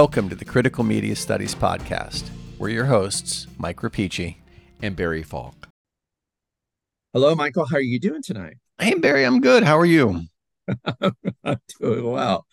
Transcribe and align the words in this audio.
Welcome 0.00 0.28
to 0.28 0.36
the 0.36 0.44
Critical 0.44 0.84
Media 0.84 1.16
Studies 1.16 1.56
Podcast. 1.56 2.30
We're 2.56 2.68
your 2.68 2.84
hosts, 2.84 3.48
Mike 3.58 3.78
Rapici 3.78 4.36
and 4.80 4.94
Barry 4.94 5.24
Falk. 5.24 5.66
Hello, 7.12 7.34
Michael. 7.34 7.66
How 7.66 7.78
are 7.78 7.80
you 7.80 7.98
doing 7.98 8.22
tonight? 8.22 8.58
Hey, 8.78 8.94
Barry, 8.94 9.24
I'm 9.24 9.40
good. 9.40 9.64
How 9.64 9.76
are 9.76 9.84
you? 9.84 10.22
I'm 11.44 11.56
doing 11.80 12.04
well. 12.04 12.46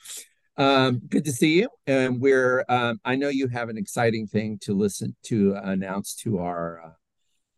Um, 0.57 1.01
good 1.07 1.23
to 1.25 1.32
see 1.32 1.60
you. 1.60 1.70
And 1.86 2.20
we're, 2.20 2.65
um, 2.68 3.00
I 3.06 3.15
know 3.15 3.29
you 3.29 3.48
have 3.50 3.70
an 3.70 3.78
exciting 3.78 4.25
thing 4.25 4.57
to 4.64 4.73
listen 4.73 5.15
to 5.25 5.54
announce 5.54 6.15
to 6.23 6.39
our 6.39 6.82
uh, 6.84 6.89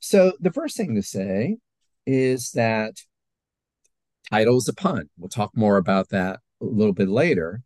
So 0.00 0.32
the 0.40 0.52
first 0.52 0.76
thing 0.76 0.94
to 0.94 1.02
say 1.02 1.56
is 2.06 2.52
that 2.52 3.00
title 4.30 4.56
is 4.56 4.68
a 4.68 4.74
pun. 4.74 5.08
We'll 5.18 5.28
talk 5.28 5.56
more 5.56 5.76
about 5.76 6.10
that 6.10 6.40
a 6.60 6.64
little 6.64 6.92
bit 6.92 7.08
later. 7.08 7.62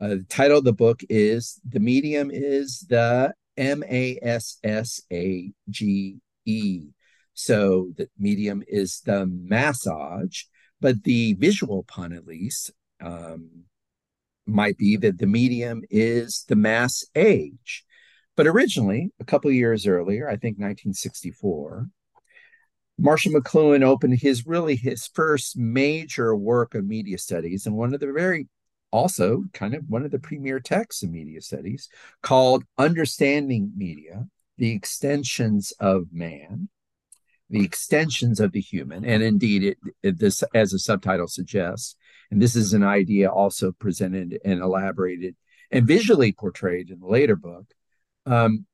Uh, 0.00 0.08
the 0.08 0.26
title 0.28 0.58
of 0.58 0.64
the 0.64 0.72
book 0.72 1.00
is 1.08 1.60
The 1.68 1.80
Medium 1.80 2.30
is 2.32 2.86
the 2.88 3.34
M 3.56 3.82
A 3.84 4.18
S 4.22 4.58
S 4.64 5.00
A 5.12 5.52
G 5.68 6.20
E. 6.46 6.88
So 7.34 7.92
the 7.96 8.08
medium 8.18 8.62
is 8.66 9.00
the 9.04 9.26
massage, 9.26 10.42
but 10.80 11.04
the 11.04 11.34
visual 11.34 11.84
pun, 11.84 12.12
at 12.12 12.26
least, 12.26 12.70
um, 13.02 13.64
might 14.46 14.76
be 14.76 14.96
that 14.96 15.18
the 15.18 15.26
medium 15.26 15.82
is 15.90 16.44
the 16.48 16.56
mass 16.56 17.04
age. 17.14 17.84
But 18.36 18.46
originally, 18.46 19.10
a 19.20 19.24
couple 19.24 19.50
years 19.50 19.86
earlier, 19.86 20.26
I 20.26 20.36
think 20.36 20.58
1964, 20.58 21.88
Marshall 23.00 23.32
McLuhan 23.32 23.82
opened 23.82 24.18
his 24.18 24.46
really 24.46 24.76
his 24.76 25.06
first 25.06 25.56
major 25.56 26.36
work 26.36 26.74
of 26.74 26.84
media 26.84 27.16
studies 27.16 27.64
and 27.64 27.74
one 27.74 27.94
of 27.94 28.00
the 28.00 28.12
very 28.12 28.46
also 28.90 29.44
kind 29.54 29.74
of 29.74 29.84
one 29.88 30.04
of 30.04 30.10
the 30.10 30.18
premier 30.18 30.60
texts 30.60 31.02
in 31.02 31.10
media 31.10 31.40
studies 31.40 31.88
called 32.22 32.64
Understanding 32.76 33.72
Media, 33.74 34.26
the 34.58 34.72
extensions 34.72 35.72
of 35.80 36.08
man, 36.12 36.68
the 37.48 37.64
extensions 37.64 38.38
of 38.38 38.52
the 38.52 38.60
human. 38.60 39.04
And 39.04 39.22
indeed, 39.22 39.64
it, 39.64 39.78
it, 40.02 40.18
this, 40.18 40.42
as 40.54 40.72
the 40.72 40.78
subtitle 40.78 41.28
suggests, 41.28 41.96
and 42.30 42.42
this 42.42 42.54
is 42.54 42.74
an 42.74 42.82
idea 42.82 43.30
also 43.30 43.72
presented 43.72 44.38
and 44.44 44.60
elaborated 44.60 45.36
and 45.70 45.86
visually 45.86 46.32
portrayed 46.32 46.90
in 46.90 47.00
the 47.00 47.06
later 47.06 47.36
book. 47.36 47.64
Um, 48.26 48.66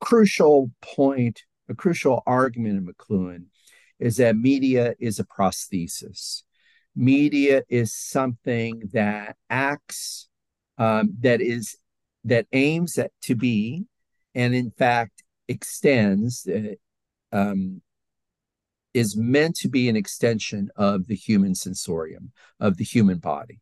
crucial 0.00 0.70
point 0.80 1.42
a 1.70 1.74
crucial 1.74 2.22
argument 2.26 2.76
in 2.76 2.86
McLuhan 2.86 3.44
is 3.98 4.16
that 4.16 4.36
media 4.36 4.94
is 4.98 5.18
a 5.18 5.24
prosthesis. 5.24 6.42
Media 6.96 7.62
is 7.68 7.94
something 7.94 8.82
that 8.92 9.36
acts, 9.48 10.28
um, 10.78 11.14
that 11.20 11.40
is, 11.40 11.76
that 12.24 12.46
aims 12.52 12.98
at 12.98 13.12
to 13.22 13.34
be, 13.34 13.84
and 14.34 14.54
in 14.54 14.70
fact 14.72 15.22
extends, 15.48 16.46
uh, 16.48 16.74
um, 17.32 17.80
is 18.92 19.16
meant 19.16 19.54
to 19.54 19.68
be 19.68 19.88
an 19.88 19.94
extension 19.94 20.68
of 20.74 21.06
the 21.06 21.14
human 21.14 21.54
sensorium, 21.54 22.32
of 22.58 22.76
the 22.76 22.84
human 22.84 23.18
body 23.18 23.60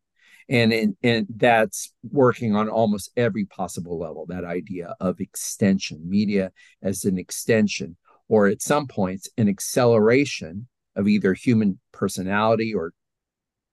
and 0.49 0.73
in, 0.73 0.97
and 1.03 1.27
that's 1.37 1.93
working 2.03 2.55
on 2.55 2.69
almost 2.69 3.11
every 3.17 3.45
possible 3.45 3.99
level 3.99 4.27
that 4.27 4.45
idea 4.45 4.95
of 5.01 5.21
extension. 5.21 6.09
Media 6.09 6.53
as 6.83 7.05
an 7.05 7.19
extension 7.19 7.97
or 8.29 8.47
at 8.47 8.63
some 8.63 8.87
points 8.87 9.29
an 9.37 9.49
acceleration 9.49 10.69
of 10.97 11.09
either 11.09 11.35
human 11.35 11.79
personality 11.93 12.75
or 12.75 12.93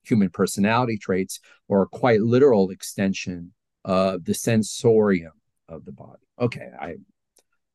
human 0.03 0.29
personality 0.29 0.97
traits 0.97 1.39
or 1.67 1.83
a 1.83 1.87
quite 1.87 2.21
literal 2.21 2.69
extension 2.69 3.51
of 3.83 4.23
the 4.25 4.33
sensorium 4.33 5.33
of 5.67 5.85
the 5.85 5.91
body. 5.91 6.21
Okay 6.39 6.69
i'm 6.79 7.05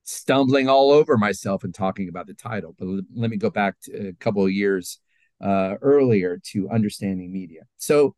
stumbling 0.04 0.68
all 0.68 0.90
over 0.90 1.16
myself 1.16 1.64
and 1.64 1.74
talking 1.74 2.08
about 2.08 2.26
the 2.26 2.34
title 2.34 2.74
but 2.78 2.86
let 3.14 3.30
me 3.30 3.36
go 3.36 3.50
back 3.50 3.74
a 3.92 4.12
couple 4.14 4.44
of 4.44 4.52
years 4.52 5.00
uh, 5.40 5.74
earlier 5.80 6.38
to 6.44 6.68
understanding 6.70 7.32
media. 7.32 7.62
So 7.76 8.14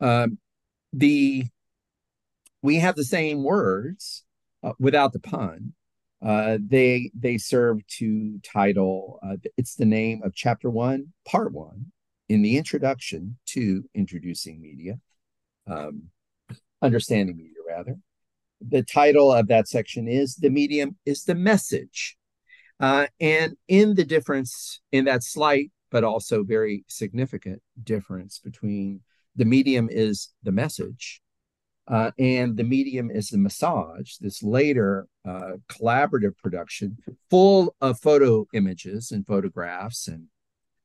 um, 0.00 0.38
the 0.92 1.44
we 2.62 2.76
have 2.76 2.96
the 2.96 3.04
same 3.04 3.42
words 3.42 4.24
uh, 4.62 4.72
without 4.78 5.12
the 5.12 5.20
pun. 5.20 5.72
Uh, 6.24 6.58
they 6.60 7.10
they 7.14 7.38
serve 7.38 7.86
to 7.86 8.38
title. 8.40 9.20
Uh, 9.22 9.36
it's 9.56 9.74
the 9.76 9.84
name 9.84 10.22
of 10.24 10.34
chapter 10.34 10.70
one, 10.70 11.12
part 11.26 11.52
one, 11.52 11.86
in 12.28 12.42
the 12.42 12.56
introduction 12.56 13.38
to 13.46 13.84
introducing 13.94 14.60
media, 14.60 14.98
um, 15.66 16.04
understanding 16.82 17.36
media 17.36 17.52
rather. 17.68 17.96
The 18.66 18.82
title 18.82 19.30
of 19.30 19.48
that 19.48 19.68
section 19.68 20.08
is 20.08 20.36
"The 20.36 20.50
Medium 20.50 20.96
is 21.04 21.24
the 21.24 21.34
Message," 21.34 22.16
uh, 22.80 23.06
and 23.20 23.56
in 23.68 23.94
the 23.94 24.04
difference 24.04 24.80
in 24.90 25.04
that 25.04 25.22
slight 25.22 25.70
but 25.90 26.04
also 26.04 26.42
very 26.42 26.84
significant 26.88 27.62
difference 27.82 28.38
between 28.38 29.00
the 29.36 29.44
medium 29.44 29.88
is 29.90 30.30
the 30.42 30.52
message 30.52 31.20
uh, 31.88 32.10
and 32.18 32.56
the 32.56 32.64
medium 32.64 33.10
is 33.10 33.28
the 33.28 33.38
massage 33.38 34.16
this 34.20 34.42
later 34.42 35.06
uh, 35.28 35.52
collaborative 35.68 36.36
production 36.42 36.96
full 37.30 37.74
of 37.80 38.00
photo 38.00 38.46
images 38.54 39.10
and 39.10 39.26
photographs 39.26 40.08
and 40.08 40.24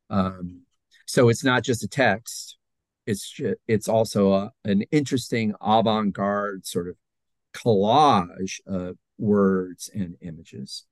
um, 0.10 0.62
so 1.06 1.30
it's 1.30 1.44
not 1.44 1.64
just 1.64 1.84
a 1.84 1.88
text 1.88 2.58
it's 3.08 3.40
it's 3.68 3.88
also 3.88 4.34
a, 4.34 4.52
an 4.64 4.84
interesting 4.92 5.54
avant-garde 5.62 6.66
sort 6.66 6.88
of 6.88 6.96
collage 7.54 8.60
of 8.66 8.98
words 9.18 9.90
and 9.94 10.16
images. 10.22 10.86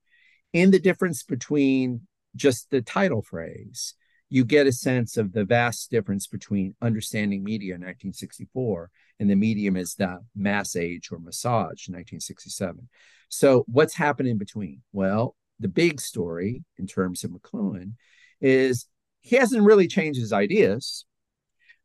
And 0.54 0.74
the 0.74 0.80
difference 0.80 1.24
between 1.24 2.02
just 2.36 2.70
the 2.70 2.82
title 2.82 3.22
phrase 3.22 3.96
you 4.30 4.46
get 4.46 4.68
a 4.68 4.72
sense 4.72 5.18
of 5.18 5.34
the 5.34 5.44
vast 5.44 5.90
difference 5.90 6.28
between 6.28 6.76
understanding 6.82 7.44
media 7.44 7.74
in 7.74 7.82
1964 7.82 8.92
and 9.20 9.30
the 9.30 9.36
medium 9.36 9.76
is 9.76 9.96
the 9.96 10.20
mass 10.36 10.76
age 10.76 11.10
or 11.12 11.20
massage 11.20 11.88
in 11.88 11.96
1967. 11.96 12.88
So 13.30 13.66
what's 13.68 13.96
happened 13.96 14.30
in 14.30 14.38
between? 14.38 14.82
Well, 14.94 15.36
the 15.60 15.68
big 15.68 16.00
story 16.00 16.64
in 16.78 16.88
terms 16.88 17.24
of 17.24 17.32
McLuhan 17.32 17.94
is 18.40 18.88
he 19.22 19.36
hasn't 19.36 19.64
really 19.64 19.88
changed 19.88 20.20
his 20.20 20.32
ideas, 20.32 21.06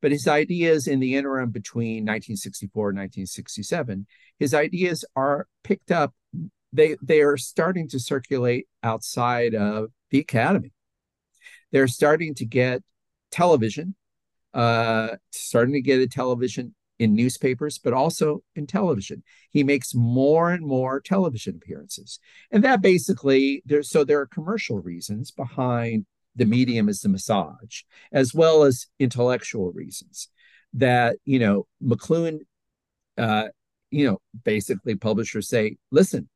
but 0.01 0.13
his 0.13 0.29
ideas 0.29 0.87
in 0.87 1.01
the 1.01 1.17
interim 1.17 1.51
between 1.51 2.05
1964 2.05 2.91
and 2.91 2.99
1967, 2.99 4.07
his 4.39 4.55
ideas 4.55 5.05
are 5.17 5.49
picked 5.65 5.91
up. 5.91 6.15
They 6.73 6.97
they 7.03 7.23
are 7.23 7.37
starting 7.37 7.89
to 7.89 7.99
circulate 7.99 8.67
outside 8.83 9.55
of 9.55 9.91
the 10.11 10.19
academy. 10.21 10.74
They're 11.75 11.89
starting 11.89 12.37
to 12.37 12.45
get 12.47 12.83
television, 13.33 13.97
uh, 14.55 15.17
starting 15.33 15.75
to 15.75 15.81
get 15.81 15.99
a 15.99 16.07
television 16.07 16.73
in 17.01 17.17
newspapers, 17.17 17.79
but 17.79 17.93
also 17.93 18.45
in 18.55 18.69
television. 18.69 19.25
He 19.51 19.65
makes 19.65 19.93
more 19.93 20.53
and 20.53 20.65
more 20.65 21.01
television 21.01 21.57
appearances. 21.57 22.21
And 22.53 22.63
that 22.63 22.81
basically 22.81 23.61
there's 23.67 23.91
so 23.91 24.05
there 24.05 24.21
are 24.21 24.27
commercial 24.27 24.79
reasons 24.79 25.33
behind 25.33 26.07
the 26.37 26.45
medium 26.45 26.89
as 26.89 27.01
the 27.01 27.09
massage, 27.09 27.83
as 28.13 28.33
well 28.33 28.63
as 28.63 28.87
intellectual 29.01 29.73
reasons 29.73 30.29
that, 30.75 31.17
you 31.25 31.41
know, 31.41 31.67
McLuhan, 31.83 32.39
uh, 33.19 33.49
you 33.91 34.07
know, 34.07 34.21
basically 34.45 34.95
publishers 34.95 35.49
say, 35.49 35.77
listen, 35.91 36.29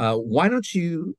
uh, 0.00 0.16
why 0.16 0.48
don't 0.48 0.74
you, 0.74 1.16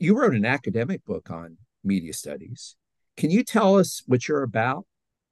you 0.00 0.18
wrote 0.18 0.34
an 0.34 0.44
academic 0.44 1.04
book 1.04 1.30
on 1.30 1.58
media 1.84 2.12
studies. 2.12 2.76
Can 3.16 3.30
you 3.30 3.44
tell 3.44 3.76
us 3.76 4.02
what 4.06 4.28
you're 4.28 4.42
about 4.42 4.86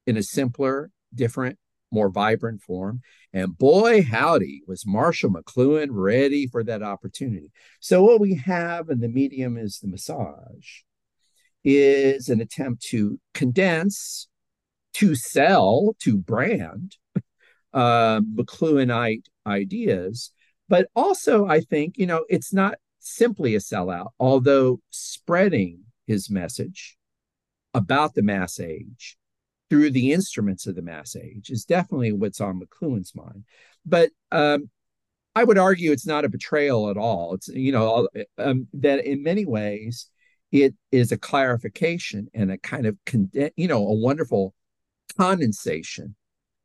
in 0.07 0.17
a 0.17 0.23
simpler, 0.23 0.91
different, 1.15 1.59
more 1.91 2.11
vibrant 2.11 2.63
form. 2.63 3.01
And 3.33 3.57
boy, 3.57 4.03
howdy, 4.03 4.63
was 4.67 4.87
Marshall 4.87 5.31
McLuhan 5.31 5.89
ready 5.91 6.47
for 6.47 6.63
that 6.65 6.83
opportunity. 6.83 7.51
So, 7.81 8.03
what 8.03 8.21
we 8.21 8.37
have 8.37 8.89
in 8.89 9.01
the 9.01 9.09
medium 9.09 9.57
is 9.57 9.79
the 9.79 9.89
massage, 9.89 10.83
is 11.65 12.29
an 12.29 12.41
attempt 12.41 12.83
to 12.85 13.21
condense, 13.35 14.29
to 14.95 15.15
sell, 15.15 15.95
to 16.01 16.17
brand 16.17 16.97
uh, 17.73 18.21
McLuhanite 18.21 19.27
ideas. 19.47 20.33
But 20.69 20.89
also, 20.95 21.47
I 21.47 21.61
think, 21.61 21.99
you 21.99 22.07
know, 22.07 22.25
it's 22.29 22.53
not 22.53 22.77
simply 23.01 23.55
a 23.55 23.59
sellout, 23.59 24.11
although 24.21 24.81
spreading 24.91 25.81
his 26.11 26.29
message 26.29 26.97
about 27.73 28.15
the 28.15 28.23
mass 28.23 28.59
age 28.59 29.17
through 29.69 29.91
the 29.93 30.13
instruments 30.13 30.67
of 30.67 30.75
the 30.75 30.83
mass 30.83 31.15
age 31.15 31.51
is 31.51 31.65
definitely 31.65 32.11
what's 32.11 32.41
on 32.41 32.61
McLuhan's 32.61 33.15
mind. 33.15 33.45
But 33.87 34.11
um, 34.33 34.69
I 35.37 35.45
would 35.45 35.57
argue 35.57 35.93
it's 35.93 36.07
not 36.07 36.25
a 36.25 36.29
betrayal 36.29 36.91
at 36.91 36.97
all. 36.97 37.35
It's 37.35 37.47
you 37.47 37.71
know 37.71 38.09
um, 38.39 38.67
that 38.75 39.05
in 39.05 39.23
many 39.23 39.47
ways 39.47 40.09
it 40.51 40.75
is 40.91 41.13
a 41.13 41.17
clarification 41.17 42.29
and 42.35 42.51
a 42.51 42.59
kind 42.59 42.87
of 42.87 42.97
you 43.57 43.69
know 43.69 43.87
a 43.87 43.95
wonderful 43.95 44.53
condensation 45.17 46.17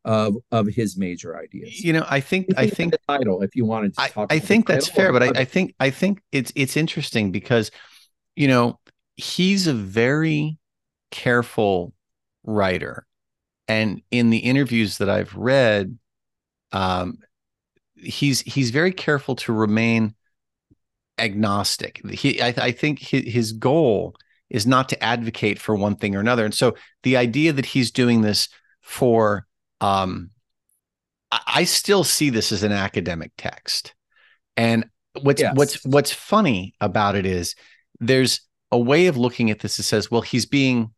of 0.05 0.37
of 0.51 0.65
his 0.67 0.97
major 0.97 1.37
ideas. 1.37 1.83
You 1.83 1.93
know, 1.93 2.05
I 2.09 2.19
think 2.19 2.47
I 2.57 2.67
think 2.67 2.93
the 2.93 2.99
title. 3.07 3.43
If 3.43 3.55
you 3.55 3.65
wanted 3.65 3.95
to 3.95 4.09
talk, 4.09 4.31
I, 4.31 4.37
I 4.37 4.39
think 4.39 4.65
that's 4.65 4.89
fair, 4.89 5.13
but 5.13 5.21
I, 5.21 5.41
I 5.41 5.45
think 5.45 5.75
I 5.79 5.91
think 5.91 6.21
it's 6.31 6.51
it's 6.55 6.75
interesting 6.75 7.31
because 7.31 7.69
you 8.35 8.47
know 8.47 8.79
he's 9.15 9.67
a 9.67 9.73
very 9.73 10.57
careful 11.11 11.93
writer. 12.43 13.05
And 13.67 14.01
in 14.11 14.29
the 14.29 14.37
interviews 14.37 14.99
that 14.99 15.09
I've 15.09 15.35
read, 15.35 15.97
um, 16.71 17.17
he's 17.95 18.41
he's 18.41 18.69
very 18.69 18.91
careful 18.91 19.35
to 19.37 19.53
remain 19.53 20.13
agnostic. 21.17 22.05
He, 22.09 22.41
I, 22.41 22.53
I 22.57 22.71
think 22.71 22.99
his, 22.99 23.33
his 23.33 23.51
goal 23.53 24.15
is 24.49 24.67
not 24.67 24.89
to 24.89 25.03
advocate 25.03 25.57
for 25.57 25.75
one 25.75 25.95
thing 25.95 26.15
or 26.15 26.19
another. 26.19 26.45
And 26.45 26.53
so 26.53 26.75
the 27.03 27.17
idea 27.17 27.53
that 27.53 27.65
he's 27.65 27.91
doing 27.91 28.21
this 28.21 28.49
for, 28.81 29.47
um, 29.81 30.29
I, 31.31 31.39
I 31.47 31.63
still 31.63 32.03
see 32.03 32.29
this 32.29 32.51
as 32.51 32.63
an 32.63 32.71
academic 32.71 33.31
text. 33.37 33.95
And 34.57 34.85
what's 35.21 35.41
yes. 35.41 35.55
what's 35.55 35.85
what's 35.85 36.11
funny 36.11 36.75
about 36.79 37.15
it 37.15 37.25
is 37.25 37.55
there's 37.99 38.41
a 38.75 38.79
way 38.79 39.07
of 39.07 39.15
looking 39.15 39.49
at 39.49 39.59
this 39.59 39.77
that 39.77 39.83
says, 39.83 40.11
well, 40.11 40.21
he's 40.21 40.45
being 40.45 40.91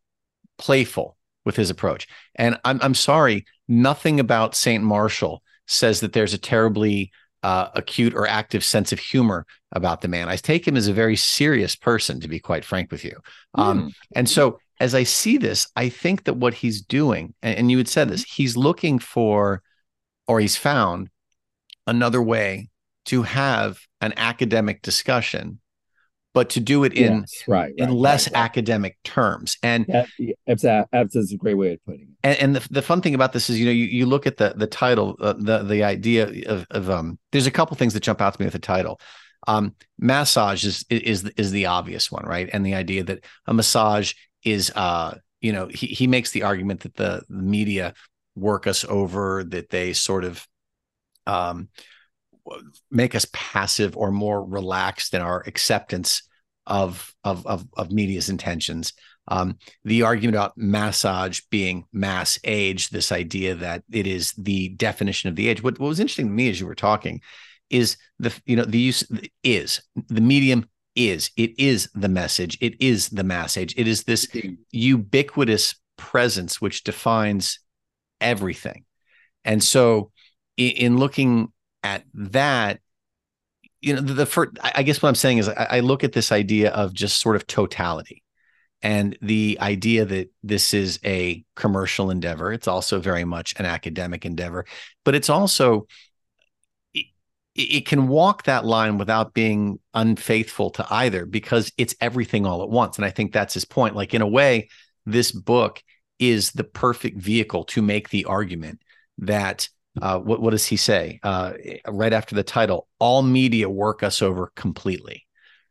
playful 0.58 1.16
with 1.46 1.56
his 1.56 1.70
approach. 1.70 2.08
And 2.36 2.60
I'm 2.66 2.80
I'm 2.82 2.96
sorry, 2.96 3.46
nothing 3.68 4.20
about 4.20 4.56
Saint 4.56 4.84
Marshall 4.84 5.44
says 5.68 6.00
that 6.00 6.12
there's 6.14 6.34
a 6.34 6.40
terribly 6.40 7.12
uh, 7.44 7.70
acute 7.76 8.16
or 8.16 8.28
active 8.28 8.64
sense 8.64 8.92
of 8.92 9.00
humor 9.00 9.46
about 9.72 10.02
the 10.02 10.08
man. 10.08 10.28
I 10.28 10.38
take 10.38 10.68
him 10.68 10.76
as 10.76 10.88
a 10.88 10.94
very 10.94 11.16
serious 11.16 11.76
person, 11.76 12.20
to 12.22 12.28
be 12.28 12.40
quite 12.40 12.66
frank 12.66 12.92
with 12.92 13.06
you. 13.06 13.16
Um, 13.54 13.90
mm. 13.90 13.94
And 14.16 14.28
so, 14.28 14.60
as 14.80 14.96
I 14.96 15.04
see 15.04 15.38
this, 15.38 15.68
I 15.76 15.90
think 15.90 16.24
that 16.24 16.38
what 16.38 16.56
he's 16.56 16.82
doing, 16.82 17.36
and, 17.44 17.60
and 17.60 17.72
you 17.72 17.78
had 17.78 17.88
said 17.88 18.10
this, 18.10 18.24
he's 18.24 18.58
looking 18.58 18.98
for, 18.98 19.62
or 20.28 20.40
he's 20.40 20.58
found 20.58 21.10
another 21.86 22.22
way 22.22 22.70
to 23.06 23.22
have 23.22 23.80
an 24.02 24.14
academic 24.18 24.82
discussion 24.82 25.60
but 26.38 26.50
to 26.51 26.60
do 26.60 26.84
it 26.84 26.94
in 26.94 27.22
yes, 27.22 27.44
right, 27.48 27.74
in 27.78 27.89
right, 27.89 27.98
less 27.98 28.28
right, 28.28 28.44
academic 28.44 28.95
terms. 29.04 29.57
And 29.63 29.86
that's, 30.45 30.62
that's 30.92 31.34
a 31.34 31.38
great 31.38 31.57
way 31.57 31.74
of 31.74 31.80
putting 31.86 32.01
it. 32.01 32.07
And, 32.24 32.38
and 32.38 32.56
the, 32.56 32.68
the 32.69 32.81
fun 32.81 33.01
thing 33.01 33.16
about 33.16 33.34
this 33.34 33.50
is, 33.50 33.60
you 33.60 33.66
know, 33.66 33.72
you, 33.72 33.86
you 33.86 34.06
look 34.06 34.28
at 34.28 34.38
the 34.38 34.54
the 34.56 34.68
title, 34.68 35.16
uh, 35.19 35.34
the 35.34 35.63
the 35.63 35.84
idea 35.84 36.30
of, 36.48 36.68
of 36.69 36.89
um. 36.89 37.18
There's 37.31 37.48
a 37.48 37.51
couple 37.51 37.75
things 37.75 37.94
that 37.94 38.04
jump 38.04 38.22
out 38.22 38.34
to 38.36 38.42
me 38.42 38.45
with 38.45 38.54
the 38.54 38.60
title. 38.60 39.00
Um, 39.48 39.74
massage 39.98 40.63
is 40.66 40.86
is 40.89 41.24
is 41.38 41.51
the 41.51 41.66
obvious 41.66 42.12
one, 42.12 42.25
right? 42.25 42.50
And 42.54 42.66
the 42.66 42.75
idea 42.75 43.04
that 43.04 43.24
a 43.48 43.54
massage 43.54 44.13
is, 44.44 44.72
uh, 44.75 45.18
you 45.42 45.54
know, 45.54 45.68
he 45.68 45.88
he 45.88 46.07
makes 46.07 46.31
the 46.31 46.44
argument 46.44 46.81
that 46.81 46.95
the, 46.95 47.24
the 47.30 47.44
media 47.44 47.94
work 48.36 48.68
us 48.68 48.86
over, 48.86 49.44
that 49.45 49.69
they 49.69 49.94
sort 49.94 50.23
of, 50.23 50.47
um, 51.26 51.69
make 52.90 53.16
us 53.16 53.26
passive 53.33 53.97
or 53.97 54.12
more 54.12 54.44
relaxed 54.44 55.14
in 55.14 55.21
our 55.21 55.44
acceptance 55.47 56.21
of 56.68 57.14
of 57.24 57.45
of, 57.47 57.66
of 57.76 57.92
media's 57.92 58.30
intentions. 58.30 58.94
Um, 59.30 59.57
the 59.83 60.04
argument 60.04 60.36
about 60.36 60.57
massage 60.57 61.42
being 61.50 61.86
mass 61.92 62.40
age, 62.45 62.90
this 62.90 63.12
idea 63.12 63.56
that 63.56 63.83
it 63.92 64.07
is 64.07 64.31
the 64.38 64.69
definition 64.69 65.28
of 65.28 65.36
the 65.36 65.50
age. 65.50 65.62
What, 65.62 65.80
what 65.80 65.90
was 65.90 66.00
interesting 66.00 66.28
to 66.28 66.31
me 66.31 66.50
as 66.50 66.62
you 66.62 66.66
were 66.66 66.76
talking 66.76 67.21
is 67.69 67.97
the 68.19 68.33
you 68.45 68.56
know 68.56 68.66
the 68.66 68.80
use 68.80 69.04
is 69.44 69.81
the 70.07 70.21
medium 70.21 70.68
is 70.95 71.31
it 71.38 71.57
is 71.59 71.90
the 71.94 72.07
message 72.07 72.57
it 72.62 72.80
is 72.81 73.09
the 73.09 73.24
mass 73.24 73.57
age 73.57 73.74
it 73.78 73.88
is 73.88 74.04
this 74.04 74.28
ubiquitous 74.71 75.76
presence 75.97 76.62
which 76.62 76.83
defines 76.83 77.59
everything 78.21 78.86
and 79.44 79.64
so 79.64 80.12
in, 80.56 80.71
in 80.71 80.97
looking 80.97 81.52
at 81.83 82.04
that 82.14 82.80
you 83.81 83.94
know 83.94 84.02
the, 84.02 84.14
the 84.14 84.26
first 84.26 84.52
i 84.62 84.84
guess 84.84 85.02
what 85.02 85.10
i'm 85.10 85.16
saying 85.16 85.38
is 85.38 85.50
I, 85.50 85.68
I, 85.72 85.80
look 85.81 86.04
at 86.04 86.14
this 86.14 86.31
idea 86.31 86.72
of 86.72 86.94
just 86.94 87.22
sort 87.22 87.36
of 87.36 87.46
totality 87.48 88.24
and 88.81 89.18
the 89.22 89.57
idea 89.60 90.06
that 90.06 90.30
this 90.44 90.74
is 90.74 91.00
a 91.04 91.44
commercial 91.56 92.12
endeavor. 92.12 92.54
It's 92.54 92.68
also 92.68 93.00
very 93.00 93.24
much 93.24 93.56
an 93.57 93.66
academic 93.66 94.26
endeavor 94.26 94.66
but 95.04 95.16
it's 95.16 95.30
also 95.30 95.88
it, 96.94 97.06
it 97.56 97.86
can 97.86 98.07
walk 98.07 98.44
that 98.44 98.66
line 98.66 98.98
without 98.98 99.34
being 99.34 99.80
unfaithful 99.94 100.69
to 100.72 100.86
either 100.92 101.26
because 101.26 101.72
it's 101.78 101.96
everything 102.00 102.46
all 102.46 102.64
at 102.64 102.69
once. 102.69 102.98
And 102.98 103.06
i 103.06 103.10
think 103.10 103.31
that's 103.31 103.54
his 103.54 103.66
point. 103.66 103.96
Like 103.96 104.14
in 104.14 104.22
a 104.22 104.28
way 104.28 104.69
this 105.06 105.31
book 105.31 105.81
is 106.19 106.52
the 106.52 106.64
perfect 106.64 107.18
vehicle 107.19 107.64
to 107.64 107.81
make 107.81 108.10
the 108.10 108.26
argument 108.26 108.81
that 109.19 109.69
uh, 110.01 110.19
what, 110.19 110.42
what 110.42 110.51
does 110.51 110.66
he 110.66 110.77
say 110.77 111.19
uh, 111.23 111.54
right 111.87 112.13
after 112.13 112.35
the 112.35 112.44
title? 112.44 112.87
All 112.99 113.23
media 113.23 113.69
work 113.69 114.04
us 114.04 114.21
over 114.21 114.51
completely, 114.56 115.25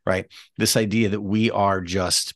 right? 0.05 0.25
This 0.57 0.75
idea 0.75 1.09
that 1.09 1.21
we 1.21 1.51
are 1.51 1.81
just 1.81 2.33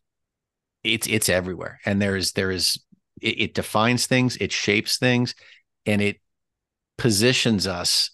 it's 0.83 1.07
it's 1.07 1.29
everywhere, 1.29 1.79
and 1.86 2.01
there 2.01 2.15
is 2.15 2.31
there 2.33 2.51
is 2.51 2.79
it, 3.21 3.41
it 3.41 3.53
defines 3.53 4.07
things, 4.07 4.38
it 4.38 4.51
shapes 4.51 4.98
things, 4.98 5.36
and 5.86 6.01
it 6.01 6.19
positions 6.98 7.67
us, 7.67 8.12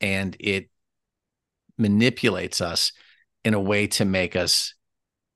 and 0.00 0.36
it 0.40 0.68
manipulates 1.78 2.60
us 2.60 2.92
in 3.44 3.54
a 3.54 3.60
way 3.60 3.86
to 3.86 4.04
make 4.04 4.36
us 4.36 4.74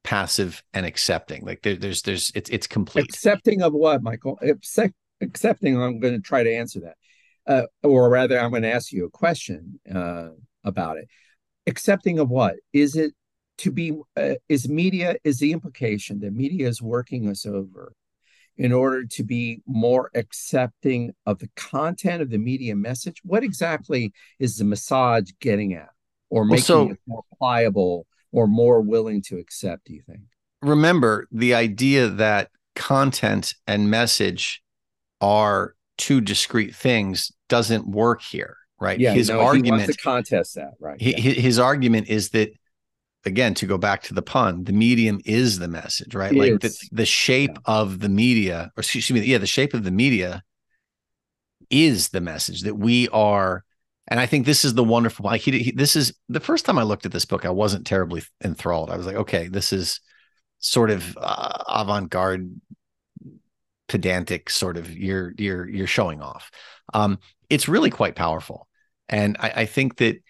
passive 0.05 0.63
and 0.73 0.87
accepting. 0.87 1.45
Like 1.45 1.63
there, 1.63 1.77
there's 1.77 2.03
there's 2.03 2.31
it's 2.35 2.51
it's 2.51 2.67
complete. 2.67 3.07
Accepting 3.07 3.63
of 3.63 3.73
what, 3.73 4.03
Michael? 4.03 4.39
Accept, 4.43 4.95
accepting. 5.21 5.81
I'm 5.81 5.99
going 5.99 6.15
to 6.15 6.21
try 6.21 6.43
to 6.43 6.53
answer 6.53 6.81
that 6.81 6.97
uh, 7.47 7.67
or 7.83 8.09
rather, 8.09 8.39
I'm 8.39 8.51
going 8.51 8.63
to 8.63 8.73
ask 8.73 8.93
you 8.93 9.05
a 9.05 9.11
question 9.11 9.81
uh, 9.93 10.31
about 10.65 10.99
it. 10.99 11.09
Accepting 11.67 12.19
of 12.19 12.29
what 12.29 12.57
is 12.73 12.97
it 12.97 13.13
to 13.59 13.71
be? 13.71 13.93
Uh, 14.17 14.35
is 14.49 14.69
media 14.69 15.17
is 15.25 15.39
the 15.39 15.53
implication 15.53 16.21
that 16.21 16.33
media 16.33 16.69
is 16.69 16.83
working 16.83 17.29
us 17.29 17.47
over? 17.47 17.93
in 18.59 18.73
order 18.73 19.05
to 19.05 19.23
be 19.23 19.61
more 19.67 20.11
accepting 20.15 21.13
of 21.27 21.39
the 21.41 21.51
content 21.57 22.23
of 22.23 22.31
the 22.31 22.39
media 22.39 22.75
message? 22.75 23.21
What 23.23 23.45
exactly 23.45 24.13
is 24.39 24.57
the 24.57 24.65
massage 24.65 25.31
getting 25.41 25.75
at 25.75 25.91
or 26.31 26.45
making 26.45 26.75
well, 26.75 26.87
so, 26.87 26.91
it 26.91 27.01
more 27.07 27.23
pliable 27.39 28.07
or 28.33 28.47
more 28.47 28.81
willing 28.81 29.23
to 29.23 29.39
accept, 29.39 29.87
do 29.87 29.95
you 29.95 30.03
think? 30.03 30.23
Remember 30.63 31.27
the 31.31 31.55
idea 31.55 32.09
that 32.09 32.51
content 32.75 33.55
and 33.67 33.91
message 33.91 34.63
are 35.21 35.75
two 35.99 36.21
discrete 36.21 36.75
things 36.75 37.33
doesn't 37.49 37.87
work 37.89 38.23
here, 38.23 38.57
right? 38.81 38.99
Yeah, 38.99 39.13
his 39.13 39.29
no, 39.29 39.41
argument 39.41 39.87
to 39.87 39.97
contest 39.97 40.55
that, 40.57 40.75
right? 40.81 41.01
He, 41.01 41.13
yeah. 41.13 41.35
His 41.41 41.59
argument 41.59 42.09
is 42.09 42.31
that 42.31 42.51
again 43.27 43.55
to 43.55 43.67
go 43.67 43.77
back 43.77 44.03
to 44.05 44.15
the 44.15 44.23
pun 44.23 44.65
the 44.65 44.73
medium 44.73 45.21
is 45.25 45.59
the 45.59 45.69
message 45.69 46.15
right 46.15 46.33
it 46.33 46.39
like 46.39 46.61
the, 46.61 46.89
the 46.93 47.05
shape 47.05 47.51
yeah. 47.53 47.61
of 47.67 47.99
the 47.99 48.09
media 48.09 48.71
or 48.77 48.81
excuse 48.81 49.11
me 49.11 49.21
yeah 49.21 49.37
the 49.37 49.47
shape 49.47 49.75
of 49.75 49.83
the 49.83 49.91
media 49.91 50.43
is 51.69 52.11
the 52.11 52.21
message 52.21 52.63
that 52.63 52.77
we 52.77 53.09
are 53.09 53.65
and 54.07 54.21
i 54.21 54.27
think 54.27 54.47
this 54.47 54.65
is 54.65 54.75
the 54.75 54.85
wonderful 54.85 55.25
like 55.25 55.41
he, 55.41 55.59
he, 55.59 55.71
this 55.73 55.97
is 55.97 56.15
the 56.29 56.41
first 56.41 56.65
time 56.65 56.79
i 56.79 56.83
looked 56.83 57.05
at 57.05 57.13
this 57.13 57.25
book 57.25 57.45
i 57.45 57.51
wasn't 57.51 57.85
terribly 57.85 58.23
enthralled 58.45 58.91
i 58.91 58.97
was 58.97 59.07
like 59.07 59.17
okay 59.17 59.49
this 59.49 59.73
is 59.73 60.01
sort 60.59 60.91
of 60.91 61.19
uh, 61.21 61.65
avant-garde 61.69 62.61
pedantic 63.89 64.51
sort 64.51 64.77
of 64.77 64.91
you're 64.91 65.33
you're 65.39 65.69
you're 65.69 65.87
showing 65.87 66.21
off 66.21 66.51
um 66.95 67.19
it's 67.49 67.69
really 67.69 67.91
quite 67.91 68.17
powerful 68.17 68.67
and 69.09 69.37
I, 69.39 69.53
I 69.57 69.67
think 69.67 69.99
that 69.99 70.21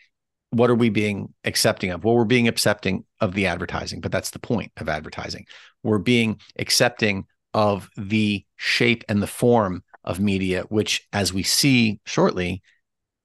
what 0.51 0.71
are 0.71 0.75
we 0.75 0.89
being 0.89 1.33
accepting 1.45 1.91
of? 1.91 2.05
Well, 2.05 2.15
we're 2.15 2.25
being 2.25 2.49
accepting 2.49 3.05
of 3.21 3.35
the 3.35 3.47
advertising, 3.47 4.01
but 4.01 4.13
that's 4.13 4.31
the 4.31 4.39
point 4.39 4.73
of 4.77 4.89
advertising. 4.89 5.47
We're 5.83 5.99
being 5.99 6.41
accepting 6.59 7.27
of 7.53 7.91
the 7.97 8.45
shape 8.57 9.05
and 9.09 9.23
the 9.23 9.27
form 9.27 9.83
of 10.05 10.21
media, 10.21 10.63
which, 10.69 11.07
as 11.13 11.33
we 11.33 11.43
see 11.43 12.01
shortly, 12.07 12.63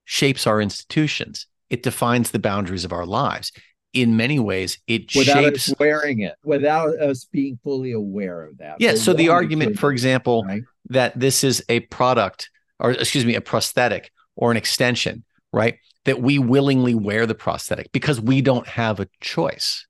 shapes 0.05 0.47
our 0.47 0.59
institutions. 0.59 1.47
It 1.69 1.83
defines 1.83 2.31
the 2.31 2.39
boundaries 2.39 2.85
of 2.85 2.91
our 2.91 3.05
lives. 3.05 3.51
In 3.93 4.15
many 4.15 4.39
ways, 4.39 4.79
it 4.87 5.13
without 5.15 5.43
shapes 5.43 5.69
us 5.69 5.75
wearing 5.77 6.21
it, 6.21 6.35
without 6.45 6.97
us 6.99 7.25
being 7.25 7.59
fully 7.61 7.91
aware 7.91 8.43
of 8.43 8.57
that. 8.59 8.77
Yeah. 8.79 8.95
So 8.95 9.11
the 9.11 9.27
argument, 9.27 9.77
for 9.77 9.91
example, 9.91 10.45
right? 10.45 10.63
that 10.89 11.19
this 11.19 11.43
is 11.43 11.61
a 11.67 11.81
product, 11.81 12.49
or 12.79 12.91
excuse 12.91 13.25
me, 13.25 13.35
a 13.35 13.41
prosthetic 13.41 14.11
or 14.37 14.49
an 14.49 14.55
extension, 14.55 15.25
right? 15.51 15.77
that 16.05 16.21
we 16.21 16.39
willingly 16.39 16.95
wear 16.95 17.25
the 17.25 17.35
prosthetic 17.35 17.91
because 17.91 18.19
we 18.19 18.41
don't 18.41 18.67
have 18.67 18.99
a 18.99 19.07
choice, 19.19 19.85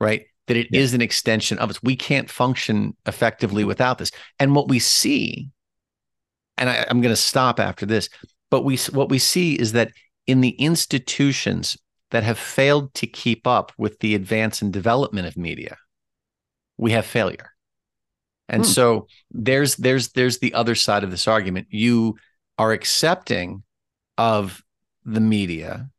right? 0.00 0.26
That 0.46 0.56
it 0.56 0.68
yeah. 0.70 0.80
is 0.80 0.94
an 0.94 1.02
extension 1.02 1.58
of 1.58 1.70
us. 1.70 1.82
We 1.82 1.96
can't 1.96 2.30
function 2.30 2.96
effectively 3.06 3.64
without 3.64 3.98
this. 3.98 4.10
And 4.38 4.54
what 4.54 4.68
we 4.68 4.78
see, 4.78 5.48
and 6.56 6.68
I, 6.68 6.86
I'm 6.88 7.00
going 7.00 7.12
to 7.12 7.20
stop 7.20 7.60
after 7.60 7.86
this, 7.86 8.08
but 8.50 8.64
we 8.64 8.76
what 8.92 9.08
we 9.08 9.18
see 9.18 9.54
is 9.54 9.72
that 9.72 9.92
in 10.26 10.40
the 10.40 10.50
institutions 10.50 11.76
that 12.10 12.22
have 12.22 12.38
failed 12.38 12.94
to 12.94 13.06
keep 13.06 13.46
up 13.46 13.72
with 13.76 13.98
the 14.00 14.14
advance 14.14 14.62
and 14.62 14.72
development 14.72 15.26
of 15.26 15.36
media, 15.36 15.76
we 16.76 16.92
have 16.92 17.06
failure. 17.06 17.50
And 18.48 18.64
hmm. 18.64 18.70
so 18.70 19.06
there's 19.30 19.76
there's 19.76 20.10
there's 20.10 20.38
the 20.38 20.54
other 20.54 20.74
side 20.74 21.04
of 21.04 21.10
this 21.10 21.26
argument. 21.26 21.68
You 21.70 22.16
are 22.58 22.72
accepting 22.72 23.64
of 24.16 24.62
the 25.04 25.20
media, 25.20 25.90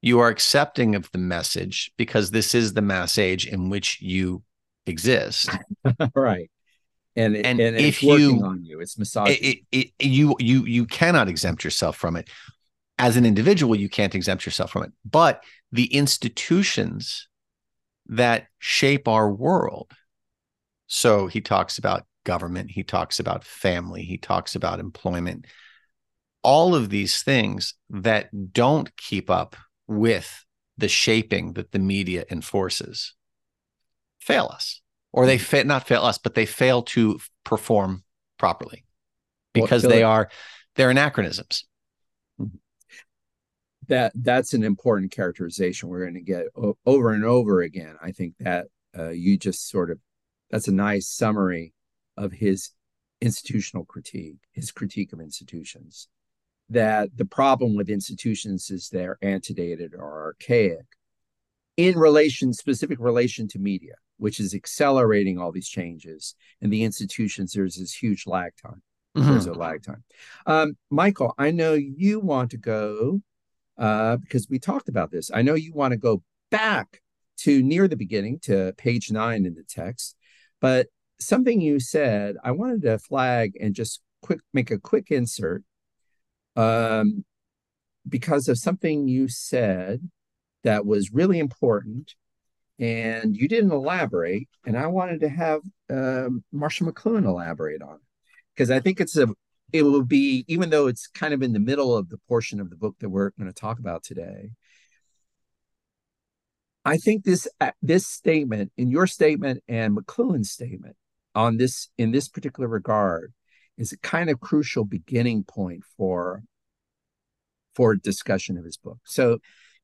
you 0.00 0.18
are 0.20 0.28
accepting 0.28 0.94
of 0.94 1.10
the 1.12 1.18
message 1.18 1.92
because 1.96 2.30
this 2.30 2.54
is 2.54 2.74
the 2.74 2.82
mass 2.82 3.18
age 3.18 3.46
in 3.46 3.68
which 3.70 4.00
you 4.02 4.42
exist. 4.86 5.50
right. 6.14 6.50
And, 7.14 7.36
and, 7.36 7.60
and 7.60 7.76
if 7.76 8.02
you 8.02 8.40
on 8.42 8.64
you, 8.64 8.80
it's 8.80 8.98
massaging. 8.98 9.36
It, 9.40 9.58
it, 9.70 9.90
it, 9.98 10.06
you 10.06 10.34
you 10.38 10.64
you 10.64 10.86
cannot 10.86 11.28
exempt 11.28 11.62
yourself 11.62 11.96
from 11.96 12.16
it. 12.16 12.30
As 13.02 13.16
an 13.16 13.26
individual, 13.26 13.74
you 13.74 13.88
can't 13.88 14.14
exempt 14.14 14.46
yourself 14.46 14.70
from 14.70 14.84
it. 14.84 14.92
But 15.04 15.42
the 15.72 15.92
institutions 15.92 17.28
that 18.06 18.46
shape 18.58 19.08
our 19.08 19.30
world. 19.30 19.92
So 20.86 21.26
he 21.26 21.40
talks 21.40 21.78
about 21.78 22.04
government, 22.24 22.70
he 22.70 22.84
talks 22.84 23.18
about 23.18 23.44
family, 23.44 24.02
he 24.02 24.18
talks 24.18 24.54
about 24.54 24.78
employment, 24.80 25.46
all 26.42 26.74
of 26.74 26.90
these 26.90 27.22
things 27.22 27.74
that 27.90 28.52
don't 28.52 28.94
keep 28.96 29.30
up 29.30 29.56
with 29.86 30.44
the 30.76 30.88
shaping 30.88 31.54
that 31.54 31.72
the 31.72 31.78
media 31.78 32.24
enforces 32.30 33.14
fail 34.20 34.50
us 34.52 34.80
or 35.12 35.26
they 35.26 35.38
fa- 35.38 35.64
not 35.64 35.86
fail 35.86 36.02
us 36.02 36.18
but 36.18 36.34
they 36.34 36.46
fail 36.46 36.82
to 36.82 37.18
perform 37.44 38.02
properly 38.38 38.84
because 39.52 39.82
well, 39.82 39.90
they 39.90 40.02
are 40.02 40.30
they're 40.76 40.90
anachronisms 40.90 41.64
mm-hmm. 41.64 41.71
That 43.88 44.12
that's 44.14 44.54
an 44.54 44.62
important 44.62 45.10
characterization 45.10 45.88
we're 45.88 46.02
going 46.02 46.14
to 46.14 46.20
get 46.20 46.46
o- 46.56 46.76
over 46.86 47.12
and 47.12 47.24
over 47.24 47.62
again 47.62 47.96
i 48.02 48.10
think 48.10 48.34
that 48.38 48.66
uh, 48.98 49.10
you 49.10 49.38
just 49.38 49.68
sort 49.68 49.90
of 49.90 49.98
that's 50.50 50.68
a 50.68 50.72
nice 50.72 51.08
summary 51.08 51.72
of 52.16 52.32
his 52.32 52.70
institutional 53.20 53.84
critique 53.84 54.38
his 54.52 54.70
critique 54.70 55.12
of 55.12 55.20
institutions 55.20 56.08
that 56.68 57.16
the 57.16 57.24
problem 57.24 57.76
with 57.76 57.88
institutions 57.88 58.70
is 58.70 58.88
they're 58.88 59.18
antedated 59.22 59.94
or 59.94 60.22
archaic 60.22 60.86
in 61.76 61.98
relation, 61.98 62.52
specific 62.52 62.98
relation 63.00 63.48
to 63.48 63.58
media, 63.58 63.94
which 64.18 64.40
is 64.40 64.54
accelerating 64.54 65.38
all 65.38 65.52
these 65.52 65.68
changes. 65.68 66.34
And 66.60 66.72
the 66.72 66.84
institutions, 66.84 67.52
there's 67.52 67.76
this 67.76 67.94
huge 67.94 68.26
lag 68.26 68.52
time. 68.62 68.82
Mm-hmm. 69.16 69.30
There's 69.30 69.46
a 69.46 69.52
lag 69.52 69.82
time. 69.82 70.04
Um, 70.46 70.76
Michael, 70.90 71.34
I 71.38 71.50
know 71.50 71.74
you 71.74 72.20
want 72.20 72.50
to 72.52 72.56
go 72.56 73.20
uh, 73.78 74.16
because 74.16 74.48
we 74.48 74.58
talked 74.58 74.88
about 74.88 75.10
this. 75.10 75.30
I 75.32 75.42
know 75.42 75.54
you 75.54 75.72
want 75.72 75.92
to 75.92 75.98
go 75.98 76.22
back 76.50 77.00
to 77.38 77.62
near 77.62 77.88
the 77.88 77.96
beginning 77.96 78.38
to 78.40 78.72
page 78.76 79.10
nine 79.10 79.46
in 79.46 79.54
the 79.54 79.64
text, 79.68 80.16
but 80.60 80.88
something 81.20 81.60
you 81.60 81.80
said, 81.80 82.36
I 82.42 82.52
wanted 82.52 82.82
to 82.82 82.98
flag 82.98 83.52
and 83.60 83.74
just 83.74 84.00
quick 84.22 84.40
make 84.52 84.70
a 84.70 84.78
quick 84.78 85.10
insert 85.10 85.62
um, 86.56 87.24
because 88.08 88.48
of 88.48 88.58
something 88.58 89.08
you 89.08 89.28
said 89.28 90.08
that 90.64 90.86
was 90.86 91.12
really 91.12 91.38
important 91.38 92.14
and 92.78 93.36
you 93.36 93.48
didn't 93.48 93.70
elaborate 93.70 94.48
and 94.66 94.78
i 94.78 94.86
wanted 94.86 95.20
to 95.20 95.28
have 95.28 95.60
um, 95.90 96.42
marshall 96.52 96.90
mcluhan 96.90 97.26
elaborate 97.26 97.82
on 97.82 97.98
because 98.54 98.70
i 98.70 98.80
think 98.80 99.00
it's 99.00 99.16
a 99.16 99.28
it 99.72 99.82
will 99.82 100.04
be 100.04 100.44
even 100.48 100.70
though 100.70 100.86
it's 100.86 101.06
kind 101.06 101.34
of 101.34 101.42
in 101.42 101.52
the 101.52 101.60
middle 101.60 101.96
of 101.96 102.08
the 102.08 102.18
portion 102.28 102.60
of 102.60 102.70
the 102.70 102.76
book 102.76 102.96
that 103.00 103.08
we're 103.08 103.30
going 103.38 103.48
to 103.50 103.52
talk 103.52 103.78
about 103.78 104.02
today 104.02 104.50
i 106.84 106.96
think 106.96 107.24
this 107.24 107.48
uh, 107.60 107.70
this 107.82 108.06
statement 108.06 108.72
in 108.76 108.90
your 108.90 109.06
statement 109.06 109.62
and 109.68 109.96
mcluhan's 109.96 110.50
statement 110.50 110.96
on 111.34 111.56
this 111.56 111.88
in 111.98 112.10
this 112.10 112.28
particular 112.28 112.68
regard 112.68 113.32
is 113.78 113.92
a 113.92 113.98
kind 113.98 114.30
of 114.30 114.40
crucial 114.40 114.84
beginning 114.84 115.44
point 115.44 115.82
for 115.96 116.42
for 117.74 117.94
discussion 117.94 118.58
of 118.58 118.64
his 118.64 118.76
book. 118.76 118.98
So 119.04 119.38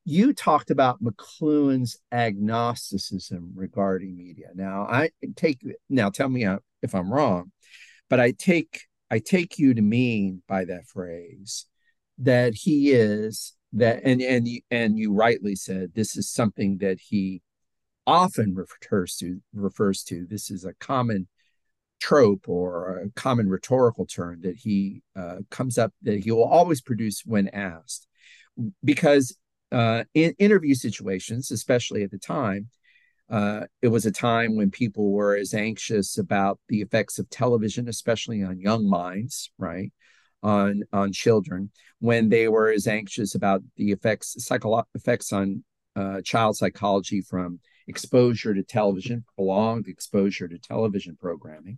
you 0.05 0.33
talked 0.33 0.71
about 0.71 1.03
McLuhan's 1.03 1.97
agnosticism 2.11 3.51
regarding 3.55 4.17
media. 4.17 4.47
Now 4.55 4.83
I 4.89 5.09
take 5.35 5.59
now 5.89 6.09
tell 6.09 6.29
me 6.29 6.47
if 6.81 6.95
I'm 6.95 7.11
wrong, 7.11 7.51
but 8.09 8.19
I 8.19 8.31
take 8.31 8.81
I 9.11 9.19
take 9.19 9.57
you 9.57 9.73
to 9.73 9.81
mean 9.81 10.43
by 10.47 10.65
that 10.65 10.87
phrase 10.87 11.65
that 12.19 12.53
he 12.53 12.91
is 12.91 13.53
that 13.73 14.01
and 14.03 14.21
and 14.21 14.47
and 14.71 14.97
you 14.97 15.13
rightly 15.13 15.55
said 15.55 15.91
this 15.93 16.15
is 16.15 16.29
something 16.29 16.79
that 16.79 16.99
he 16.99 17.41
often 18.07 18.55
refers 18.55 19.15
to 19.17 19.39
refers 19.53 20.03
to 20.03 20.25
this 20.27 20.49
is 20.49 20.65
a 20.65 20.73
common 20.79 21.27
trope 21.99 22.47
or 22.47 22.97
a 22.99 23.09
common 23.11 23.49
rhetorical 23.49 24.05
term 24.05 24.41
that 24.41 24.55
he 24.55 25.01
uh, 25.15 25.37
comes 25.49 25.77
up 25.77 25.93
that 26.01 26.23
he 26.23 26.31
will 26.31 26.45
always 26.45 26.81
produce 26.81 27.23
when 27.25 27.49
asked. 27.49 28.07
Because 28.83 29.35
uh, 29.71 30.05
in 30.13 30.33
interview 30.39 30.73
situations, 30.73 31.51
especially 31.51 32.03
at 32.03 32.11
the 32.11 32.17
time, 32.17 32.69
uh, 33.29 33.61
it 33.81 33.89
was 33.89 34.05
a 34.05 34.11
time 34.11 34.55
when 34.55 34.71
people 34.71 35.11
were 35.11 35.35
as 35.35 35.53
anxious 35.53 36.17
about 36.17 36.59
the 36.67 36.81
effects 36.81 37.19
of 37.19 37.29
television, 37.29 37.87
especially 37.87 38.43
on 38.43 38.59
young 38.59 38.89
minds, 38.89 39.51
right? 39.57 39.91
On 40.41 40.83
on 40.93 41.11
children, 41.11 41.69
when 41.99 42.29
they 42.29 42.47
were 42.47 42.71
as 42.71 42.87
anxious 42.87 43.35
about 43.35 43.61
the 43.75 43.91
effects 43.91 44.35
psycholo- 44.39 44.85
effects 44.95 45.33
on 45.33 45.63
uh, 45.95 46.21
child 46.21 46.55
psychology 46.55 47.21
from 47.21 47.59
exposure 47.87 48.53
to 48.53 48.63
television, 48.63 49.25
prolonged 49.35 49.87
exposure 49.87 50.47
to 50.47 50.57
television 50.57 51.17
programming, 51.19 51.77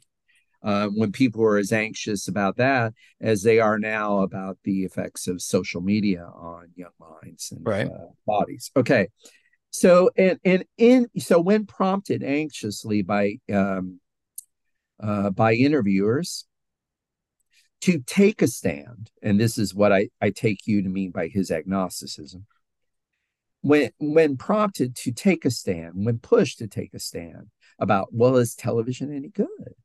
uh, 0.64 0.88
when 0.88 1.12
people 1.12 1.42
were 1.42 1.58
as 1.58 1.72
anxious 1.72 2.28
about 2.28 2.58
that 2.58 2.94
as 3.20 3.42
they 3.42 3.60
are 3.60 3.80
now 3.80 4.20
about 4.20 4.58
the 4.64 4.84
effects 4.84 5.28
of 5.28 5.42
social 5.42 5.82
media 5.82 6.24
on 6.24 6.68
young 6.76 6.92
minds 7.00 7.52
and 7.52 7.66
right. 7.66 7.88
uh, 7.88 8.08
bodies. 8.28 8.72
Okay, 8.76 9.08
so 9.72 10.12
and 10.18 10.40
and 10.46 10.66
in 10.78 11.08
so 11.18 11.40
when 11.42 11.66
prompted 11.66 12.24
anxiously 12.24 13.02
by 13.02 13.40
um, 13.52 14.00
uh, 15.02 15.32
by 15.32 15.54
interviewers 15.54 16.46
to 17.82 18.00
take 18.06 18.42
a 18.42 18.48
stand. 18.48 19.10
And 19.22 19.40
this 19.40 19.58
is 19.58 19.74
what 19.74 19.92
I, 19.92 20.10
I 20.22 20.30
take 20.30 20.68
you 20.68 20.84
to 20.84 20.90
mean 20.90 21.12
by 21.12 21.28
his 21.28 21.52
agnosticism. 21.52 22.46
When, 23.62 23.92
when 24.00 24.38
prompted 24.38 24.96
to 24.98 25.12
take 25.12 25.46
a 25.46 25.52
stand, 25.52 25.94
when 25.96 26.20
pushed 26.20 26.60
to 26.60 26.68
take 26.68 26.94
a 26.94 27.00
stand 27.00 27.50
about, 27.80 28.10
well, 28.12 28.38
is 28.38 28.56
television 28.56 29.16
any 29.16 29.30
good? 29.30 29.76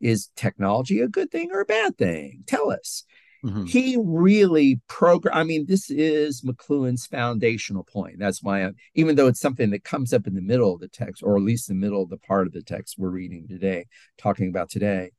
Is 0.00 0.28
technology 0.36 1.00
a 1.00 1.08
good 1.08 1.30
thing 1.30 1.50
or 1.52 1.60
a 1.60 1.66
bad 1.66 1.96
thing? 1.96 2.44
Tell 2.46 2.70
us. 2.70 3.04
Mm-hmm. 3.44 3.64
He 3.66 3.98
really 4.02 4.80
program. 4.88 5.36
I 5.36 5.44
mean, 5.44 5.66
this 5.66 5.90
is 5.90 6.40
McLuhan's 6.40 7.06
foundational 7.06 7.84
point. 7.84 8.18
That's 8.18 8.42
why, 8.42 8.64
I'm, 8.64 8.74
even 8.94 9.16
though 9.16 9.26
it's 9.26 9.40
something 9.40 9.68
that 9.70 9.84
comes 9.84 10.14
up 10.14 10.26
in 10.26 10.34
the 10.34 10.40
middle 10.40 10.72
of 10.72 10.80
the 10.80 10.88
text, 10.88 11.22
or 11.22 11.36
at 11.36 11.42
least 11.42 11.68
the 11.68 11.74
middle 11.74 12.02
of 12.02 12.08
the 12.08 12.16
part 12.16 12.46
of 12.46 12.54
the 12.54 12.62
text 12.62 12.94
we're 12.96 13.10
reading 13.10 13.46
today, 13.46 13.86
talking 14.16 14.48
about 14.48 14.70
today, 14.70 15.10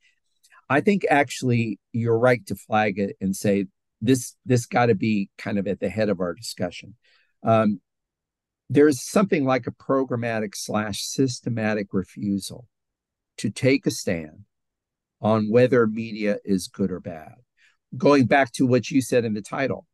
I 0.67 0.81
think 0.81 1.05
actually 1.07 1.79
you're 1.93 2.17
right 2.17 2.43
to 2.47 2.55
flag 2.55 2.97
it 2.97 3.15
and 3.21 3.35
say 3.35 3.67
this. 4.01 4.35
This 4.43 4.65
got 4.65 4.87
to 4.87 4.95
be 4.95 5.29
kind 5.37 5.59
of 5.59 5.67
at 5.67 5.79
the 5.79 5.89
head 5.89 6.09
of 6.09 6.19
our 6.19 6.33
discussion. 6.33 6.95
Um, 7.43 7.79
there's 8.71 9.07
something 9.07 9.45
like 9.45 9.67
a 9.67 9.71
programmatic 9.71 10.55
slash 10.55 11.03
systematic 11.03 11.89
refusal 11.91 12.67
to 13.37 13.51
take 13.51 13.85
a 13.85 13.91
stand 13.91 14.45
on 15.21 15.51
whether 15.51 15.85
media 15.85 16.37
is 16.43 16.67
good 16.67 16.91
or 16.91 16.99
bad 16.99 17.35
going 17.97 18.25
back 18.25 18.51
to 18.53 18.65
what 18.65 18.89
you 18.89 19.01
said 19.01 19.25
in 19.25 19.33
the 19.33 19.41
title, 19.41 19.85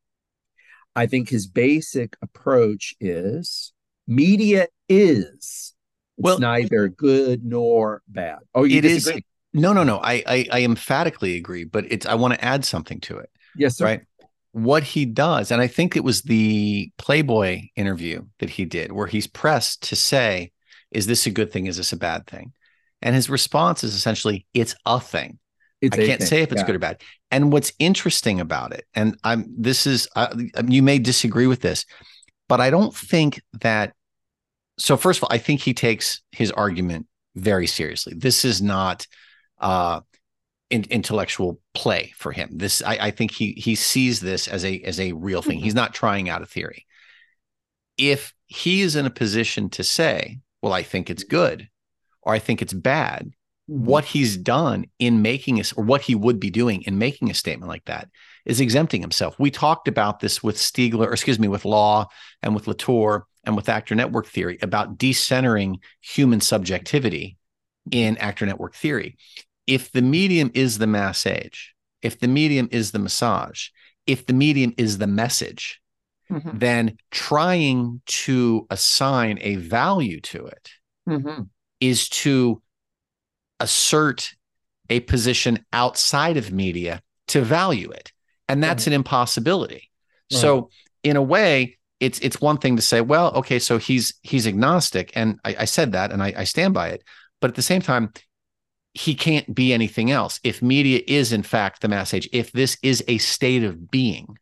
I 0.95 1.05
think 1.05 1.29
his 1.29 1.47
basic 1.47 2.17
approach 2.21 2.95
is 2.99 3.73
media 4.07 4.67
is 4.89 5.73
well, 6.17 6.39
neither 6.39 6.89
good 6.89 7.43
nor 7.43 8.01
bad. 8.07 8.39
Oh, 8.53 8.63
you 8.63 8.79
it 8.79 8.81
disagree? 8.81 9.19
Is, 9.19 9.23
no, 9.61 9.73
no, 9.73 9.83
no. 9.83 9.97
I, 9.97 10.23
I, 10.25 10.47
I 10.51 10.63
emphatically 10.63 11.35
agree, 11.35 11.63
but 11.63 11.85
it's 11.89 12.05
I 12.05 12.15
want 12.15 12.33
to 12.33 12.43
add 12.43 12.65
something 12.65 12.99
to 13.01 13.17
it. 13.17 13.29
Yes, 13.55 13.77
sir. 13.77 13.85
Right. 13.85 14.01
What 14.53 14.83
he 14.83 15.05
does, 15.05 15.49
and 15.51 15.61
I 15.61 15.67
think 15.67 15.95
it 15.95 16.03
was 16.03 16.23
the 16.23 16.91
Playboy 16.97 17.61
interview 17.77 18.25
that 18.39 18.49
he 18.49 18.65
did, 18.65 18.91
where 18.91 19.07
he's 19.07 19.27
pressed 19.27 19.83
to 19.83 19.95
say, 19.95 20.51
"Is 20.91 21.07
this 21.07 21.25
a 21.25 21.31
good 21.31 21.53
thing? 21.53 21.67
Is 21.67 21.77
this 21.77 21.93
a 21.93 21.97
bad 21.97 22.27
thing?" 22.27 22.51
And 23.01 23.15
his 23.15 23.29
response 23.29 23.83
is 23.83 23.95
essentially, 23.95 24.45
"It's 24.53 24.75
a 24.85 24.99
thing." 24.99 25.39
It's 25.81 25.97
I 25.97 26.05
can't 26.05 26.21
say 26.21 26.41
if 26.43 26.51
it's 26.51 26.61
yeah. 26.61 26.65
good 26.67 26.75
or 26.75 26.79
bad. 26.79 27.01
And 27.31 27.51
what's 27.51 27.73
interesting 27.79 28.39
about 28.39 28.71
it, 28.71 28.85
and 28.93 29.17
I'm 29.23 29.45
this 29.57 29.87
is 29.87 30.07
uh, 30.15 30.35
you 30.67 30.83
may 30.83 30.99
disagree 30.99 31.47
with 31.47 31.61
this, 31.61 31.85
but 32.47 32.61
I 32.61 32.69
don't 32.69 32.95
think 32.95 33.41
that. 33.61 33.93
So 34.77 34.95
first 34.97 35.19
of 35.19 35.23
all, 35.23 35.29
I 35.31 35.37
think 35.37 35.61
he 35.61 35.73
takes 35.73 36.21
his 36.31 36.51
argument 36.51 37.07
very 37.35 37.67
seriously. 37.67 38.13
This 38.15 38.45
is 38.45 38.61
not 38.61 39.07
uh, 39.59 40.01
in, 40.69 40.85
intellectual 40.89 41.59
play 41.73 42.13
for 42.15 42.31
him. 42.31 42.49
This 42.53 42.81
I, 42.83 42.97
I, 43.07 43.11
think 43.11 43.31
he 43.31 43.53
he 43.53 43.75
sees 43.75 44.19
this 44.19 44.47
as 44.47 44.65
a 44.65 44.79
as 44.81 44.99
a 44.99 45.11
real 45.11 45.41
thing. 45.41 45.57
Mm-hmm. 45.57 45.65
He's 45.65 45.75
not 45.75 45.93
trying 45.93 46.29
out 46.29 46.41
a 46.41 46.47
theory. 46.47 46.85
If 47.97 48.33
he 48.47 48.81
is 48.81 48.95
in 48.95 49.05
a 49.05 49.11
position 49.11 49.69
to 49.71 49.83
say, 49.83 50.39
"Well, 50.61 50.73
I 50.73 50.83
think 50.83 51.09
it's 51.09 51.23
good," 51.23 51.69
or 52.21 52.33
"I 52.33 52.39
think 52.39 52.61
it's 52.61 52.73
bad,". 52.73 53.31
What 53.67 54.05
he's 54.05 54.37
done 54.37 54.85
in 54.99 55.21
making 55.21 55.59
us 55.59 55.71
or 55.73 55.83
what 55.83 56.01
he 56.01 56.15
would 56.15 56.39
be 56.39 56.49
doing 56.49 56.81
in 56.83 56.97
making 56.97 57.29
a 57.29 57.33
statement 57.33 57.69
like 57.69 57.85
that 57.85 58.09
is 58.45 58.59
exempting 58.59 59.01
himself. 59.01 59.37
We 59.39 59.51
talked 59.51 59.87
about 59.87 60.19
this 60.19 60.43
with 60.43 60.57
Stiegler, 60.57 61.07
or 61.07 61.13
excuse 61.13 61.39
me, 61.39 61.47
with 61.47 61.65
Law 61.65 62.07
and 62.41 62.53
with 62.53 62.67
Latour 62.67 63.27
and 63.43 63.55
with 63.55 63.69
actor 63.69 63.95
network 63.95 64.27
theory 64.27 64.57
about 64.61 64.97
decentering 64.97 65.77
human 66.01 66.41
subjectivity 66.41 67.37
in 67.91 68.17
actor 68.17 68.45
network 68.45 68.75
theory. 68.75 69.17
If 69.67 69.91
the 69.91 70.01
medium 70.01 70.51
is 70.53 70.77
the 70.77 70.87
mass 70.87 71.25
age, 71.25 71.73
if 72.01 72.19
the 72.19 72.27
medium 72.27 72.67
is 72.71 72.91
the 72.91 72.99
massage, 72.99 73.69
if 74.07 74.25
the 74.25 74.33
medium 74.33 74.73
is 74.77 74.97
the 74.97 75.07
message, 75.07 75.81
mm-hmm. 76.29 76.57
then 76.57 76.97
trying 77.11 78.01
to 78.05 78.67
assign 78.69 79.37
a 79.41 79.55
value 79.55 80.19
to 80.21 80.45
it 80.45 80.69
mm-hmm. 81.07 81.43
is 81.79 82.09
to 82.09 82.61
assert 83.61 84.31
a 84.89 84.99
position 85.01 85.65
outside 85.71 86.37
of 86.37 86.51
media 86.51 87.01
to 87.29 87.41
value 87.41 87.89
it. 87.91 88.11
And 88.47 88.61
that's 88.61 88.87
an 88.87 88.93
impossibility. 88.93 89.89
Right. 90.31 90.39
So 90.41 90.69
in 91.03 91.15
a 91.15 91.21
way, 91.21 91.77
it's 92.01 92.19
it's 92.19 92.41
one 92.41 92.57
thing 92.57 92.75
to 92.75 92.81
say, 92.81 92.99
well, 92.99 93.31
okay, 93.35 93.59
so 93.59 93.77
he's 93.77 94.15
he's 94.23 94.47
agnostic. 94.47 95.11
And 95.15 95.39
I, 95.45 95.55
I 95.59 95.65
said 95.65 95.93
that 95.93 96.11
and 96.11 96.21
I, 96.21 96.33
I 96.35 96.43
stand 96.43 96.73
by 96.73 96.89
it. 96.89 97.03
But 97.39 97.51
at 97.51 97.55
the 97.55 97.61
same 97.61 97.81
time, 97.81 98.11
he 98.93 99.15
can't 99.15 99.55
be 99.55 99.71
anything 99.71 100.11
else. 100.11 100.39
If 100.43 100.61
media 100.61 101.01
is 101.07 101.31
in 101.31 101.43
fact 101.43 101.81
the 101.81 101.87
mass 101.87 102.13
age, 102.13 102.27
if 102.33 102.51
this 102.51 102.77
is 102.83 103.03
a 103.07 103.17
state 103.19 103.63
of 103.63 103.89
being, 103.89 104.37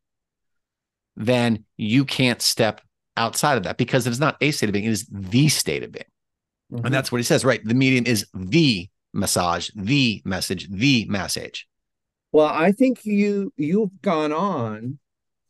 then 1.16 1.66
you 1.78 2.06
can't 2.06 2.42
step 2.42 2.82
outside 3.16 3.58
of 3.58 3.64
that 3.64 3.78
because 3.78 4.08
it's 4.08 4.20
not 4.20 4.38
a 4.42 4.52
state 4.52 4.70
of 4.70 4.74
being, 4.74 4.86
it 4.86 4.92
is 4.92 5.08
the 5.12 5.50
state 5.50 5.84
of 5.84 5.92
being. 5.92 6.06
Mm-hmm. 6.74 6.86
And 6.86 6.94
that's 6.96 7.12
what 7.12 7.20
he 7.20 7.24
says, 7.24 7.46
right? 7.46 7.64
The 7.64 7.74
medium 7.74 8.06
is 8.06 8.26
the 8.34 8.90
massage, 9.14 9.70
the 9.76 10.22
message, 10.26 10.68
the 10.70 11.06
message. 11.10 11.68
Well, 12.32 12.48
I 12.48 12.72
think 12.72 13.06
you 13.06 13.52
you've 13.58 14.02
gone 14.02 14.32
on 14.32 15.00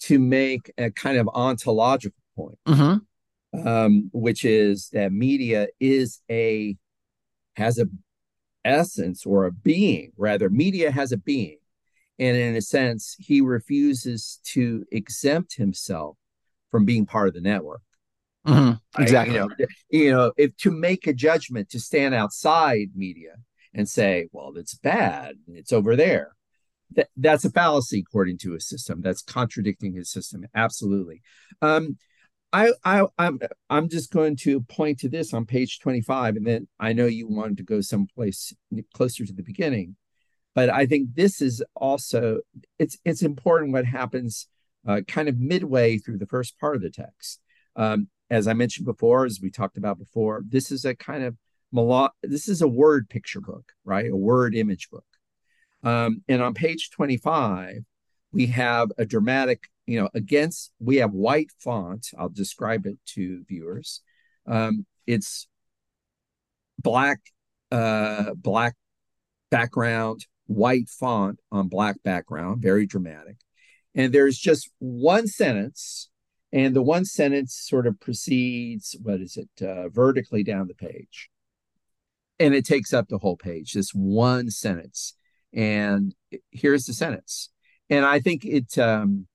to 0.01 0.19
make 0.19 0.71
a 0.77 0.91
kind 0.91 1.17
of 1.17 1.27
ontological 1.33 2.17
point, 2.35 2.59
mm-hmm. 2.67 3.67
um, 3.67 4.09
which 4.13 4.45
is 4.45 4.89
that 4.93 5.11
media 5.11 5.67
is 5.79 6.21
a 6.31 6.77
has 7.55 7.79
a 7.79 7.85
essence 8.63 9.25
or 9.25 9.45
a 9.45 9.51
being. 9.51 10.13
Rather, 10.17 10.49
media 10.49 10.89
has 10.89 11.11
a 11.11 11.17
being, 11.17 11.57
and 12.17 12.37
in 12.37 12.55
a 12.55 12.61
sense, 12.61 13.15
he 13.19 13.41
refuses 13.41 14.39
to 14.45 14.85
exempt 14.91 15.55
himself 15.55 16.15
from 16.71 16.85
being 16.85 17.05
part 17.05 17.27
of 17.27 17.33
the 17.33 17.41
network. 17.41 17.81
Mm-hmm. 18.47 19.01
Exactly. 19.01 19.35
you 19.35 19.39
know, 19.41 19.49
you 19.89 20.11
know, 20.11 20.31
if 20.37 20.55
to 20.57 20.71
make 20.71 21.07
a 21.07 21.13
judgment 21.13 21.69
to 21.71 21.79
stand 21.79 22.15
outside 22.15 22.91
media 22.95 23.33
and 23.73 23.87
say, 23.87 24.27
well, 24.31 24.53
it's 24.55 24.75
bad, 24.75 25.35
it's 25.47 25.73
over 25.73 25.95
there. 25.95 26.35
That, 26.95 27.09
that's 27.15 27.45
a 27.45 27.51
fallacy 27.51 27.99
according 27.99 28.39
to 28.39 28.53
his 28.53 28.67
system. 28.67 29.01
That's 29.01 29.21
contradicting 29.21 29.93
his 29.93 30.11
system. 30.11 30.45
Absolutely. 30.55 31.21
Um, 31.61 31.97
I, 32.51 32.71
I, 32.83 33.05
I'm, 33.19 33.39
I'm 33.69 33.89
just 33.89 34.11
going 34.11 34.35
to 34.37 34.61
point 34.61 34.99
to 34.99 35.09
this 35.09 35.33
on 35.33 35.45
page 35.45 35.79
25, 35.79 36.35
and 36.35 36.47
then 36.47 36.67
I 36.79 36.93
know 36.93 37.05
you 37.05 37.27
wanted 37.27 37.57
to 37.57 37.63
go 37.63 37.81
someplace 37.81 38.53
closer 38.93 39.23
to 39.25 39.33
the 39.33 39.43
beginning, 39.43 39.95
but 40.55 40.69
I 40.69 40.87
think 40.87 41.09
this 41.13 41.41
is 41.41 41.63
also 41.75 42.39
it's 42.79 42.97
it's 43.05 43.21
important 43.21 43.71
what 43.71 43.85
happens 43.85 44.47
uh, 44.87 45.01
kind 45.07 45.29
of 45.29 45.37
midway 45.37 45.97
through 45.99 46.17
the 46.17 46.25
first 46.25 46.57
part 46.59 46.75
of 46.75 46.81
the 46.81 46.89
text. 46.89 47.39
Um, 47.75 48.07
as 48.29 48.47
I 48.47 48.53
mentioned 48.53 48.85
before, 48.85 49.25
as 49.25 49.39
we 49.41 49.51
talked 49.51 49.77
about 49.77 49.99
before, 49.99 50.41
this 50.47 50.71
is 50.71 50.85
a 50.85 50.95
kind 50.95 51.23
of 51.23 51.35
this 51.71 52.47
is 52.47 52.61
a 52.61 52.67
word 52.67 53.09
picture 53.09 53.41
book, 53.41 53.71
right? 53.83 54.09
A 54.09 54.15
word 54.15 54.55
image 54.55 54.89
book. 54.89 55.05
Um, 55.83 56.23
and 56.27 56.41
on 56.41 56.53
page 56.53 56.89
25, 56.91 57.83
we 58.31 58.47
have 58.47 58.91
a 58.97 59.05
dramatic, 59.05 59.69
you 59.85 60.01
know, 60.01 60.09
against, 60.13 60.71
we 60.79 60.97
have 60.97 61.11
white 61.11 61.51
font. 61.59 62.07
I'll 62.17 62.29
describe 62.29 62.85
it 62.85 62.97
to 63.13 63.43
viewers. 63.47 64.01
Um, 64.45 64.85
it's 65.07 65.47
black, 66.77 67.19
uh, 67.71 68.33
black 68.35 68.75
background, 69.51 70.25
white 70.47 70.89
font 70.89 71.39
on 71.51 71.67
black 71.67 72.01
background, 72.03 72.61
very 72.61 72.85
dramatic. 72.85 73.37
And 73.95 74.13
there's 74.13 74.37
just 74.37 74.69
one 74.79 75.27
sentence, 75.27 76.09
and 76.51 76.75
the 76.75 76.81
one 76.81 77.05
sentence 77.05 77.55
sort 77.55 77.87
of 77.87 77.99
proceeds, 77.99 78.95
what 79.01 79.21
is 79.21 79.37
it, 79.37 79.65
uh, 79.65 79.89
vertically 79.89 80.43
down 80.43 80.67
the 80.67 80.75
page 80.75 81.29
and 82.39 82.55
it 82.55 82.65
takes 82.65 82.93
up 82.93 83.07
the 83.07 83.17
whole 83.17 83.37
page 83.37 83.73
this 83.73 83.91
one 83.91 84.49
sentence. 84.49 85.13
And 85.53 86.13
here's 86.51 86.85
the 86.85 86.93
sentence. 86.93 87.49
And 87.89 88.05
i 88.05 88.19
think 88.19 88.45
it 88.45 88.77
um 88.77 89.27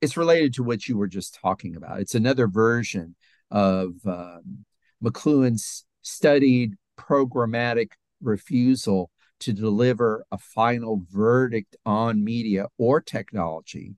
it's 0.00 0.16
related 0.16 0.52
to 0.54 0.64
what 0.64 0.88
you 0.88 0.96
were 0.96 1.06
just 1.06 1.38
talking 1.40 1.76
about. 1.76 2.00
It's 2.00 2.16
another 2.16 2.48
version 2.48 3.14
of 3.52 3.92
um, 4.04 4.64
mcluhan's 5.02 5.84
studied 6.02 6.74
programmatic 6.98 7.92
refusal 8.20 9.10
to 9.40 9.52
deliver 9.52 10.24
a 10.30 10.38
final 10.38 11.02
verdict 11.10 11.76
on 11.84 12.24
media 12.24 12.66
or 12.78 13.00
technology 13.00 13.96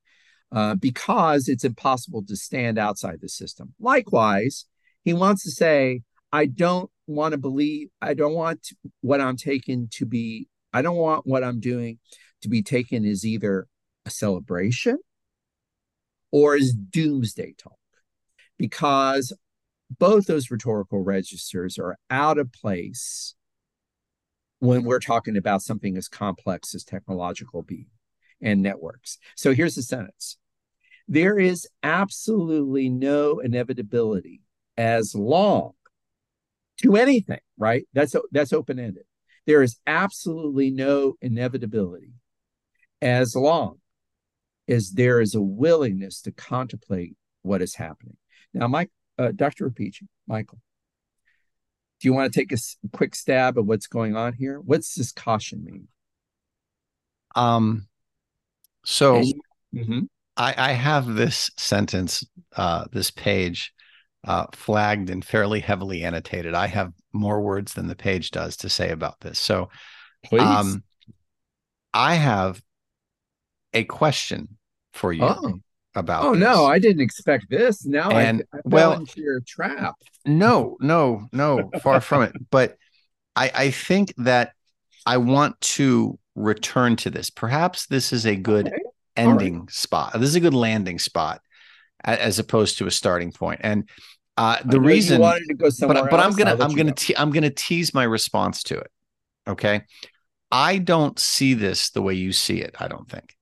uh, 0.52 0.74
because 0.74 1.48
it's 1.48 1.64
impossible 1.64 2.24
to 2.26 2.36
stand 2.36 2.78
outside 2.78 3.20
the 3.20 3.28
system. 3.28 3.74
Likewise 3.78 4.66
he 5.04 5.12
wants 5.12 5.42
to 5.44 5.50
say 5.50 6.02
I 6.32 6.46
don't 6.46 6.90
want 7.06 7.32
to 7.32 7.38
believe, 7.38 7.88
I 8.00 8.14
don't 8.14 8.34
want 8.34 8.68
what 9.00 9.20
I'm 9.20 9.36
taking 9.36 9.88
to 9.92 10.06
be, 10.06 10.48
I 10.72 10.82
don't 10.82 10.96
want 10.96 11.26
what 11.26 11.44
I'm 11.44 11.60
doing 11.60 11.98
to 12.42 12.48
be 12.48 12.62
taken 12.62 13.04
as 13.04 13.24
either 13.24 13.66
a 14.06 14.10
celebration 14.10 14.98
or 16.30 16.54
as 16.54 16.72
doomsday 16.72 17.54
talk, 17.58 17.78
because 18.58 19.32
both 19.98 20.26
those 20.26 20.50
rhetorical 20.50 21.02
registers 21.02 21.78
are 21.78 21.96
out 22.10 22.38
of 22.38 22.52
place 22.52 23.34
when 24.58 24.84
we're 24.84 24.98
talking 24.98 25.36
about 25.36 25.62
something 25.62 25.96
as 25.96 26.08
complex 26.08 26.74
as 26.74 26.84
technological 26.84 27.62
being 27.62 27.90
and 28.40 28.62
networks. 28.62 29.18
So 29.36 29.52
here's 29.54 29.74
the 29.74 29.82
sentence 29.82 30.38
there 31.06 31.38
is 31.38 31.68
absolutely 31.82 32.88
no 32.88 33.40
inevitability 33.40 34.40
as 34.76 35.14
long 35.14 35.72
to 36.82 36.96
anything, 36.96 37.40
right? 37.56 37.86
That's 37.92 38.14
that's 38.32 38.52
open-ended. 38.52 39.04
There 39.46 39.62
is 39.62 39.78
absolutely 39.86 40.70
no 40.70 41.14
inevitability 41.20 42.12
as 43.02 43.36
long 43.36 43.78
as 44.68 44.92
there 44.92 45.20
is 45.20 45.34
a 45.34 45.40
willingness 45.40 46.22
to 46.22 46.32
contemplate 46.32 47.16
what 47.42 47.60
is 47.60 47.74
happening. 47.74 48.16
Now, 48.54 48.68
Mike, 48.68 48.90
uh, 49.18 49.32
Dr. 49.34 49.68
Repici, 49.68 50.06
Michael, 50.26 50.58
do 52.00 52.08
you 52.08 52.14
want 52.14 52.32
to 52.32 52.38
take 52.38 52.52
a 52.52 52.58
quick 52.96 53.14
stab 53.14 53.58
at 53.58 53.66
what's 53.66 53.86
going 53.86 54.16
on 54.16 54.32
here? 54.32 54.58
What's 54.60 54.94
this 54.94 55.12
caution 55.12 55.64
mean? 55.64 55.88
Um, 57.36 57.88
so 58.84 59.22
mm-hmm. 59.74 60.00
I, 60.36 60.54
I 60.56 60.72
have 60.72 61.14
this 61.14 61.50
sentence, 61.56 62.24
uh, 62.56 62.86
this 62.92 63.10
page 63.10 63.72
uh, 64.24 64.46
flagged 64.52 65.10
and 65.10 65.24
fairly 65.24 65.60
heavily 65.60 66.04
annotated. 66.04 66.54
I 66.54 66.66
have 66.66 66.92
more 67.12 67.40
words 67.40 67.74
than 67.74 67.86
the 67.86 67.96
page 67.96 68.30
does 68.30 68.56
to 68.58 68.68
say 68.68 68.90
about 68.90 69.20
this. 69.20 69.38
So, 69.38 69.70
Please. 70.24 70.42
Um, 70.42 70.82
I 71.92 72.14
have 72.14 72.60
a 73.72 73.84
question 73.84 74.56
for 74.92 75.12
you 75.12 75.24
oh. 75.24 75.60
about. 75.94 76.24
Oh 76.24 76.32
this. 76.32 76.40
no, 76.40 76.64
I 76.66 76.78
didn't 76.78 77.02
expect 77.02 77.48
this. 77.48 77.84
Now 77.84 78.10
and, 78.10 78.42
I, 78.52 78.58
I 78.58 78.60
well, 78.64 78.92
into 78.94 79.20
your 79.20 79.40
trap. 79.40 79.94
No, 80.24 80.76
no, 80.80 81.28
no, 81.32 81.70
far 81.82 82.00
from 82.00 82.22
it. 82.22 82.32
But 82.50 82.76
I, 83.36 83.50
I 83.54 83.70
think 83.70 84.14
that 84.18 84.52
I 85.06 85.18
want 85.18 85.60
to 85.60 86.18
return 86.34 86.96
to 86.96 87.10
this. 87.10 87.30
Perhaps 87.30 87.86
this 87.86 88.12
is 88.12 88.26
a 88.26 88.36
good 88.36 88.68
okay. 88.68 88.76
ending 89.16 89.60
right. 89.60 89.70
spot. 89.70 90.12
This 90.14 90.30
is 90.30 90.36
a 90.36 90.40
good 90.40 90.54
landing 90.54 90.98
spot 90.98 91.40
as 92.02 92.38
opposed 92.38 92.78
to 92.78 92.86
a 92.86 92.90
starting 92.90 93.32
point. 93.32 93.60
And 93.62 93.88
uh, 94.36 94.58
the 94.64 94.80
reason 94.80 95.20
wanted 95.20 95.46
to 95.48 95.54
go 95.54 95.70
somewhere 95.70 96.02
but, 96.02 96.10
but 96.10 96.20
I'm 96.20 96.32
gonna 96.32 96.56
I'm 96.58 96.74
gonna 96.74 96.92
te- 96.92 97.16
I'm 97.16 97.30
gonna 97.30 97.50
tease 97.50 97.94
my 97.94 98.04
response 98.04 98.62
to 98.64 98.78
it. 98.78 98.90
Okay. 99.46 99.82
I 100.50 100.78
don't 100.78 101.18
see 101.18 101.54
this 101.54 101.90
the 101.90 102.02
way 102.02 102.14
you 102.14 102.32
see 102.32 102.60
it, 102.60 102.74
I 102.78 102.88
don't 102.88 103.08
think. 103.08 103.36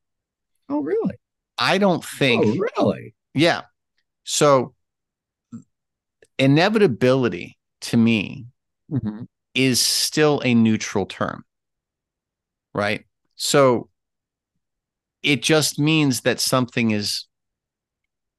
Oh, 0.69 0.81
really? 0.81 1.17
I 1.59 1.79
don't 1.79 2.05
think 2.05 2.45
Oh, 2.45 2.67
really? 2.79 3.15
Yeah. 3.35 3.63
So 4.25 4.75
inevitability 6.39 7.59
to 7.83 7.97
me 7.97 8.47
mm-hmm. 8.91 9.25
is 9.55 9.81
still 9.81 10.41
a 10.45 10.55
neutral 10.55 11.07
term. 11.07 11.45
Right? 12.75 13.05
So 13.37 13.89
it 15.23 15.43
just 15.43 15.79
means 15.79 16.23
that 16.23 16.41
something 16.41 16.91
is 16.91 17.27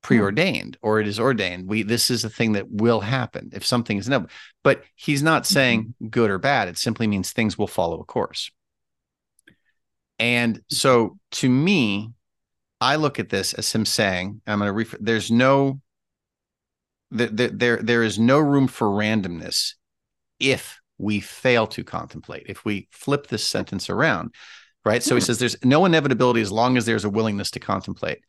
preordained 0.04 0.78
or 0.82 1.00
it 1.00 1.08
is 1.08 1.20
ordained. 1.20 1.68
We 1.68 1.82
this 1.82 2.12
is 2.12 2.24
a 2.24 2.30
thing 2.30 2.52
that 2.52 2.70
will 2.70 3.00
happen 3.00 3.50
if 3.54 3.66
something 3.66 3.98
is 3.98 4.06
inevitable. 4.06 4.34
But 4.64 4.84
he's 4.96 5.24
not 5.24 5.48
saying 5.48 5.84
mm-hmm. 5.84 6.08
good 6.10 6.30
or 6.30 6.38
bad. 6.38 6.68
It 6.68 6.78
simply 6.78 7.08
means 7.08 7.32
things 7.32 7.58
will 7.58 7.68
follow 7.68 8.00
a 8.00 8.06
course. 8.06 8.52
And 10.20 10.62
so 10.70 11.18
to 11.32 11.50
me, 11.50 12.12
I 12.80 12.98
look 12.98 13.20
at 13.20 13.30
this 13.30 13.54
as 13.54 13.72
him 13.72 13.86
saying, 13.86 14.42
I'm 14.46 14.60
going 14.60 14.68
to 14.68 14.74
refer, 14.74 14.98
there's 15.00 15.32
no 15.32 15.80
there, 17.10 17.50
there 17.50 17.78
there 17.78 18.04
is 18.04 18.20
no 18.20 18.40
room 18.40 18.68
for 18.68 18.88
randomness 18.88 19.74
if 20.40 20.80
we 20.98 21.20
fail 21.20 21.66
to 21.68 21.84
contemplate. 21.84 22.44
If 22.48 22.66
we 22.66 22.88
flip 22.92 23.28
this 23.28 23.48
sentence 23.48 23.90
around, 23.90 24.34
right? 24.86 25.02
So 25.02 25.16
he 25.16 25.22
hmm. 25.22 25.26
says 25.26 25.40
there's 25.40 25.64
no 25.64 25.86
inevitability 25.86 26.42
as 26.42 26.52
long 26.52 26.76
as 26.76 26.86
there's 26.86 27.06
a 27.06 27.10
willingness 27.10 27.52
to 27.52 27.60
contemplate 27.60 28.20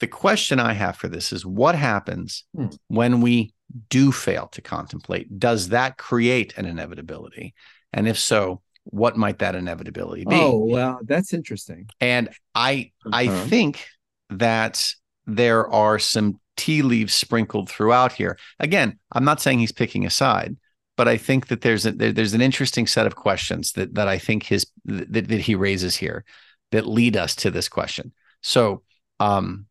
the 0.00 0.06
question 0.06 0.60
I 0.60 0.72
have 0.74 0.96
for 0.96 1.08
this 1.08 1.32
is 1.32 1.46
what 1.46 1.74
happens 1.74 2.44
hmm. 2.54 2.68
when 2.88 3.20
we 3.20 3.54
do 3.88 4.12
fail 4.12 4.48
to 4.48 4.62
contemplate? 4.62 5.38
Does 5.38 5.70
that 5.70 5.96
create 5.98 6.56
an 6.56 6.66
inevitability? 6.66 7.54
And 7.92 8.06
if 8.06 8.18
so, 8.18 8.62
what 8.84 9.16
might 9.16 9.40
that 9.40 9.54
inevitability 9.54 10.24
be? 10.24 10.36
Oh, 10.36 10.64
well, 10.64 11.00
that's 11.02 11.32
interesting. 11.32 11.88
And 12.00 12.28
I 12.54 12.92
uh-huh. 13.04 13.16
I 13.16 13.48
think 13.48 13.86
that 14.30 14.92
there 15.26 15.68
are 15.68 15.98
some 15.98 16.40
tea 16.56 16.82
leaves 16.82 17.14
sprinkled 17.14 17.68
throughout 17.68 18.12
here. 18.12 18.38
Again, 18.60 18.98
I'm 19.12 19.24
not 19.24 19.40
saying 19.40 19.58
he's 19.58 19.72
picking 19.72 20.06
a 20.06 20.10
side, 20.10 20.56
but 20.96 21.08
I 21.08 21.16
think 21.16 21.48
that 21.48 21.62
there's 21.62 21.84
a 21.84 21.92
there, 21.92 22.12
there's 22.12 22.34
an 22.34 22.40
interesting 22.40 22.86
set 22.86 23.06
of 23.06 23.16
questions 23.16 23.72
that 23.72 23.94
that 23.94 24.08
I 24.08 24.18
think 24.18 24.44
his 24.44 24.66
that, 24.84 25.28
that 25.28 25.40
he 25.40 25.54
raises 25.54 25.96
here 25.96 26.24
that 26.70 26.86
lead 26.86 27.16
us 27.16 27.34
to 27.36 27.50
this 27.50 27.68
question. 27.68 28.12
So 28.42 28.82
um 29.18 29.66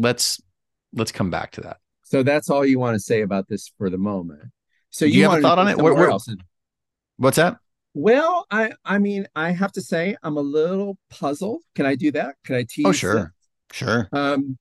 let's 0.00 0.40
let's 0.92 1.12
come 1.12 1.30
back 1.30 1.52
to 1.52 1.60
that. 1.62 1.78
So 2.04 2.22
that's 2.22 2.50
all 2.50 2.64
you 2.66 2.78
want 2.78 2.94
to 2.94 3.00
say 3.00 3.20
about 3.20 3.48
this 3.48 3.70
for 3.78 3.88
the 3.88 3.98
moment. 3.98 4.42
So 4.90 5.04
you, 5.04 5.20
you 5.20 5.28
have 5.28 5.38
a 5.38 5.42
thought 5.42 5.58
on 5.58 5.68
it? 5.68 5.78
Where, 5.78 5.94
where, 5.94 6.10
what's 7.16 7.36
that? 7.36 7.56
Well, 7.94 8.46
I 8.50 8.72
I 8.84 8.98
mean, 8.98 9.26
I 9.36 9.50
have 9.50 9.72
to 9.72 9.80
say 9.80 10.16
I'm 10.22 10.36
a 10.36 10.42
little 10.42 10.98
puzzled. 11.10 11.62
Can 11.74 11.86
I 11.86 11.94
do 11.94 12.10
that? 12.12 12.36
Can 12.44 12.56
I 12.56 12.64
tease? 12.68 12.86
Oh, 12.86 12.92
sure. 12.92 13.14
That? 13.14 13.30
Sure. 13.72 14.08
Um, 14.12 14.58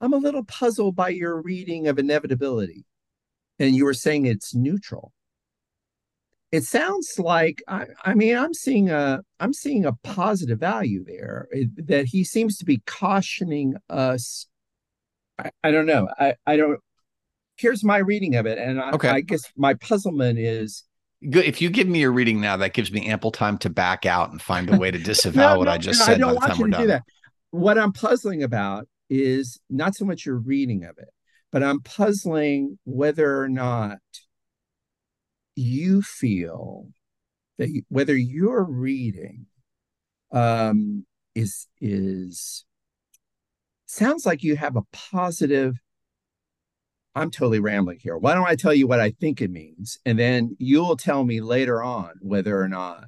I'm 0.00 0.12
a 0.12 0.18
little 0.18 0.44
puzzled 0.44 0.96
by 0.96 1.10
your 1.10 1.40
reading 1.40 1.88
of 1.88 1.98
inevitability. 1.98 2.84
And 3.58 3.76
you 3.76 3.84
were 3.84 3.94
saying 3.94 4.24
it's 4.24 4.54
neutral. 4.54 5.12
It 6.50 6.64
sounds 6.64 7.18
like 7.18 7.62
I, 7.68 7.86
I 8.04 8.14
mean 8.14 8.36
I'm 8.36 8.54
seeing 8.54 8.90
a 8.90 9.20
I'm 9.38 9.52
seeing 9.52 9.84
a 9.84 9.92
positive 10.02 10.58
value 10.58 11.04
there 11.04 11.46
it, 11.52 11.86
that 11.86 12.06
he 12.06 12.24
seems 12.24 12.56
to 12.58 12.64
be 12.64 12.82
cautioning 12.86 13.74
us 13.88 14.46
I, 15.46 15.68
I 15.68 15.70
don't 15.70 15.86
know. 15.86 16.08
I, 16.18 16.34
I 16.46 16.56
don't. 16.56 16.80
Here's 17.56 17.84
my 17.84 17.98
reading 17.98 18.36
of 18.36 18.46
it, 18.46 18.58
and 18.58 18.80
I, 18.80 18.92
okay. 18.92 19.08
I 19.08 19.20
guess 19.20 19.42
my 19.56 19.74
puzzlement 19.74 20.38
is 20.38 20.84
good. 21.28 21.44
If 21.44 21.60
you 21.60 21.70
give 21.70 21.88
me 21.88 22.00
your 22.00 22.12
reading 22.12 22.40
now, 22.40 22.56
that 22.56 22.72
gives 22.72 22.90
me 22.90 23.06
ample 23.08 23.30
time 23.30 23.58
to 23.58 23.70
back 23.70 24.06
out 24.06 24.30
and 24.30 24.40
find 24.40 24.72
a 24.72 24.76
way 24.78 24.90
to 24.90 24.98
disavow 24.98 25.54
no, 25.54 25.58
what 25.58 25.64
no, 25.66 25.72
I 25.72 25.78
just 25.78 26.00
no, 26.00 26.06
said. 26.06 26.14
I 26.14 26.18
don't 26.18 26.34
want 26.34 26.58
you 26.58 26.70
to 26.70 26.78
do 26.78 26.86
that. 26.88 27.02
What 27.50 27.78
I'm 27.78 27.92
puzzling 27.92 28.42
about 28.42 28.86
is 29.08 29.58
not 29.68 29.94
so 29.94 30.04
much 30.04 30.24
your 30.24 30.36
reading 30.36 30.84
of 30.84 30.96
it, 30.98 31.10
but 31.50 31.62
I'm 31.62 31.80
puzzling 31.80 32.78
whether 32.84 33.40
or 33.40 33.48
not 33.48 33.98
you 35.56 36.00
feel 36.00 36.88
that 37.58 37.68
you, 37.68 37.82
whether 37.88 38.16
your 38.16 38.64
reading 38.64 39.46
um, 40.32 41.04
is 41.34 41.66
is 41.80 42.64
sounds 43.90 44.24
like 44.24 44.42
you 44.42 44.56
have 44.56 44.76
a 44.76 44.82
positive 44.92 45.76
I'm 47.14 47.30
totally 47.30 47.58
rambling 47.58 47.98
here. 48.00 48.16
Why 48.16 48.34
don't 48.34 48.46
I 48.46 48.54
tell 48.54 48.72
you 48.72 48.86
what 48.86 49.00
I 49.00 49.10
think 49.10 49.42
it 49.42 49.50
means? 49.50 49.98
And 50.06 50.18
then 50.18 50.56
you'll 50.60 50.96
tell 50.96 51.24
me 51.24 51.40
later 51.40 51.82
on 51.82 52.12
whether 52.20 52.60
or 52.60 52.68
not 52.68 53.04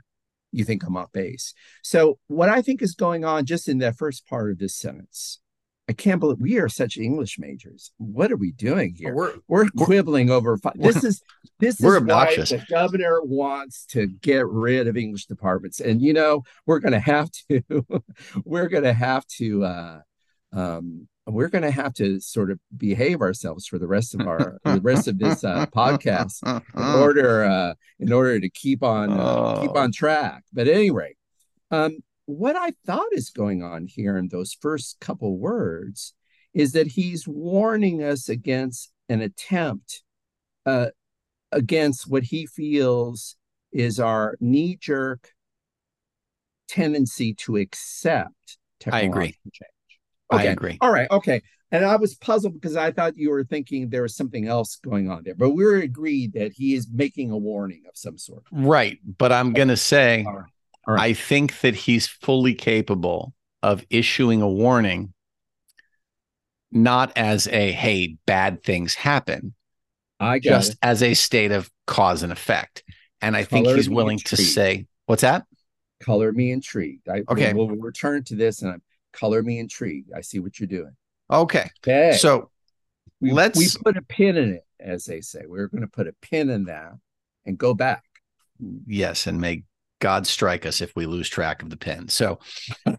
you 0.51 0.65
think 0.65 0.85
I'm 0.85 0.97
off 0.97 1.13
base. 1.13 1.55
So, 1.83 2.19
what 2.27 2.49
I 2.49 2.63
think 2.63 2.83
is 2.83 2.95
going 2.95 3.25
on 3.25 3.47
just 3.47 3.69
in 3.69 3.79
that 3.79 3.97
first 3.97 4.27
part 4.27 4.51
of 4.51 4.59
this 4.59 4.77
sentence, 4.77 5.41
I 5.89 5.93
can't 5.93 6.21
believe 6.21 6.41
we 6.41 6.59
are 6.59 6.69
such 6.69 6.99
English 6.99 7.39
majors. 7.39 7.93
What 7.97 8.33
are 8.33 8.37
we 8.37 8.53
doing 8.53 8.95
here? 8.97 9.15
We're, 9.15 9.35
we're 9.49 9.69
quibbling 9.71 10.29
we're, 10.29 10.35
over. 10.35 10.59
This 10.75 11.05
is 11.05 11.23
this 11.59 11.81
is 11.81 11.97
obnoxious. 11.97 12.51
why 12.51 12.59
the 12.59 12.67
governor 12.69 13.21
wants 13.23 13.87
to 13.87 14.09
get 14.09 14.47
rid 14.47 14.89
of 14.89 14.97
English 14.97 15.27
departments, 15.27 15.81
and 15.81 16.03
you 16.03 16.13
know 16.13 16.43
we're 16.67 16.81
going 16.81 16.93
to 16.93 17.01
have 17.01 17.31
to. 17.49 17.63
we're 18.45 18.69
going 18.69 18.85
to 18.85 18.93
have 18.93 19.27
to. 19.39 19.65
Uh, 19.65 20.01
um, 20.53 21.09
we're 21.27 21.49
going 21.49 21.63
to 21.63 21.71
have 21.71 21.95
to 21.95 22.21
sort 22.21 22.51
of 22.51 22.59
behave 22.77 23.21
ourselves 23.21 23.67
for 23.67 23.79
the 23.79 23.87
rest 23.87 24.15
of 24.15 24.27
our 24.27 24.59
the 24.65 24.81
rest 24.81 25.09
of 25.09 25.19
this 25.19 25.45
uh, 25.45 25.67
podcast 25.67 26.43
in 26.45 27.01
order 27.01 27.45
uh, 27.45 27.75
in 28.01 28.13
order 28.13 28.41
to 28.41 28.49
keep 28.51 28.83
on 28.83 29.11
uh, 29.13 29.61
keep 29.61 29.77
on 29.77 29.93
track. 29.93 30.45
But 30.53 30.69
at 30.69 30.75
any 30.75 30.91
rate, 30.91 31.17
um, 31.71 31.99
what 32.27 32.57
I 32.57 32.73
thought 32.87 33.09
is 33.13 33.31
going 33.31 33.63
on 33.63 33.87
here 33.87 34.17
in 34.17 34.29
those 34.29 34.57
first 34.61 34.99
couple 35.01 35.37
words 35.39 36.15
is 36.55 36.73
that 36.73 36.89
he's 36.89 37.27
warning 37.27 38.03
us 38.03 38.29
against 38.29 38.93
an 39.09 39.21
attempt 39.21 40.03
uh, 40.67 40.89
against 41.51 42.09
what 42.09 42.25
he 42.25 42.47
feels 42.47 43.37
is 43.73 43.99
our 43.99 44.37
knee 44.41 44.77
jerk 44.81 45.31
tendency 46.69 47.35
to 47.35 47.57
accept 47.57 48.59
I 48.91 49.03
agree. 49.03 49.37
change. 49.53 49.71
Okay. 50.33 50.49
I 50.49 50.53
agree. 50.53 50.79
All 50.81 50.93
right. 50.93 51.11
Okay. 51.11 51.43
And 51.71 51.87
I 51.87 51.97
was 51.97 52.15
puzzled 52.15 52.53
because 52.55 52.77
I 52.77 52.91
thought 52.91 53.17
you 53.17 53.31
were 53.31 53.45
thinking 53.45 53.89
there 53.89 54.03
was 54.03 54.15
something 54.15 54.47
else 54.47 54.77
going 54.77 55.11
on 55.11 55.23
there, 55.25 55.35
but 55.35 55.51
we 55.51 55.65
are 55.65 55.77
agreed 55.77 56.35
that 56.35 56.53
he 56.53 56.75
is 56.75 56.87
making 56.93 57.31
a 57.31 57.39
warning 57.39 57.83
of 57.89 57.97
some 57.97 58.19
sort. 58.19 58.43
Right. 58.53 58.99
But 59.17 59.33
I'm 59.33 59.55
going 59.55 59.69
to 59.69 59.77
say, 59.77 60.25
All 60.27 60.35
right. 60.35 60.45
All 60.87 60.95
right. 60.95 61.03
I 61.03 61.13
think 61.15 61.61
that 61.61 61.75
he's 61.75 62.07
fully 62.07 62.55
capable 62.55 63.33
of 63.63 63.85
issuing 63.89 64.43
a 64.43 64.49
warning, 64.49 65.15
not 66.71 67.13
as 67.17 67.47
a, 67.49 67.73
hey, 67.73 68.17
bad 68.27 68.63
things 68.65 68.95
happen, 68.95 69.55
I 70.19 70.41
just 70.41 70.73
it. 70.73 70.79
as 70.83 71.03
a 71.03 71.15
state 71.15 71.53
of 71.53 71.71
cause 71.87 72.23
and 72.23 72.33
effect. 72.33 72.83
And 73.21 73.37
I 73.37 73.45
think 73.45 73.69
he's 73.69 73.89
willing 73.89 74.19
to 74.19 74.37
say, 74.37 74.87
what's 75.07 75.23
that? 75.23 75.45
Color 76.01 76.33
me 76.33 76.51
intrigued. 76.51 77.09
I, 77.09 77.23
Okay. 77.31 77.53
We'll, 77.53 77.69
we'll 77.69 77.77
return 77.77 78.25
to 78.25 78.37
this 78.37 78.63
and 78.63 78.73
I'm 78.73 78.83
color 79.13 79.43
me 79.43 79.59
intrigued. 79.59 80.13
I 80.15 80.21
see 80.21 80.39
what 80.39 80.59
you're 80.59 80.67
doing. 80.67 80.93
Okay. 81.31 81.71
Okay. 81.87 82.17
So 82.19 82.51
we, 83.21 83.33
let's- 83.33 83.59
we 83.59 83.67
put 83.85 83.97
a 83.97 84.03
pin 84.03 84.37
in 84.37 84.55
it, 84.55 84.67
as 84.81 85.05
they 85.05 85.21
say. 85.21 85.43
We're 85.47 85.69
going 85.69 85.83
to 85.83 85.89
put 85.89 86.07
a 86.09 86.15
pin 86.23 86.51
in 86.51 86.65
that 86.65 86.93
and 87.47 87.57
go 87.59 87.75
back. 87.75 88.05
yes, 88.87 89.27
and 89.27 89.41
may 89.41 89.65
God 90.01 90.27
strike 90.27 90.67
us 90.67 90.81
if 90.81 90.95
we 90.97 91.07
lose 91.07 91.29
track 91.29 91.63
of 91.63 91.71
the 91.71 91.77
pin. 91.77 92.09
So 92.09 92.41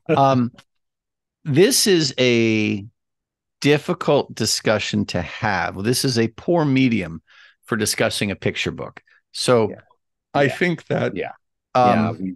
um 0.08 0.52
this 1.43 1.86
is 1.88 2.13
a 2.19 2.86
difficult 3.62 4.34
discussion 4.36 5.06
to 5.08 5.21
have. 5.21 5.84
This 5.84 6.06
is 6.06 6.17
a 6.17 6.28
poor 6.30 6.63
medium 6.65 7.21
for 7.65 7.76
discussing 7.78 8.32
a 8.32 8.36
picture 8.36 8.71
book. 8.71 9.02
So 9.32 9.69
Yeah. 9.69 9.76
I 10.34 10.43
Yeah. 10.43 10.56
think 10.58 10.86
that 10.88 11.15
Yeah. 11.15 11.32
um, 11.76 11.89
yeah, 11.99 12.12
we, 12.12 12.36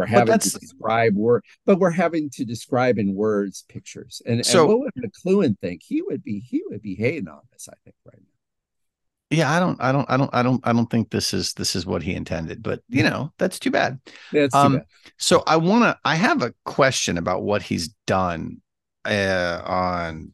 we're 0.00 0.18
having 0.18 0.38
to 0.38 0.58
describe 0.58 1.14
word, 1.14 1.44
but 1.66 1.78
we're 1.78 1.90
having 1.90 2.30
to 2.30 2.44
describe 2.44 2.98
in 2.98 3.14
words 3.14 3.64
pictures. 3.68 4.22
And, 4.26 4.44
So- 4.44 4.60
and 4.60 4.68
what 4.68 4.80
would 4.80 4.94
McLuhan 5.04 5.58
think? 5.60 5.82
He 5.84 6.02
would 6.02 6.22
be 6.22 6.40
he 6.40 6.62
would 6.68 6.82
be 6.82 6.94
hating 6.94 7.28
on 7.28 7.40
this, 7.52 7.68
I 7.68 7.74
think, 7.84 7.96
right 8.04 8.18
now. 8.20 9.36
yeah, 9.36 9.50
I 9.52 9.60
don't 9.60 9.80
I 9.80 9.92
don't 9.92 10.10
I 10.10 10.16
don't 10.16 10.30
I 10.32 10.42
don't 10.42 10.60
I 10.64 10.72
don't 10.72 10.90
think 10.90 11.10
this 11.10 11.32
is 11.32 11.54
this 11.54 11.76
is 11.76 11.86
what 11.86 12.02
he 12.02 12.14
intended, 12.14 12.62
but 12.62 12.82
you 12.88 13.02
know, 13.02 13.32
that's 13.38 13.58
too 13.58 13.70
bad. 13.70 14.00
That's 14.32 14.52
too 14.52 14.58
Um, 14.58 14.72
bad. 14.78 14.86
So 15.18 15.42
I 15.46 15.56
want 15.56 15.84
to. 15.84 15.98
I 16.04 16.14
have 16.16 16.42
a 16.42 16.52
question 16.64 17.16
about 17.18 17.42
what 17.42 17.62
he's 17.62 17.88
done 18.06 18.60
uh, 19.04 19.60
on, 19.64 20.32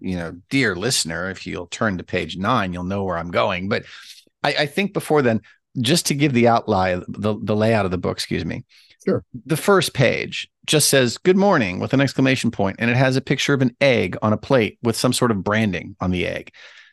you 0.00 0.16
know, 0.16 0.36
dear 0.50 0.74
listener. 0.74 1.30
If 1.30 1.46
you'll 1.46 1.66
turn 1.68 1.98
to 1.98 2.04
page 2.04 2.36
nine, 2.36 2.72
you'll 2.72 2.84
know 2.84 3.04
where 3.04 3.18
I'm 3.18 3.30
going. 3.30 3.68
But 3.68 3.84
I, 4.42 4.54
I 4.60 4.66
think 4.66 4.92
before 4.94 5.22
then, 5.22 5.40
just 5.80 6.06
to 6.06 6.14
give 6.14 6.32
the 6.32 6.48
outline, 6.48 7.04
the 7.08 7.36
the 7.40 7.54
layout 7.56 7.84
of 7.84 7.90
the 7.90 7.98
book. 7.98 8.16
Excuse 8.16 8.44
me. 8.44 8.64
Sure. 9.04 9.24
The 9.46 9.56
first 9.56 9.92
page 9.94 10.48
just 10.66 10.88
says 10.88 11.18
"Good 11.18 11.36
morning" 11.36 11.78
with 11.78 11.92
an 11.92 12.00
exclamation 12.00 12.50
point, 12.50 12.76
and 12.78 12.90
it 12.90 12.96
has 12.96 13.16
a 13.16 13.20
picture 13.20 13.52
of 13.52 13.62
an 13.62 13.76
egg 13.80 14.16
on 14.22 14.32
a 14.32 14.36
plate 14.38 14.78
with 14.82 14.96
some 14.96 15.12
sort 15.12 15.30
of 15.30 15.44
branding 15.44 15.94
on 16.00 16.10
the 16.10 16.26
egg. 16.26 16.52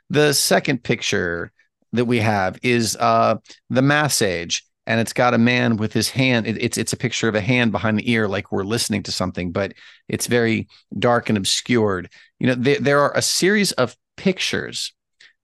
The 0.10 0.34
second 0.34 0.84
picture 0.84 1.52
that 1.94 2.06
we 2.06 2.20
have 2.20 2.58
is 2.64 2.98
uh, 2.98 3.36
the 3.70 3.82
Mass 3.82 4.22
Age, 4.22 4.64
and 4.88 5.00
it's 5.00 5.14
got 5.14 5.34
a 5.34 5.38
man 5.38 5.78
with 5.78 5.94
his 5.94 6.10
hand. 6.10 6.48
it- 6.48 6.62
it's 6.62 6.78
it's 6.78 6.94
a 6.94 6.98
picture 6.98 7.30
of 7.30 7.36
a 7.36 7.42
hand 7.42 7.72
behind 7.72 7.98
the 7.98 8.12
ear, 8.12 8.28
like 8.28 8.52
we're 8.52 8.64
listening 8.64 9.04
to 9.04 9.12
something, 9.12 9.52
but 9.52 9.74
it's 10.10 10.28
very 10.28 10.68
dark 11.00 11.30
and 11.30 11.38
obscured. 11.38 12.10
You 12.40 12.48
know, 12.48 12.56
there, 12.56 12.80
there 12.80 13.00
are 13.00 13.16
a 13.16 13.22
series 13.22 13.72
of 13.74 13.96
pictures 14.18 14.94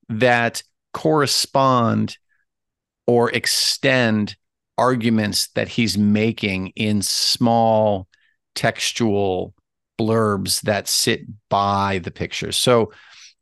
that 0.09 0.63
correspond 0.93 2.17
or 3.05 3.29
extend 3.31 4.35
arguments 4.77 5.49
that 5.55 5.67
he's 5.67 5.97
making 5.97 6.67
in 6.75 7.01
small 7.01 8.07
textual 8.55 9.53
blurbs 9.99 10.61
that 10.61 10.87
sit 10.87 11.21
by 11.49 11.99
the 12.03 12.11
pictures. 12.11 12.55
So 12.55 12.91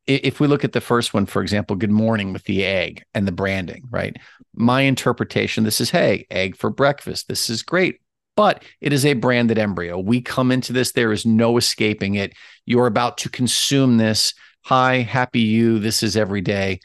if 0.08 0.40
we 0.40 0.48
look 0.48 0.64
at 0.64 0.74
the 0.74 0.82
first 0.82 1.14
one, 1.14 1.26
for 1.26 1.42
example, 1.42 1.76
good 1.76 1.92
morning 1.92 2.32
with 2.32 2.44
the 2.44 2.64
egg 2.64 3.04
and 3.14 3.28
the 3.28 3.32
branding, 3.32 3.84
right? 3.90 4.16
My 4.54 4.82
interpretation 4.82 5.64
this 5.64 5.82
is, 5.82 5.90
hey, 5.90 6.28
egg 6.30 6.56
for 6.56 6.70
breakfast. 6.70 7.28
This 7.28 7.50
is 7.50 7.64
great. 7.64 8.00
But 8.36 8.64
it 8.82 8.92
is 8.92 9.06
a 9.06 9.14
branded 9.14 9.58
embryo. 9.58 9.98
We 9.98 10.22
come 10.22 10.52
into 10.52 10.74
this, 10.74 10.92
there 10.92 11.14
is 11.14 11.26
no 11.26 11.58
escaping 11.58 12.16
it. 12.16 12.34
You're 12.66 12.88
about 12.88 13.18
to 13.20 13.30
consume 13.30 13.98
this. 13.98 14.34
Hi, 14.66 14.98
happy 14.98 15.40
you. 15.40 15.80
This 15.80 16.04
is 16.04 16.18
every 16.18 16.42
day. 16.42 16.82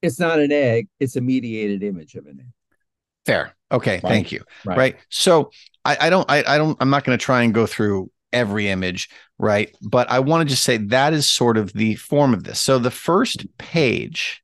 It's 0.00 0.18
not 0.18 0.40
an 0.40 0.50
egg, 0.50 0.88
it's 0.98 1.16
a 1.16 1.20
mediated 1.20 1.82
image 1.82 2.14
of 2.14 2.26
an 2.26 2.40
egg. 2.40 2.52
Fair. 3.26 3.54
Okay. 3.70 3.94
Right. 3.94 4.02
Thank 4.02 4.32
you. 4.32 4.42
Right. 4.64 4.76
right 4.76 4.96
so 5.08 5.50
i, 5.84 5.96
I 6.00 6.10
don't 6.10 6.30
I, 6.30 6.44
I 6.46 6.58
don't 6.58 6.76
i'm 6.80 6.90
not 6.90 7.04
going 7.04 7.18
to 7.18 7.24
try 7.24 7.42
and 7.42 7.54
go 7.54 7.66
through 7.66 8.10
every 8.32 8.68
image 8.68 9.08
right 9.38 9.74
but 9.82 10.10
i 10.10 10.20
want 10.20 10.46
to 10.46 10.50
just 10.52 10.62
say 10.62 10.76
that 10.76 11.12
is 11.12 11.28
sort 11.28 11.56
of 11.56 11.72
the 11.72 11.94
form 11.96 12.34
of 12.34 12.44
this 12.44 12.60
so 12.60 12.78
the 12.78 12.90
first 12.90 13.46
page 13.58 14.42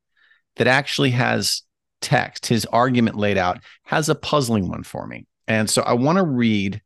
that 0.56 0.66
actually 0.66 1.10
has 1.10 1.62
text 2.00 2.46
his 2.46 2.64
argument 2.66 3.16
laid 3.16 3.36
out 3.38 3.60
has 3.84 4.08
a 4.08 4.14
puzzling 4.14 4.68
one 4.68 4.82
for 4.82 5.06
me 5.06 5.26
and 5.46 5.68
so 5.70 5.82
i 5.82 5.92
want 5.92 6.18
to 6.18 6.24
read 6.24 6.80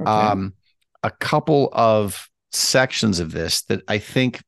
Okay. 0.00 0.10
um 0.10 0.54
a 1.02 1.10
couple 1.10 1.68
of 1.72 2.28
sections 2.52 3.20
of 3.20 3.32
this 3.32 3.62
that 3.62 3.82
i 3.88 3.98
think 3.98 4.40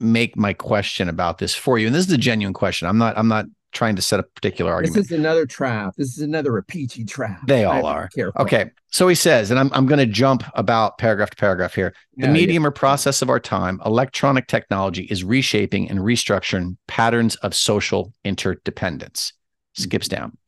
make 0.00 0.36
my 0.36 0.52
question 0.52 1.08
about 1.08 1.38
this 1.38 1.54
for 1.54 1.78
you 1.78 1.86
and 1.86 1.94
this 1.94 2.06
is 2.06 2.12
a 2.12 2.18
genuine 2.18 2.54
question 2.54 2.88
i'm 2.88 2.98
not 2.98 3.16
i'm 3.18 3.28
not 3.28 3.46
trying 3.72 3.96
to 3.96 4.02
set 4.02 4.20
a 4.20 4.22
particular 4.22 4.72
argument 4.72 4.96
this 4.96 5.12
is 5.12 5.18
another 5.18 5.44
trap. 5.46 5.94
This 5.96 6.16
is 6.16 6.22
another 6.22 6.50
Rapici 6.50 7.06
trap. 7.06 7.46
They 7.46 7.64
all 7.64 7.72
I 7.72 7.76
have 7.76 7.84
to 7.84 7.88
be 7.88 7.94
are. 7.94 8.08
Careful. 8.08 8.42
Okay. 8.42 8.70
So 8.90 9.08
he 9.08 9.14
says, 9.14 9.50
and 9.50 9.60
I'm, 9.60 9.70
I'm 9.74 9.86
going 9.86 9.98
to 9.98 10.06
jump 10.06 10.44
about 10.54 10.96
paragraph 10.98 11.30
to 11.30 11.36
paragraph 11.36 11.74
here. 11.74 11.94
The 12.16 12.26
Yeah, 12.26 12.32
medium 12.32 12.66
or 12.66 12.70
process 12.70 13.20
of 13.20 13.28
our 13.28 13.40
time, 13.40 13.80
electronic 13.84 14.46
technology 14.46 15.02
is 15.04 15.22
reshaping 15.24 15.90
and 15.90 15.98
restructuring 15.98 16.76
patterns 16.88 17.36
of 17.36 17.54
social 17.54 18.12
interdependence. 18.24 19.32
Skips 19.74 20.08
Mm-hmm. 20.08 20.22
down. 20.22 20.38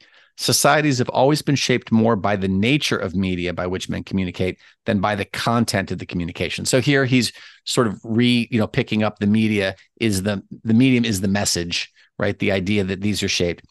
Societies 0.41 0.99
have 0.99 1.09
always 1.09 1.43
been 1.43 1.57
shaped 1.57 1.91
more 1.91 2.15
by 2.15 2.37
the 2.37 2.47
nature 2.47 2.97
of 2.97 3.15
media 3.17 3.53
by 3.53 3.67
which 3.67 3.89
men 3.89 4.05
communicate 4.05 4.57
than 4.87 5.01
by 5.01 5.17
the 5.17 5.25
content 5.25 5.91
of 5.91 5.99
the 5.99 6.07
communication. 6.07 6.65
So 6.65 6.81
here 6.81 7.05
he's 7.05 7.33
sort 7.65 7.89
of 7.89 8.01
re, 8.05 8.47
you 8.49 8.61
know, 8.61 8.69
picking 8.69 9.03
up 9.03 9.19
the 9.19 9.27
media 9.27 9.75
is 10.01 10.23
the 10.23 10.43
the 10.63 10.75
medium 10.75 11.05
is 11.05 11.21
the 11.21 11.29
message, 11.29 11.91
right? 12.19 12.39
The 12.39 12.53
idea 12.53 12.85
that 12.85 13.01
these 13.01 13.23
are 13.23 13.29
shaped. 13.29 13.65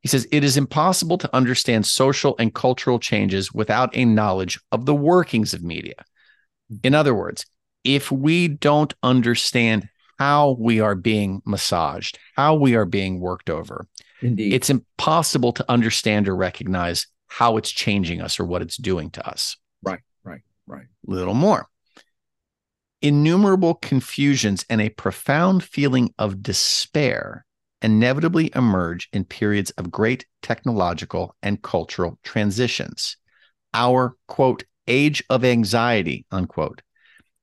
He 0.00 0.08
says 0.08 0.28
it 0.30 0.44
is 0.44 0.56
impossible 0.56 1.16
to 1.18 1.34
understand 1.34 1.86
social 1.86 2.36
and 2.38 2.54
cultural 2.54 2.98
changes 2.98 3.52
without 3.52 3.96
a 3.96 4.04
knowledge 4.04 4.60
of 4.70 4.84
the 4.84 4.94
workings 4.94 5.54
of 5.54 5.62
media. 5.62 5.94
In 6.82 6.94
other 6.94 7.14
words, 7.14 7.46
if 7.84 8.12
we 8.12 8.48
don't 8.48 8.92
understand 9.02 9.88
how 10.18 10.56
we 10.58 10.80
are 10.80 10.94
being 10.94 11.42
massaged, 11.44 12.18
how 12.36 12.54
we 12.54 12.74
are 12.74 12.84
being 12.84 13.18
worked 13.18 13.50
over, 13.50 13.86
Indeed. 14.20 14.52
it's 14.52 14.70
impossible 14.70 15.52
to 15.54 15.70
understand 15.70 16.28
or 16.28 16.36
recognize 16.36 17.06
how 17.26 17.56
it's 17.56 17.70
changing 17.70 18.20
us 18.20 18.38
or 18.38 18.44
what 18.44 18.62
it's 18.62 18.76
doing 18.76 19.10
to 19.10 19.26
us. 19.26 19.56
right, 19.82 20.00
right, 20.22 20.42
right. 20.66 20.86
Little 21.06 21.34
more. 21.34 21.66
Innumerable 23.02 23.74
confusions 23.74 24.64
and 24.70 24.80
a 24.80 24.88
profound 24.88 25.64
feeling 25.64 26.14
of 26.18 26.42
despair 26.42 27.43
inevitably 27.84 28.50
emerge 28.56 29.08
in 29.12 29.24
periods 29.24 29.70
of 29.72 29.92
great 29.92 30.26
technological 30.42 31.36
and 31.42 31.62
cultural 31.62 32.18
transitions. 32.24 33.16
Our 33.74 34.16
quote, 34.26 34.64
age 34.88 35.22
of 35.30 35.44
anxiety, 35.44 36.26
unquote, 36.32 36.82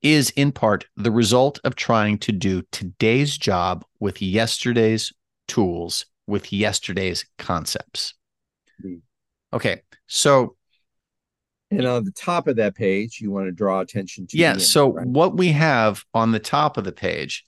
is 0.01 0.31
in 0.31 0.51
part 0.51 0.85
the 0.97 1.11
result 1.11 1.59
of 1.63 1.75
trying 1.75 2.17
to 2.19 2.31
do 2.31 2.63
today's 2.71 3.37
job 3.37 3.85
with 3.99 4.21
yesterday's 4.21 5.13
tools, 5.47 6.07
with 6.27 6.51
yesterday's 6.51 7.25
concepts. 7.37 8.15
Hmm. 8.81 8.95
Okay. 9.53 9.81
So 10.07 10.55
And 11.69 11.85
on 11.85 12.03
the 12.03 12.11
top 12.11 12.47
of 12.47 12.55
that 12.57 12.75
page, 12.75 13.21
you 13.21 13.31
want 13.31 13.47
to 13.47 13.51
draw 13.51 13.79
attention 13.79 14.27
to. 14.27 14.37
Yeah. 14.37 14.57
So 14.57 14.93
right? 14.93 15.07
what 15.07 15.37
we 15.37 15.49
have 15.53 16.03
on 16.13 16.31
the 16.31 16.39
top 16.39 16.77
of 16.77 16.83
the 16.83 16.91
page 16.91 17.45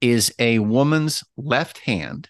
is 0.00 0.32
a 0.38 0.60
woman's 0.60 1.24
left 1.36 1.78
hand. 1.78 2.28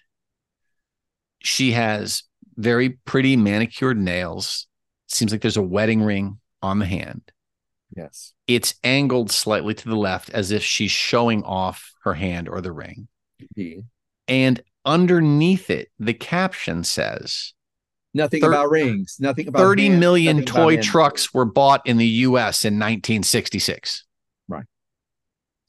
She 1.46 1.72
has 1.72 2.24
very 2.56 2.90
pretty 2.90 3.36
manicured 3.36 3.98
nails. 3.98 4.66
Seems 5.06 5.30
like 5.30 5.42
there's 5.42 5.56
a 5.56 5.62
wedding 5.62 6.02
ring 6.02 6.38
on 6.62 6.80
the 6.80 6.86
hand. 6.86 7.22
yes, 7.96 8.32
It's 8.48 8.74
angled 8.82 9.30
slightly 9.30 9.72
to 9.74 9.88
the 9.88 9.96
left 9.96 10.30
as 10.30 10.50
if 10.50 10.64
she's 10.64 10.90
showing 10.90 11.44
off 11.44 11.92
her 12.02 12.14
hand 12.14 12.48
or 12.48 12.60
the 12.60 12.72
ring. 12.72 13.06
indeed. 13.38 13.84
And 14.26 14.60
underneath 14.84 15.70
it, 15.70 15.90
the 16.00 16.14
caption 16.14 16.82
says 16.82 17.52
Nothing 18.12 18.40
Thir- 18.40 18.50
about 18.50 18.70
rings. 18.70 19.18
Nothing 19.20 19.46
about 19.46 19.60
30 19.60 19.88
hands, 19.88 20.00
million 20.00 20.36
nothing 20.38 20.46
toy 20.46 20.82
trucks 20.82 21.32
were 21.32 21.44
bought 21.44 21.86
in 21.86 21.96
the 21.98 22.06
US 22.06 22.64
in 22.64 22.74
1966. 22.74 24.04
Right. 24.48 24.64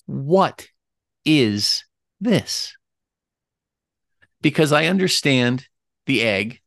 What 0.08 0.70
is 1.26 1.84
this? 2.22 2.77
Because 4.42 4.72
I 4.72 4.86
understand 4.86 5.68
the 6.06 6.22
egg, 6.22 6.62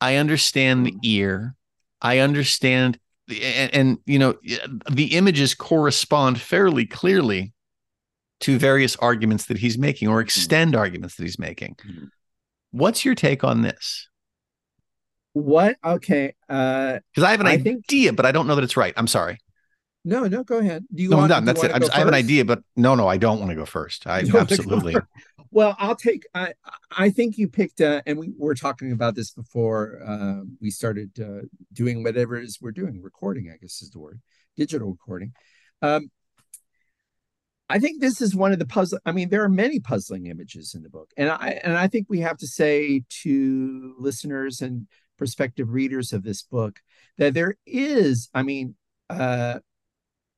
I 0.00 0.16
understand 0.16 0.86
the 0.86 0.94
ear, 1.02 1.54
I 2.00 2.18
understand 2.18 2.98
the, 3.28 3.42
and, 3.42 3.74
and 3.74 3.98
you 4.04 4.18
know 4.18 4.34
the 4.90 5.14
images 5.14 5.54
correspond 5.54 6.40
fairly 6.40 6.84
clearly 6.86 7.52
to 8.40 8.58
various 8.58 8.96
arguments 8.96 9.46
that 9.46 9.58
he's 9.58 9.78
making 9.78 10.08
or 10.08 10.20
extend 10.20 10.74
arguments 10.74 11.14
that 11.16 11.22
he's 11.22 11.38
making. 11.38 11.76
Mhm. 11.86 12.08
What's 12.72 13.04
your 13.04 13.14
take 13.14 13.44
on 13.44 13.62
this? 13.62 14.08
What? 15.34 15.76
Okay. 15.84 16.34
Uh, 16.48 16.98
Because 17.14 17.24
I 17.26 17.30
have 17.30 17.40
an 17.40 17.46
I 17.46 17.56
think- 17.58 17.84
idea, 17.88 18.12
but 18.12 18.26
I 18.26 18.32
don't 18.32 18.46
know 18.46 18.54
that 18.56 18.64
it's 18.64 18.76
right. 18.76 18.92
I'm 18.96 19.06
sorry. 19.06 19.38
No, 20.04 20.24
no. 20.24 20.42
Go 20.44 20.58
ahead. 20.58 20.84
Do 20.92 21.02
you 21.02 21.10
No, 21.10 21.20
I'm 21.20 21.28
done. 21.28 21.44
That's 21.44 21.62
it. 21.62 21.72
I'm 21.72 21.80
just, 21.80 21.94
I 21.94 21.98
have 21.98 22.08
an 22.08 22.14
idea, 22.14 22.44
but 22.44 22.62
no, 22.76 22.94
no, 22.94 23.06
I 23.06 23.16
don't 23.16 23.38
want 23.38 23.50
to 23.50 23.56
go 23.56 23.64
first. 23.64 24.06
I 24.06 24.20
You 24.20 24.32
wanna 24.32 24.46
go 24.46 24.54
absolutely. 24.54 24.96
Well, 25.52 25.76
I'll 25.78 25.96
take. 25.96 26.26
I 26.34 26.54
I 26.90 27.10
think 27.10 27.36
you 27.36 27.46
picked, 27.46 27.82
uh, 27.82 28.00
and 28.06 28.18
we 28.18 28.32
were 28.38 28.54
talking 28.54 28.90
about 28.90 29.14
this 29.14 29.32
before 29.32 30.00
uh, 30.02 30.44
we 30.62 30.70
started 30.70 31.10
uh, 31.20 31.46
doing 31.74 32.02
whatever 32.02 32.36
it 32.36 32.44
is 32.44 32.58
we're 32.60 32.72
doing. 32.72 33.02
Recording, 33.02 33.50
I 33.52 33.58
guess, 33.58 33.82
is 33.82 33.90
the 33.90 34.00
word. 34.00 34.20
Digital 34.56 34.88
recording. 34.88 35.32
Um, 35.82 36.10
I 37.68 37.78
think 37.78 38.00
this 38.00 38.22
is 38.22 38.34
one 38.34 38.52
of 38.52 38.58
the 38.58 38.66
puzzle. 38.66 38.98
I 39.04 39.12
mean, 39.12 39.28
there 39.28 39.44
are 39.44 39.48
many 39.48 39.78
puzzling 39.78 40.26
images 40.26 40.74
in 40.74 40.82
the 40.82 40.88
book, 40.88 41.10
and 41.18 41.30
I 41.30 41.60
and 41.62 41.76
I 41.76 41.86
think 41.86 42.06
we 42.08 42.20
have 42.20 42.38
to 42.38 42.46
say 42.46 43.04
to 43.22 43.94
listeners 43.98 44.62
and 44.62 44.86
prospective 45.18 45.70
readers 45.70 46.14
of 46.14 46.22
this 46.22 46.42
book 46.42 46.80
that 47.18 47.34
there 47.34 47.56
is. 47.66 48.30
I 48.32 48.42
mean, 48.42 48.74
uh, 49.10 49.58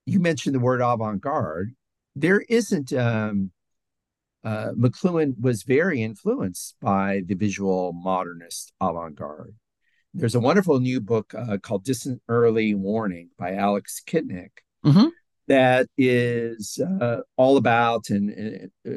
you 0.06 0.20
mentioned 0.20 0.54
the 0.54 0.60
word 0.60 0.80
avant-garde. 0.80 1.74
There 2.14 2.40
isn't. 2.48 2.92
Um, 2.92 3.50
uh, 4.44 4.72
McLuhan 4.78 5.40
was 5.40 5.62
very 5.62 6.02
influenced 6.02 6.76
by 6.80 7.22
the 7.26 7.34
visual 7.34 7.94
modernist 7.94 8.74
avant-garde. 8.78 9.54
There's 10.12 10.34
a 10.34 10.40
wonderful 10.40 10.78
new 10.80 11.00
book 11.00 11.34
uh, 11.34 11.56
called 11.58 11.84
Distant 11.84 12.20
Early 12.28 12.74
Warning 12.74 13.30
by 13.38 13.54
Alex 13.54 14.02
Kitnick 14.06 14.50
mm-hmm. 14.84 15.08
that 15.48 15.88
is 15.96 16.78
uh, 17.00 17.20
all 17.36 17.56
about 17.56 18.10
and 18.10 18.70
uh, 18.86 18.90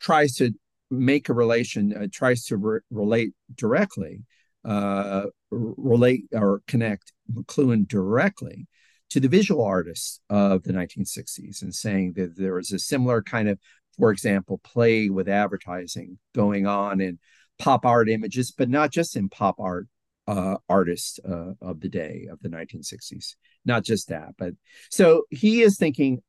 tries 0.00 0.34
to 0.34 0.52
make 0.90 1.28
a 1.28 1.32
relation, 1.32 1.96
uh, 1.96 2.06
tries 2.12 2.44
to 2.46 2.56
re- 2.56 2.80
relate 2.90 3.32
directly, 3.54 4.24
uh, 4.64 5.26
relate 5.50 6.24
or 6.32 6.60
connect 6.66 7.12
McLuhan 7.32 7.86
directly 7.86 8.66
to 9.10 9.20
the 9.20 9.28
visual 9.28 9.64
artists 9.64 10.20
of 10.28 10.62
the 10.64 10.72
1960s 10.72 11.62
and 11.62 11.74
saying 11.74 12.12
that 12.14 12.36
there 12.36 12.54
was 12.54 12.72
a 12.72 12.78
similar 12.78 13.22
kind 13.22 13.48
of 13.48 13.58
for 13.98 14.12
example, 14.12 14.58
play 14.58 15.10
with 15.10 15.28
advertising 15.28 16.18
going 16.34 16.66
on 16.66 17.00
in 17.00 17.18
pop 17.58 17.84
art 17.84 18.08
images, 18.08 18.52
but 18.52 18.68
not 18.68 18.92
just 18.92 19.16
in 19.16 19.28
pop 19.28 19.56
art 19.58 19.88
uh, 20.28 20.56
artists 20.68 21.18
uh, 21.28 21.52
of 21.60 21.80
the 21.80 21.88
day 21.88 22.28
of 22.30 22.38
the 22.40 22.48
1960s. 22.48 23.34
Not 23.64 23.82
just 23.82 24.08
that, 24.08 24.34
but 24.38 24.52
so 24.90 25.24
he 25.30 25.62
is 25.62 25.76
thinking. 25.76 26.22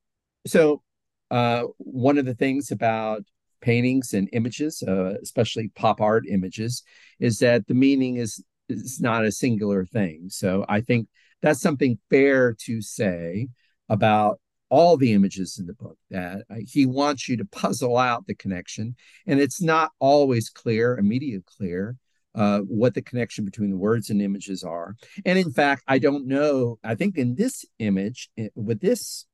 So 0.48 0.82
uh, 1.30 1.64
one 1.78 2.18
of 2.18 2.26
the 2.26 2.34
things 2.34 2.72
about 2.72 3.24
paintings 3.62 4.14
and 4.14 4.30
images, 4.34 4.82
uh, 4.82 5.16
especially 5.22 5.70
pop 5.76 6.02
art 6.02 6.24
images, 6.28 6.84
is 7.20 7.40
that 7.40 7.68
the 7.68 7.74
meaning 7.74 8.16
is 8.16 8.44
is 8.68 9.00
not 9.00 9.26
a 9.26 9.32
singular 9.32 9.86
thing. 9.86 10.28
So 10.30 10.66
I 10.68 10.82
think 10.82 11.08
that's 11.42 11.62
something 11.62 11.98
fair 12.10 12.56
to 12.66 12.82
say 12.82 13.48
about 13.88 14.40
all 14.70 14.98
the 14.98 15.14
images 15.14 15.58
in 15.60 15.66
the 15.66 15.74
book 15.74 15.98
that 16.12 16.44
uh, 16.50 16.56
he 16.68 16.86
wants 16.86 17.28
you 17.28 17.38
to 17.38 17.46
puzzle 17.46 17.98
out 17.98 18.28
the 18.28 18.36
connection 18.36 18.96
and 19.26 19.40
it's 19.40 19.62
not 19.62 19.92
always 20.00 20.50
clear 20.50 20.98
immediate 20.98 21.46
clear 21.46 21.96
uh, 22.36 22.60
what 22.60 22.94
the 22.94 23.02
connection 23.02 23.44
between 23.44 23.72
the 23.72 23.78
words 23.78 24.12
and 24.12 24.22
images 24.22 24.64
are. 24.64 24.96
And 25.26 25.40
in 25.40 25.52
fact 25.52 25.84
i 25.88 25.98
don't 25.98 26.28
know 26.28 26.78
i 26.84 26.96
think 26.96 27.18
in 27.18 27.36
this 27.36 27.66
image 27.80 28.30
eh, 28.38 28.50
with 28.56 28.80
this 28.80 29.26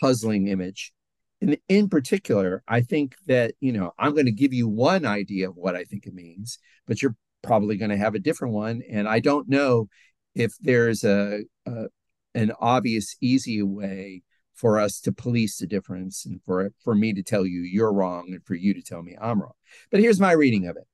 puzzling 0.00 0.48
image 0.48 0.92
in, 1.40 1.56
in 1.68 1.88
particular 1.88 2.62
i 2.66 2.80
think 2.80 3.14
that 3.26 3.54
you 3.60 3.72
know 3.72 3.92
i'm 3.98 4.12
going 4.12 4.26
to 4.26 4.32
give 4.32 4.52
you 4.52 4.68
one 4.68 5.04
idea 5.04 5.48
of 5.48 5.56
what 5.56 5.76
i 5.76 5.84
think 5.84 6.06
it 6.06 6.14
means 6.14 6.58
but 6.86 7.00
you're 7.00 7.14
probably 7.42 7.76
going 7.76 7.90
to 7.90 7.96
have 7.96 8.14
a 8.14 8.18
different 8.18 8.54
one 8.54 8.82
and 8.90 9.08
i 9.08 9.20
don't 9.20 9.48
know 9.48 9.88
if 10.34 10.54
there's 10.60 11.04
a, 11.04 11.40
a 11.66 11.86
an 12.34 12.52
obvious 12.60 13.16
easy 13.20 13.62
way 13.62 14.22
for 14.54 14.78
us 14.78 15.00
to 15.00 15.12
police 15.12 15.58
the 15.58 15.66
difference 15.66 16.24
and 16.24 16.40
for 16.44 16.70
for 16.82 16.94
me 16.94 17.12
to 17.12 17.22
tell 17.22 17.44
you 17.44 17.60
you're 17.60 17.92
wrong 17.92 18.26
and 18.28 18.44
for 18.44 18.54
you 18.54 18.74
to 18.74 18.82
tell 18.82 19.02
me 19.02 19.16
I'm 19.20 19.40
wrong. 19.40 19.52
But 19.90 20.00
here's 20.00 20.20
my 20.20 20.32
reading 20.32 20.66
of 20.66 20.76
it. 20.76 20.86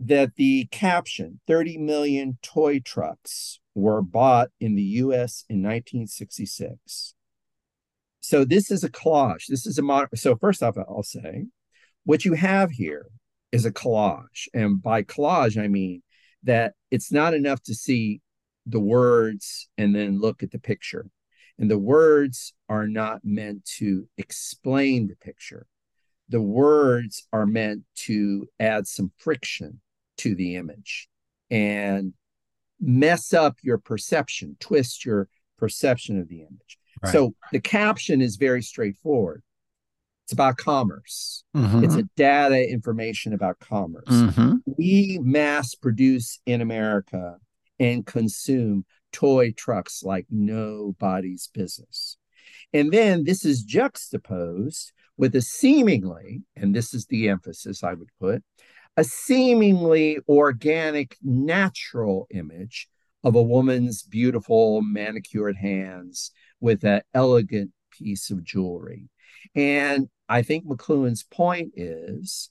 That 0.00 0.34
the 0.36 0.66
caption 0.70 1.40
30 1.46 1.78
million 1.78 2.38
toy 2.42 2.80
trucks 2.80 3.60
were 3.74 4.02
bought 4.02 4.48
in 4.58 4.74
the 4.74 4.82
US 4.82 5.44
in 5.48 5.62
1966. 5.62 7.14
So 8.20 8.44
this 8.44 8.70
is 8.70 8.82
a 8.82 8.90
collage. 8.90 9.46
This 9.46 9.66
is 9.66 9.78
a 9.78 9.82
modern 9.82 10.08
so 10.14 10.36
first 10.36 10.62
off 10.62 10.76
I'll 10.76 11.02
say 11.02 11.46
what 12.04 12.24
you 12.24 12.34
have 12.34 12.70
here 12.70 13.06
is 13.52 13.64
a 13.64 13.72
collage 13.72 14.48
and 14.54 14.82
by 14.82 15.02
collage 15.02 15.62
I 15.62 15.68
mean 15.68 16.02
that 16.42 16.74
it's 16.90 17.12
not 17.12 17.34
enough 17.34 17.62
to 17.64 17.74
see 17.74 18.20
the 18.66 18.80
words 18.80 19.68
and 19.78 19.94
then 19.94 20.20
look 20.20 20.42
at 20.42 20.50
the 20.50 20.58
picture 20.58 21.06
and 21.60 21.70
the 21.70 21.78
words 21.78 22.54
are 22.70 22.88
not 22.88 23.20
meant 23.22 23.64
to 23.66 24.08
explain 24.16 25.06
the 25.06 25.16
picture. 25.16 25.66
The 26.30 26.40
words 26.40 27.28
are 27.34 27.44
meant 27.44 27.82
to 28.06 28.48
add 28.58 28.86
some 28.86 29.12
friction 29.18 29.80
to 30.18 30.34
the 30.34 30.56
image 30.56 31.08
and 31.50 32.14
mess 32.80 33.34
up 33.34 33.56
your 33.62 33.76
perception, 33.76 34.56
twist 34.58 35.04
your 35.04 35.28
perception 35.58 36.18
of 36.18 36.28
the 36.28 36.40
image. 36.40 36.78
Right. 37.02 37.12
So 37.12 37.34
the 37.52 37.60
caption 37.60 38.22
is 38.22 38.36
very 38.36 38.62
straightforward. 38.62 39.42
It's 40.24 40.32
about 40.32 40.56
commerce. 40.56 41.44
Mm-hmm. 41.54 41.84
It's 41.84 41.96
a 41.96 42.08
data 42.16 42.70
information 42.70 43.34
about 43.34 43.58
commerce. 43.58 44.08
Mm-hmm. 44.08 44.54
We 44.78 45.18
mass 45.20 45.74
produce 45.74 46.40
in 46.46 46.62
America 46.62 47.36
and 47.80 48.06
consume 48.06 48.84
toy 49.10 49.50
trucks 49.52 50.04
like 50.04 50.26
nobody's 50.30 51.48
business. 51.52 52.16
And 52.72 52.92
then 52.92 53.24
this 53.24 53.44
is 53.44 53.64
juxtaposed 53.64 54.92
with 55.16 55.34
a 55.34 55.40
seemingly, 55.40 56.42
and 56.54 56.74
this 56.74 56.94
is 56.94 57.06
the 57.06 57.28
emphasis 57.28 57.82
I 57.82 57.94
would 57.94 58.10
put, 58.20 58.44
a 58.96 59.04
seemingly 59.04 60.18
organic, 60.28 61.16
natural 61.22 62.26
image 62.30 62.88
of 63.24 63.34
a 63.34 63.42
woman's 63.42 64.02
beautiful 64.02 64.82
manicured 64.82 65.56
hands 65.56 66.32
with 66.60 66.84
an 66.84 67.02
elegant 67.14 67.72
piece 67.90 68.30
of 68.30 68.44
jewelry. 68.44 69.08
And 69.54 70.08
I 70.28 70.42
think 70.42 70.66
McLuhan's 70.66 71.22
point 71.22 71.72
is 71.76 72.50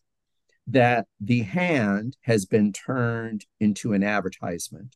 that 0.67 1.07
the 1.19 1.41
hand 1.41 2.17
has 2.21 2.45
been 2.45 2.71
turned 2.71 3.45
into 3.59 3.93
an 3.93 4.03
advertisement 4.03 4.95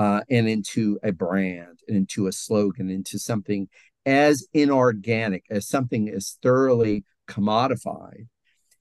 uh, 0.00 0.22
and 0.30 0.48
into 0.48 0.98
a 1.02 1.12
brand 1.12 1.78
and 1.86 1.94
into 1.94 2.26
a 2.26 2.32
slogan, 2.32 2.88
into 2.88 3.18
something 3.18 3.68
as 4.06 4.46
inorganic, 4.54 5.44
as 5.50 5.68
something 5.68 6.08
as 6.08 6.38
thoroughly 6.42 7.04
commodified 7.28 8.26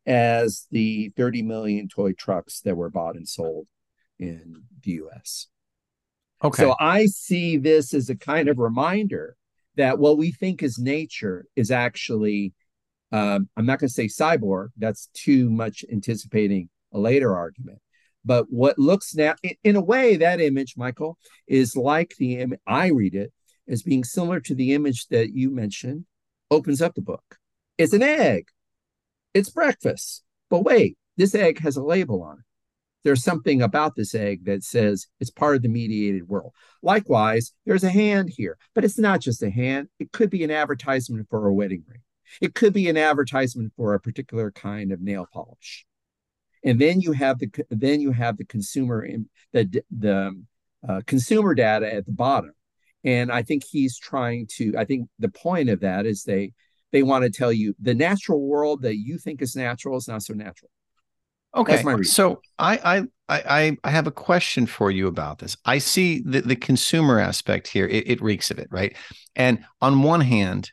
as 0.05 0.65
the 0.71 1.11
30 1.17 1.41
million 1.41 1.89
toy 1.89 2.13
trucks 2.13 2.61
that 2.61 2.77
were 2.77 2.89
bought 2.89 3.17
and 3.17 3.27
sold 3.27 3.67
in 4.17 4.63
the 4.81 4.91
US. 4.91 5.47
Okay. 6.41 6.63
So 6.63 6.73
I 6.79 7.07
see 7.07 7.57
this 7.57 7.93
as 7.93 8.09
a 8.09 8.15
kind 8.15 8.47
of 8.47 8.57
reminder 8.57 9.35
that 9.75 9.99
what 9.99 10.17
we 10.17 10.31
think 10.31 10.63
is 10.63 10.79
nature 10.79 11.47
is 11.53 11.69
actually, 11.69 12.53
um, 13.11 13.49
I'm 13.57 13.65
not 13.65 13.79
going 13.79 13.89
to 13.89 13.93
say 13.93 14.05
cyborg, 14.05 14.69
that's 14.77 15.09
too 15.13 15.49
much 15.49 15.83
anticipating 15.91 16.69
a 16.93 16.97
later 16.97 17.35
argument, 17.35 17.79
but 18.25 18.45
what 18.49 18.77
looks 18.77 19.15
now, 19.15 19.35
in 19.63 19.75
a 19.75 19.81
way, 19.81 20.17
that 20.17 20.41
image, 20.41 20.75
Michael, 20.77 21.17
is 21.47 21.75
like 21.75 22.15
the 22.17 22.37
image, 22.37 22.59
I 22.67 22.87
read 22.87 23.15
it 23.15 23.31
as 23.67 23.83
being 23.83 24.03
similar 24.03 24.39
to 24.41 24.55
the 24.55 24.73
image 24.73 25.07
that 25.07 25.33
you 25.33 25.51
mentioned, 25.51 26.05
opens 26.51 26.81
up 26.81 26.95
the 26.95 27.01
book. 27.01 27.37
It's 27.77 27.93
an 27.93 28.03
egg, 28.03 28.47
it's 29.33 29.49
breakfast. 29.49 30.23
But 30.49 30.63
wait, 30.63 30.97
this 31.17 31.35
egg 31.35 31.59
has 31.59 31.77
a 31.77 31.83
label 31.83 32.23
on 32.23 32.39
it. 32.39 32.45
There's 33.03 33.23
something 33.23 33.61
about 33.61 33.95
this 33.95 34.13
egg 34.13 34.45
that 34.45 34.63
says 34.63 35.07
it's 35.19 35.29
part 35.29 35.55
of 35.55 35.61
the 35.61 35.69
mediated 35.69 36.27
world. 36.27 36.53
Likewise, 36.81 37.53
there's 37.65 37.83
a 37.83 37.89
hand 37.89 38.31
here, 38.35 38.57
but 38.75 38.83
it's 38.83 38.99
not 38.99 39.21
just 39.21 39.43
a 39.43 39.49
hand. 39.49 39.87
It 39.99 40.11
could 40.11 40.29
be 40.29 40.43
an 40.43 40.51
advertisement 40.51 41.27
for 41.29 41.47
a 41.47 41.53
wedding 41.53 41.83
ring. 41.87 42.01
It 42.41 42.55
could 42.55 42.73
be 42.73 42.89
an 42.89 42.97
advertisement 42.97 43.73
for 43.77 43.93
a 43.93 43.99
particular 43.99 44.51
kind 44.51 44.91
of 44.91 45.01
nail 45.01 45.27
polish 45.31 45.85
and 46.63 46.79
then 46.79 47.01
you 47.01 47.11
have 47.11 47.39
the 47.39 47.49
then 47.69 48.01
you 48.01 48.11
have 48.11 48.37
the 48.37 48.45
consumer 48.45 49.07
the 49.53 49.83
the 49.91 50.43
uh, 50.87 51.01
consumer 51.05 51.53
data 51.53 51.93
at 51.93 52.05
the 52.05 52.11
bottom. 52.11 52.53
And 53.03 53.31
i 53.31 53.43
think 53.43 53.63
he's 53.63 53.97
trying 53.97 54.47
to 54.57 54.73
i 54.77 54.83
think 54.83 55.09
the 55.19 55.29
point 55.29 55.69
of 55.69 55.79
that 55.81 56.05
is 56.05 56.23
they 56.23 56.53
they 56.91 57.03
want 57.03 57.23
to 57.23 57.29
tell 57.29 57.51
you 57.51 57.75
the 57.79 57.93
natural 57.93 58.41
world 58.41 58.81
that 58.81 58.97
you 58.97 59.17
think 59.17 59.41
is 59.41 59.55
natural 59.55 59.97
is 59.97 60.07
not 60.07 60.23
so 60.23 60.33
natural. 60.33 60.71
Okay 61.55 61.81
so 62.03 62.41
I, 62.59 63.07
I 63.29 63.47
i 63.47 63.77
i 63.83 63.89
have 63.89 64.05
a 64.05 64.11
question 64.11 64.65
for 64.65 64.91
you 64.91 65.07
about 65.07 65.39
this. 65.39 65.57
I 65.65 65.79
see 65.79 66.21
the, 66.21 66.41
the 66.41 66.55
consumer 66.55 67.19
aspect 67.19 67.67
here. 67.67 67.87
It, 67.87 68.07
it 68.07 68.21
reeks 68.21 68.51
of 68.51 68.59
it 68.59 68.67
right? 68.69 68.95
And 69.35 69.63
on 69.81 70.03
one 70.03 70.21
hand 70.21 70.71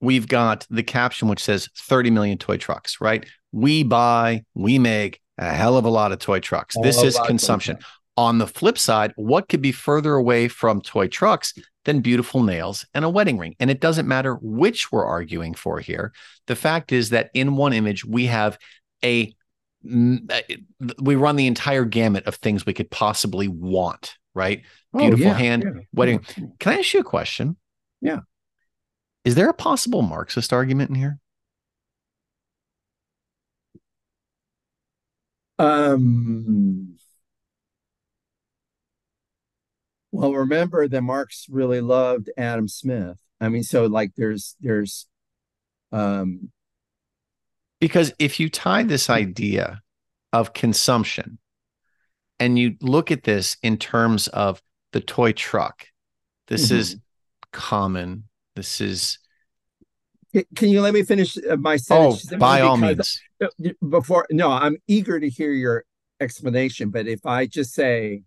we've 0.00 0.26
got 0.26 0.66
the 0.70 0.82
caption 0.82 1.28
which 1.28 1.42
says 1.42 1.68
30 1.76 2.10
million 2.10 2.38
toy 2.38 2.56
trucks, 2.56 3.00
right? 3.00 3.26
We 3.52 3.82
buy, 3.82 4.44
we 4.54 4.78
make 4.78 5.20
a 5.38 5.50
hell 5.50 5.76
of 5.76 5.84
a 5.84 5.90
lot 5.90 6.12
of 6.12 6.18
toy 6.18 6.40
trucks. 6.40 6.76
this 6.82 7.02
is 7.02 7.18
consumption. 7.26 7.78
On 8.16 8.38
the 8.38 8.46
flip 8.46 8.76
side, 8.76 9.12
what 9.16 9.48
could 9.48 9.62
be 9.62 9.72
further 9.72 10.14
away 10.14 10.48
from 10.48 10.82
toy 10.82 11.08
trucks 11.08 11.54
than 11.84 12.00
beautiful 12.00 12.42
nails 12.42 12.84
and 12.92 13.04
a 13.04 13.08
wedding 13.08 13.38
ring? 13.38 13.56
And 13.60 13.70
it 13.70 13.80
doesn't 13.80 14.06
matter 14.06 14.34
which 14.42 14.92
we're 14.92 15.06
arguing 15.06 15.54
for 15.54 15.80
here. 15.80 16.12
The 16.46 16.56
fact 16.56 16.92
is 16.92 17.10
that 17.10 17.30
in 17.32 17.56
one 17.56 17.72
image, 17.72 18.04
we 18.04 18.26
have 18.26 18.58
a 19.04 19.34
we 19.82 21.14
run 21.14 21.36
the 21.36 21.46
entire 21.46 21.86
gamut 21.86 22.26
of 22.26 22.34
things 22.34 22.66
we 22.66 22.74
could 22.74 22.90
possibly 22.90 23.48
want, 23.48 24.16
right? 24.34 24.62
Beautiful 24.94 25.26
oh, 25.26 25.30
yeah, 25.30 25.38
hand, 25.38 25.62
yeah, 25.64 25.82
wedding. 25.94 26.18
Can 26.58 26.74
I 26.74 26.78
ask 26.80 26.92
you 26.92 27.00
a 27.00 27.04
question? 27.04 27.56
Yeah. 28.02 28.20
Is 29.24 29.34
there 29.34 29.48
a 29.48 29.54
possible 29.54 30.02
Marxist 30.02 30.52
argument 30.52 30.90
in 30.90 30.96
here? 30.96 31.18
Um, 35.58 36.96
well, 40.10 40.32
remember 40.32 40.88
that 40.88 41.02
Marx 41.02 41.46
really 41.50 41.82
loved 41.82 42.30
Adam 42.38 42.66
Smith. 42.66 43.18
I 43.40 43.50
mean, 43.50 43.62
so 43.62 43.84
like 43.86 44.12
there's 44.16 44.56
there's 44.60 45.06
um 45.92 46.50
because 47.78 48.12
if 48.18 48.40
you 48.40 48.48
tie 48.48 48.82
this 48.84 49.10
idea 49.10 49.80
of 50.32 50.52
consumption 50.54 51.38
and 52.38 52.58
you 52.58 52.76
look 52.80 53.10
at 53.10 53.24
this 53.24 53.56
in 53.62 53.76
terms 53.76 54.28
of 54.28 54.62
the 54.92 55.00
toy 55.00 55.32
truck, 55.32 55.86
this 56.48 56.68
mm-hmm. 56.68 56.76
is 56.76 56.96
common. 57.52 58.24
This 58.54 58.80
is 58.80 59.18
can 60.54 60.68
you 60.68 60.80
let 60.80 60.94
me 60.94 61.02
finish 61.02 61.36
uh, 61.38 61.56
my 61.56 61.76
sentence? 61.76 62.32
Oh, 62.32 62.38
by 62.38 62.60
all 62.60 62.76
means. 62.76 63.20
Uh, 63.42 63.48
before, 63.88 64.26
no, 64.30 64.50
I'm 64.50 64.76
eager 64.86 65.18
to 65.18 65.28
hear 65.28 65.52
your 65.52 65.84
explanation. 66.20 66.90
But 66.90 67.08
if 67.08 67.26
I 67.26 67.46
just 67.46 67.74
say, 67.74 68.22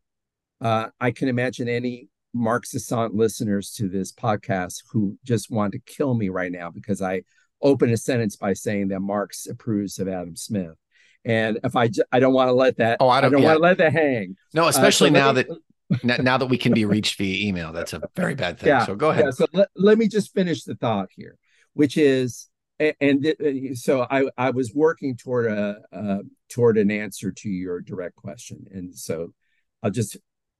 uh, 0.59 0.87
I 0.99 1.11
can 1.11 1.29
imagine 1.29 1.69
any 1.69 2.09
Marxist 2.33 2.91
listeners 2.91 3.71
to 3.73 3.87
this 3.87 4.11
podcast 4.11 4.83
who 4.91 5.17
just 5.23 5.49
want 5.49 5.73
to 5.73 5.79
kill 5.79 6.13
me 6.13 6.29
right 6.29 6.51
now 6.51 6.69
because 6.71 7.01
I 7.01 7.21
open 7.61 7.91
a 7.91 7.97
sentence 7.97 8.35
by 8.35 8.53
saying 8.53 8.89
that 8.89 8.99
Marx 8.99 9.47
approves 9.47 9.99
of 9.99 10.07
Adam 10.07 10.35
Smith. 10.35 10.75
And 11.23 11.59
if 11.63 11.75
I, 11.77 11.89
I 12.11 12.19
don't 12.19 12.33
want 12.33 12.49
to 12.49 12.53
let 12.53 12.77
that, 12.77 12.97
oh, 12.99 13.07
I 13.07 13.21
don't, 13.21 13.29
I 13.29 13.31
don't 13.31 13.41
yeah. 13.43 13.47
want 13.47 13.57
to 13.57 13.63
let 13.63 13.77
that 13.77 13.93
hang. 13.93 14.35
No, 14.53 14.67
especially 14.67 15.11
uh, 15.11 15.13
so 15.13 15.19
now 15.19 15.31
me, 15.31 15.43
that 15.43 15.57
now 16.03 16.37
that 16.37 16.47
we 16.47 16.57
can 16.57 16.73
be 16.73 16.85
reached 16.85 17.17
via 17.17 17.47
email, 17.47 17.71
that's 17.71 17.93
a 17.93 18.01
very 18.15 18.35
bad 18.35 18.59
thing. 18.59 18.69
Yeah, 18.69 18.85
so 18.85 18.95
go 18.95 19.11
ahead. 19.11 19.25
Yeah, 19.25 19.31
so 19.31 19.47
let, 19.53 19.67
let 19.75 19.97
me 19.97 20.07
just 20.07 20.33
finish 20.33 20.63
the 20.63 20.75
thought 20.75 21.09
here 21.15 21.37
which 21.73 21.97
is 21.97 22.49
and 22.79 23.23
th- 23.23 23.77
so 23.77 24.05
I, 24.09 24.27
I 24.37 24.49
was 24.49 24.73
working 24.73 25.15
toward 25.15 25.45
a 25.51 25.79
uh, 25.93 26.17
toward 26.49 26.77
an 26.77 26.91
answer 26.91 27.31
to 27.31 27.49
your 27.49 27.79
direct 27.79 28.15
question, 28.15 28.65
and 28.71 28.93
so 28.93 29.33
I'll 29.81 29.91
just 29.91 30.17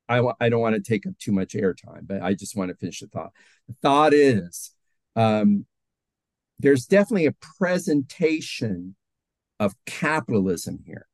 I 0.07 0.17
w- 0.17 0.35
I 0.39 0.49
don't 0.49 0.61
want 0.61 0.75
to 0.75 0.81
take 0.81 1.07
up 1.07 1.17
too 1.17 1.31
much 1.31 1.53
airtime, 1.53 2.05
but 2.05 2.21
I 2.21 2.33
just 2.33 2.55
want 2.55 2.69
to 2.69 2.77
finish 2.77 2.99
the 2.99 3.07
thought. 3.07 3.31
The 3.67 3.75
thought 3.81 4.13
is, 4.13 4.71
um, 5.15 5.65
there's 6.59 6.85
definitely 6.85 7.25
a 7.25 7.35
presentation 7.57 8.95
of 9.59 9.73
capitalism 9.85 10.79
here. 10.85 11.07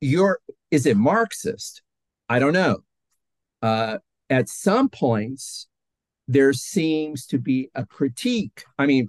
Your 0.00 0.38
is 0.70 0.86
it 0.86 0.96
Marxist? 0.96 1.82
I 2.28 2.38
don't 2.38 2.52
know. 2.52 2.78
Uh, 3.62 3.98
at 4.30 4.48
some 4.48 4.88
points, 4.88 5.68
there 6.26 6.52
seems 6.52 7.26
to 7.26 7.38
be 7.38 7.70
a 7.74 7.84
critique, 7.84 8.64
I 8.78 8.86
mean, 8.86 9.08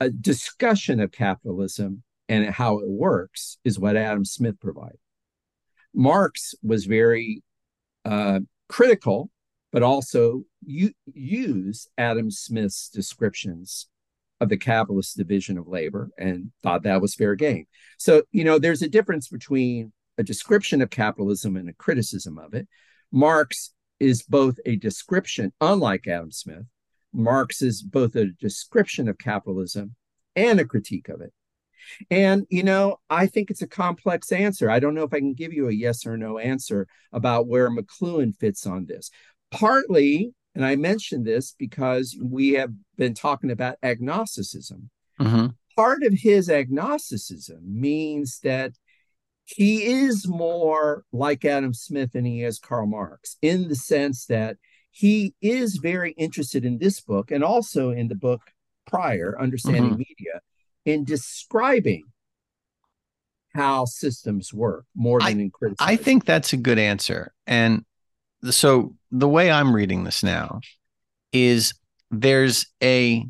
a 0.00 0.10
discussion 0.10 1.00
of 1.00 1.12
capitalism 1.12 2.02
and 2.28 2.46
how 2.46 2.78
it 2.78 2.88
works 2.88 3.58
is 3.64 3.78
what 3.78 3.96
Adam 3.96 4.24
Smith 4.24 4.58
provided. 4.60 4.98
Marx 5.94 6.54
was 6.62 6.86
very 6.86 7.42
uh, 8.04 8.40
critical, 8.68 9.30
but 9.70 9.82
also 9.82 10.44
u- 10.64 10.94
used 11.12 11.88
Adam 11.98 12.30
Smith's 12.30 12.88
descriptions 12.88 13.88
of 14.40 14.48
the 14.48 14.56
capitalist 14.56 15.16
division 15.16 15.56
of 15.56 15.68
labor 15.68 16.10
and 16.18 16.50
thought 16.62 16.82
that 16.82 17.00
was 17.00 17.14
fair 17.14 17.34
game. 17.34 17.66
So, 17.98 18.22
you 18.32 18.44
know, 18.44 18.58
there's 18.58 18.82
a 18.82 18.88
difference 18.88 19.28
between 19.28 19.92
a 20.18 20.22
description 20.22 20.82
of 20.82 20.90
capitalism 20.90 21.56
and 21.56 21.68
a 21.68 21.74
criticism 21.74 22.38
of 22.38 22.54
it. 22.54 22.68
Marx 23.10 23.72
is 24.00 24.22
both 24.22 24.58
a 24.66 24.76
description, 24.76 25.52
unlike 25.60 26.06
Adam 26.06 26.30
Smith, 26.30 26.64
Marx 27.12 27.62
is 27.62 27.82
both 27.82 28.16
a 28.16 28.26
description 28.40 29.08
of 29.08 29.18
capitalism 29.18 29.94
and 30.34 30.60
a 30.60 30.64
critique 30.64 31.08
of 31.08 31.20
it. 31.20 31.32
And, 32.10 32.46
you 32.48 32.62
know, 32.62 33.00
I 33.10 33.26
think 33.26 33.50
it's 33.50 33.62
a 33.62 33.66
complex 33.66 34.32
answer. 34.32 34.70
I 34.70 34.78
don't 34.78 34.94
know 34.94 35.02
if 35.02 35.12
I 35.12 35.18
can 35.18 35.34
give 35.34 35.52
you 35.52 35.68
a 35.68 35.72
yes 35.72 36.06
or 36.06 36.16
no 36.16 36.38
answer 36.38 36.86
about 37.12 37.48
where 37.48 37.70
McLuhan 37.70 38.36
fits 38.38 38.66
on 38.66 38.86
this. 38.86 39.10
Partly, 39.50 40.32
and 40.54 40.64
I 40.64 40.76
mentioned 40.76 41.26
this 41.26 41.54
because 41.58 42.16
we 42.22 42.52
have 42.52 42.72
been 42.96 43.14
talking 43.14 43.50
about 43.50 43.78
agnosticism. 43.82 44.90
Mm-hmm. 45.20 45.48
Part 45.76 46.02
of 46.04 46.12
his 46.12 46.48
agnosticism 46.48 47.60
means 47.64 48.38
that 48.40 48.72
he 49.44 49.84
is 49.84 50.26
more 50.26 51.04
like 51.12 51.44
Adam 51.44 51.74
Smith 51.74 52.12
than 52.12 52.24
he 52.24 52.42
is 52.42 52.58
Karl 52.58 52.86
Marx 52.86 53.36
in 53.42 53.68
the 53.68 53.74
sense 53.74 54.26
that 54.26 54.56
he 54.90 55.34
is 55.40 55.76
very 55.76 56.12
interested 56.12 56.64
in 56.64 56.78
this 56.78 57.00
book 57.00 57.30
and 57.30 57.42
also 57.42 57.90
in 57.90 58.08
the 58.08 58.14
book 58.14 58.42
prior, 58.86 59.36
Understanding 59.40 59.84
mm-hmm. 59.84 59.98
Media, 59.98 60.40
in 60.84 61.04
describing 61.04 62.04
how 63.54 63.84
systems 63.84 64.52
work 64.52 64.84
more 64.94 65.20
than 65.20 65.38
I, 65.38 65.42
in 65.42 65.50
criticizing. 65.50 65.92
I 65.92 65.96
think 65.96 66.24
that's 66.24 66.52
a 66.52 66.56
good 66.56 66.78
answer. 66.78 67.32
And 67.46 67.84
so 68.50 68.94
the 69.10 69.28
way 69.28 69.50
I'm 69.50 69.74
reading 69.74 70.04
this 70.04 70.22
now 70.22 70.60
is 71.32 71.74
there's 72.10 72.66
a 72.82 73.26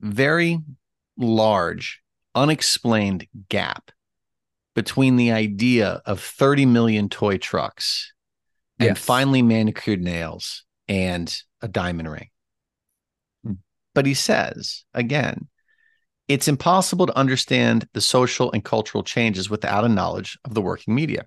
very 0.00 0.58
large 1.16 2.00
unexplained 2.34 3.26
gap 3.48 3.90
between 4.76 5.16
the 5.16 5.32
idea 5.32 6.02
of 6.04 6.20
30 6.20 6.66
million 6.66 7.08
toy 7.08 7.38
trucks 7.38 8.12
and 8.78 8.90
yes. 8.90 8.98
finely 8.98 9.40
manicured 9.40 10.02
nails 10.02 10.64
and 10.86 11.34
a 11.62 11.66
diamond 11.66 12.10
ring. 12.10 12.28
Hmm. 13.42 13.52
But 13.94 14.04
he 14.04 14.12
says, 14.12 14.84
again, 14.92 15.48
it's 16.28 16.46
impossible 16.46 17.06
to 17.06 17.16
understand 17.16 17.88
the 17.94 18.02
social 18.02 18.52
and 18.52 18.62
cultural 18.62 19.02
changes 19.02 19.48
without 19.48 19.84
a 19.84 19.88
knowledge 19.88 20.38
of 20.44 20.52
the 20.52 20.60
working 20.60 20.94
media. 20.94 21.24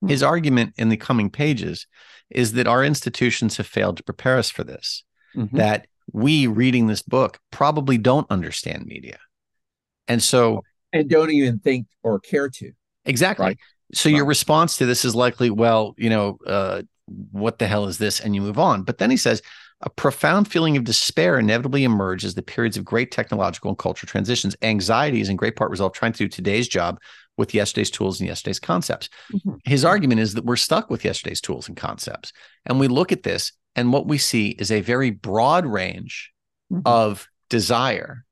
Hmm. 0.00 0.08
His 0.08 0.22
argument 0.22 0.72
in 0.78 0.88
the 0.88 0.96
coming 0.96 1.28
pages 1.28 1.86
is 2.30 2.54
that 2.54 2.66
our 2.66 2.82
institutions 2.82 3.58
have 3.58 3.66
failed 3.66 3.98
to 3.98 4.02
prepare 4.02 4.38
us 4.38 4.48
for 4.48 4.64
this, 4.64 5.04
mm-hmm. 5.36 5.58
that 5.58 5.86
we 6.10 6.46
reading 6.46 6.86
this 6.86 7.02
book 7.02 7.38
probably 7.50 7.98
don't 7.98 8.30
understand 8.30 8.86
media. 8.86 9.18
And 10.08 10.22
so 10.22 10.62
and 10.92 11.08
don't 11.08 11.30
even 11.30 11.58
think 11.58 11.86
or 12.02 12.20
care 12.20 12.48
to. 12.48 12.72
Exactly. 13.04 13.46
Right? 13.46 13.58
So 13.94 14.08
right. 14.08 14.16
your 14.16 14.26
response 14.26 14.76
to 14.78 14.86
this 14.86 15.04
is 15.04 15.14
likely, 15.14 15.50
well, 15.50 15.94
you 15.96 16.10
know, 16.10 16.38
uh, 16.46 16.82
what 17.06 17.58
the 17.58 17.66
hell 17.66 17.86
is 17.86 17.98
this? 17.98 18.20
And 18.20 18.34
you 18.34 18.40
move 18.40 18.58
on. 18.58 18.82
But 18.82 18.98
then 18.98 19.10
he 19.10 19.16
says, 19.16 19.42
a 19.82 19.90
profound 19.90 20.50
feeling 20.50 20.76
of 20.76 20.84
despair 20.84 21.38
inevitably 21.38 21.82
emerges 21.82 22.28
as 22.28 22.34
the 22.36 22.42
periods 22.42 22.76
of 22.76 22.84
great 22.84 23.10
technological 23.10 23.68
and 23.68 23.78
cultural 23.78 24.08
transitions. 24.08 24.56
Anxiety 24.62 25.20
is 25.20 25.28
in 25.28 25.36
great 25.36 25.56
part 25.56 25.70
result 25.70 25.92
trying 25.92 26.12
to 26.12 26.18
do 26.18 26.28
today's 26.28 26.68
job 26.68 27.00
with 27.36 27.52
yesterday's 27.52 27.90
tools 27.90 28.20
and 28.20 28.28
yesterday's 28.28 28.60
concepts. 28.60 29.08
Mm-hmm. 29.32 29.54
His 29.64 29.84
argument 29.84 30.20
is 30.20 30.34
that 30.34 30.44
we're 30.44 30.56
stuck 30.56 30.88
with 30.88 31.04
yesterday's 31.04 31.40
tools 31.40 31.66
and 31.66 31.76
concepts. 31.76 32.32
And 32.64 32.78
we 32.78 32.86
look 32.86 33.10
at 33.10 33.24
this, 33.24 33.52
and 33.74 33.92
what 33.92 34.06
we 34.06 34.18
see 34.18 34.50
is 34.50 34.70
a 34.70 34.82
very 34.82 35.10
broad 35.10 35.66
range 35.66 36.32
mm-hmm. 36.72 36.82
of 36.86 37.28
desire, 37.50 38.24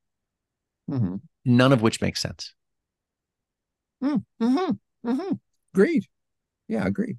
mm-hmm. 0.89 1.17
None 1.45 1.73
of 1.73 1.83
which 1.83 2.01
makes 2.01 2.21
sense. 2.21 2.55
Mm, 4.03 4.25
mm-hmm, 4.43 5.11
mm-hmm. 5.11 5.35
Agreed. 5.75 6.07
Yeah, 6.69 6.87
agreed. 6.87 7.19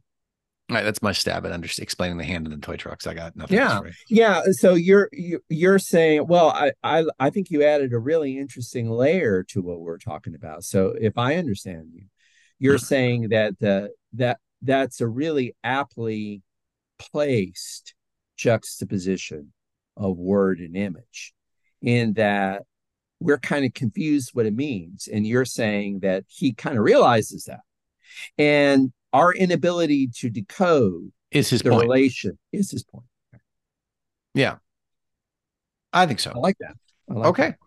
All 0.69 0.77
right, 0.77 0.83
that's 0.83 1.01
my 1.01 1.11
stab 1.11 1.45
at 1.45 1.51
under- 1.51 1.67
explaining 1.79 2.17
the 2.17 2.23
hand 2.23 2.47
in 2.47 2.53
the 2.53 2.65
toy 2.65 2.77
trucks. 2.77 3.05
I 3.05 3.13
got 3.13 3.35
nothing. 3.35 3.57
Yeah, 3.57 3.81
yeah. 4.07 4.41
So 4.51 4.73
you're 4.73 5.09
you're 5.49 5.79
saying, 5.79 6.27
well, 6.27 6.49
I, 6.49 6.71
I 6.81 7.03
I 7.19 7.29
think 7.29 7.51
you 7.51 7.63
added 7.63 7.91
a 7.91 7.99
really 7.99 8.37
interesting 8.37 8.89
layer 8.89 9.43
to 9.49 9.61
what 9.61 9.81
we're 9.81 9.97
talking 9.97 10.33
about. 10.33 10.63
So 10.63 10.95
if 10.97 11.17
I 11.17 11.35
understand 11.35 11.89
you, 11.93 12.05
you're 12.57 12.77
mm-hmm. 12.77 12.85
saying 12.85 13.29
that 13.29 13.59
the 13.59 13.91
that 14.13 14.37
that's 14.61 15.01
a 15.01 15.07
really 15.07 15.55
aptly 15.61 16.41
placed 16.97 17.93
juxtaposition 18.37 19.51
of 19.97 20.17
word 20.17 20.59
and 20.59 20.77
image, 20.77 21.33
in 21.81 22.13
that 22.13 22.63
we're 23.21 23.37
kind 23.37 23.63
of 23.63 23.73
confused 23.73 24.31
what 24.33 24.47
it 24.47 24.55
means. 24.55 25.07
And 25.07 25.25
you're 25.25 25.45
saying 25.45 25.99
that 25.99 26.25
he 26.27 26.53
kind 26.53 26.77
of 26.77 26.83
realizes 26.83 27.45
that. 27.45 27.59
And 28.37 28.91
our 29.13 29.31
inability 29.31 30.07
to 30.17 30.29
decode 30.29 31.11
is 31.29 31.49
his 31.49 31.61
the 31.61 31.69
point. 31.69 31.83
relation 31.83 32.37
is 32.51 32.71
his 32.71 32.83
point. 32.83 33.05
Yeah. 34.33 34.55
I 35.93 36.07
think 36.07 36.19
so. 36.19 36.31
I 36.35 36.39
like 36.39 36.57
that. 36.59 36.75
I 37.09 37.13
like 37.13 37.27
okay. 37.27 37.47
That. 37.49 37.57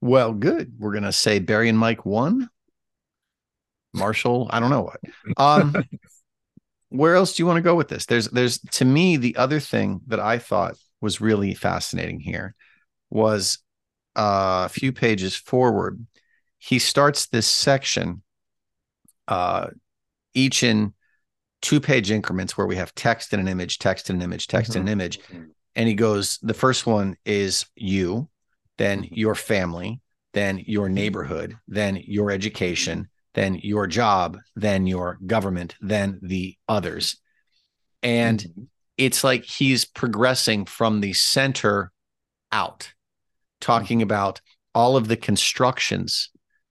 Well, 0.00 0.32
good. 0.32 0.72
We're 0.78 0.94
gonna 0.94 1.12
say 1.12 1.38
Barry 1.38 1.68
and 1.68 1.78
Mike 1.78 2.06
one. 2.06 2.48
Marshall, 3.92 4.48
I 4.50 4.58
don't 4.58 4.70
know 4.70 4.82
what. 4.82 5.00
Um 5.36 5.84
where 6.88 7.14
else 7.14 7.34
do 7.34 7.42
you 7.42 7.46
want 7.46 7.58
to 7.58 7.62
go 7.62 7.74
with 7.74 7.88
this? 7.88 8.06
There's 8.06 8.28
there's 8.28 8.58
to 8.72 8.84
me 8.86 9.18
the 9.18 9.36
other 9.36 9.60
thing 9.60 10.00
that 10.06 10.20
I 10.20 10.38
thought 10.38 10.76
was 11.02 11.20
really 11.20 11.52
fascinating 11.52 12.20
here 12.20 12.54
was 13.10 13.58
uh, 14.18 14.64
a 14.66 14.68
few 14.68 14.92
pages 14.92 15.36
forward, 15.36 16.04
he 16.58 16.78
starts 16.78 17.26
this 17.26 17.46
section, 17.46 18.22
uh, 19.28 19.68
each 20.34 20.62
in 20.62 20.92
two 21.62 21.80
page 21.80 22.10
increments 22.10 22.58
where 22.58 22.66
we 22.66 22.76
have 22.76 22.94
text 22.94 23.32
and 23.32 23.40
an 23.40 23.48
image, 23.48 23.78
text 23.78 24.10
and 24.10 24.20
an 24.20 24.24
image, 24.24 24.48
text 24.48 24.72
mm-hmm. 24.72 24.80
and 24.80 24.88
an 24.88 24.98
mm-hmm. 24.98 25.36
image. 25.36 25.46
And 25.76 25.88
he 25.88 25.94
goes, 25.94 26.38
the 26.42 26.54
first 26.54 26.86
one 26.86 27.16
is 27.24 27.66
you, 27.76 28.28
then 28.76 29.02
mm-hmm. 29.02 29.14
your 29.14 29.34
family, 29.34 30.00
then 30.34 30.62
your 30.66 30.88
neighborhood, 30.88 31.56
then 31.68 31.96
your 31.96 32.30
education, 32.30 33.08
then 33.34 33.54
your 33.62 33.86
job, 33.86 34.38
then 34.56 34.86
your 34.86 35.18
government, 35.24 35.76
then 35.80 36.18
the 36.22 36.56
others. 36.68 37.20
And 38.02 38.40
mm-hmm. 38.40 38.62
it's 38.96 39.22
like 39.22 39.44
he's 39.44 39.84
progressing 39.84 40.64
from 40.64 41.00
the 41.00 41.12
center 41.12 41.92
out, 42.50 42.92
talking 43.60 44.02
about 44.02 44.40
all 44.74 44.96
of 44.96 45.08
the 45.08 45.16
constructions 45.16 46.30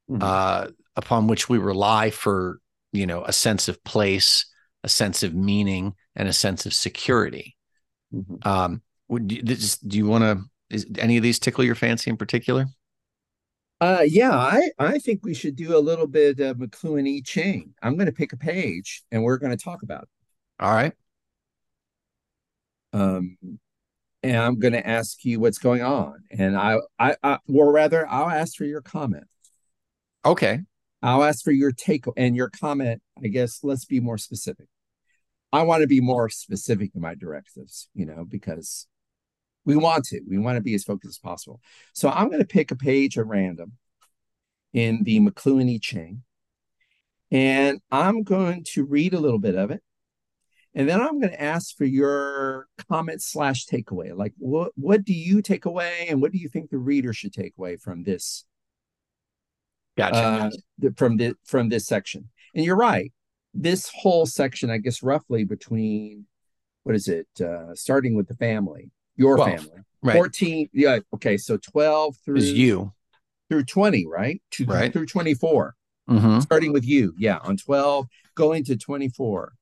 mm-hmm. 0.10 0.22
uh, 0.22 0.68
upon 0.96 1.28
which 1.28 1.50
we 1.50 1.58
rely 1.58 2.10
for, 2.10 2.60
you 2.92 3.06
know, 3.06 3.24
a 3.24 3.34
sense 3.34 3.68
of 3.68 3.84
place, 3.84 4.46
a 4.84 4.90
sense 4.90 5.24
of 5.24 5.34
meaning, 5.34 5.94
and 6.16 6.28
a 6.28 6.34
sense 6.34 6.66
of 6.66 6.74
security. 6.74 7.56
Mm-hmm. 8.14 8.48
Um, 8.48 8.82
would 9.10 9.32
you, 9.32 9.42
this, 9.44 9.78
do 9.78 9.98
you 9.98 10.08
want 10.08 10.24
to? 10.24 10.44
Is 10.70 10.86
any 10.98 11.18
of 11.18 11.24
these 11.24 11.40
tickle 11.40 11.64
your 11.64 11.76
fancy 11.76 12.10
in 12.10 12.18
particular? 12.18 12.66
Uh, 13.80 14.04
yeah, 14.06 14.36
I, 14.36 14.70
I 14.80 14.98
think 14.98 15.24
we 15.24 15.34
should 15.34 15.56
do 15.56 15.78
a 15.78 15.80
little 15.80 16.08
bit 16.08 16.40
of 16.40 16.58
McLuhan 16.58 17.08
I 17.18 17.22
Ching. 17.24 17.74
I'm 17.82 17.96
going 17.96 18.08
to 18.08 18.12
pick 18.12 18.34
a 18.34 18.38
page 18.38 19.04
and 19.12 19.24
we're 19.24 19.38
going 19.38 19.56
to 19.56 19.64
talk 19.64 19.84
about 19.84 20.04
it. 20.04 20.10
All 20.60 20.74
right. 20.74 20.94
Um, 22.92 23.38
and 24.24 24.38
I'm 24.38 24.60
going 24.60 24.74
to 24.74 24.88
ask 24.88 25.24
you 25.24 25.40
what's 25.40 25.60
going 25.60 25.82
on, 25.82 26.24
and 26.32 26.58
I, 26.58 26.78
I, 27.00 27.16
I, 27.24 27.40
or 27.48 27.72
rather, 27.72 28.08
I'll 28.08 28.30
ask 28.30 28.56
for 28.56 28.66
your 28.66 28.82
comment. 28.82 29.26
Okay. 30.26 30.60
I'll 31.02 31.24
ask 31.24 31.44
for 31.44 31.52
your 31.52 31.72
take 31.72 32.06
and 32.18 32.36
your 32.36 32.50
comment. 32.50 33.02
I 33.24 33.28
guess 33.28 33.60
let's 33.64 33.86
be 33.86 34.00
more 34.00 34.18
specific. 34.18 34.68
I 35.54 35.62
want 35.62 35.82
to 35.82 35.88
be 35.88 36.02
more 36.02 36.30
specific 36.30 36.92
in 36.96 37.02
my 37.02 37.16
directives, 37.16 37.88
you 37.94 38.06
know, 38.06 38.26
because 38.28 38.88
we 39.64 39.76
want 39.76 40.06
to. 40.06 40.22
We 40.28 40.38
want 40.38 40.58
to 40.58 40.62
be 40.62 40.74
as 40.74 40.84
focused 40.84 41.12
as 41.12 41.20
possible. 41.20 41.62
So 41.94 42.10
I'm 42.10 42.28
going 42.28 42.40
to 42.40 42.48
pick 42.48 42.72
a 42.72 42.76
page 42.76 43.18
at 43.18 43.28
random 43.28 43.74
in 44.74 45.04
the 45.04 45.20
McLuhan 45.20 45.74
I 45.74 45.80
Ching, 45.82 46.24
and 47.32 47.80
I'm 47.92 48.24
going 48.24 48.64
to 48.74 48.84
read 48.84 49.14
a 49.14 49.20
little 49.20 49.40
bit 49.40 49.56
of 49.56 49.72
it. 49.72 49.82
And 50.78 50.88
then 50.88 51.02
I'm 51.02 51.20
going 51.20 51.34
to 51.34 51.42
ask 51.42 51.76
for 51.76 51.86
your 51.86 52.68
comment 52.88 53.24
slash 53.24 53.66
takeaway. 53.66 54.16
Like, 54.16 54.34
what 54.38 54.74
what 54.76 55.04
do 55.04 55.12
you 55.12 55.42
take 55.42 55.66
away, 55.66 56.06
and 56.08 56.22
what 56.22 56.32
do 56.32 56.38
you 56.38 56.50
think 56.50 56.70
the 56.70 56.78
reader 56.78 57.14
should 57.14 57.34
take 57.34 57.54
away 57.58 57.78
from 57.78 58.04
this? 58.04 58.46
Gotcha. 59.98 60.52
Uh, 60.84 60.90
from 60.96 61.18
the 61.18 61.36
from 61.44 61.70
this 61.70 61.88
section. 61.88 62.30
And 62.54 62.64
you're 62.64 62.78
right. 62.78 63.12
This 63.56 63.90
whole 63.92 64.28
section, 64.28 64.70
I 64.70 64.78
guess, 64.78 65.02
roughly 65.02 65.44
between 65.46 66.28
what 66.84 66.94
is 66.94 67.08
it? 67.08 67.28
Uh, 67.42 67.74
starting 67.74 68.16
with 68.16 68.28
the 68.28 68.36
family, 68.36 68.92
your 69.16 69.36
12, 69.36 69.50
family. 69.50 69.82
Right. 70.04 70.14
14. 70.14 70.70
Yeah. 70.74 71.00
Okay. 71.16 71.38
So 71.38 71.58
12 71.58 72.18
through 72.24 72.38
is 72.38 72.54
you 72.54 72.94
through 73.50 73.64
20, 73.64 74.06
right? 74.06 74.40
To, 74.52 74.66
right. 74.66 74.94
Through 74.94 75.08
24. 75.08 75.74
Mm-hmm. 76.08 76.40
Starting 76.42 76.72
with 76.72 76.86
you. 76.86 77.16
Yeah. 77.18 77.40
On 77.40 77.58
12, 77.58 78.06
going 78.36 78.64
to 78.66 78.78
24. 78.78 79.54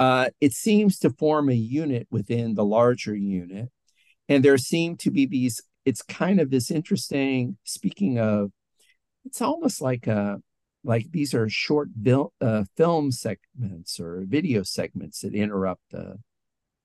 Uh, 0.00 0.30
it 0.40 0.52
seems 0.52 0.98
to 1.00 1.10
form 1.10 1.48
a 1.48 1.54
unit 1.54 2.06
within 2.10 2.54
the 2.54 2.64
larger 2.64 3.14
unit. 3.14 3.68
And 4.28 4.44
there 4.44 4.58
seem 4.58 4.96
to 4.98 5.10
be 5.10 5.26
these, 5.26 5.60
it's 5.84 6.02
kind 6.02 6.40
of 6.40 6.50
this 6.50 6.70
interesting, 6.70 7.56
speaking 7.64 8.18
of, 8.18 8.50
it's 9.24 9.40
almost 9.40 9.80
like 9.80 10.06
a, 10.06 10.40
like 10.84 11.10
these 11.10 11.34
are 11.34 11.48
short 11.48 11.88
uh, 12.40 12.64
film 12.76 13.10
segments 13.10 13.98
or 13.98 14.24
video 14.26 14.62
segments 14.62 15.20
that 15.20 15.34
interrupt 15.34 15.82
the 15.90 16.18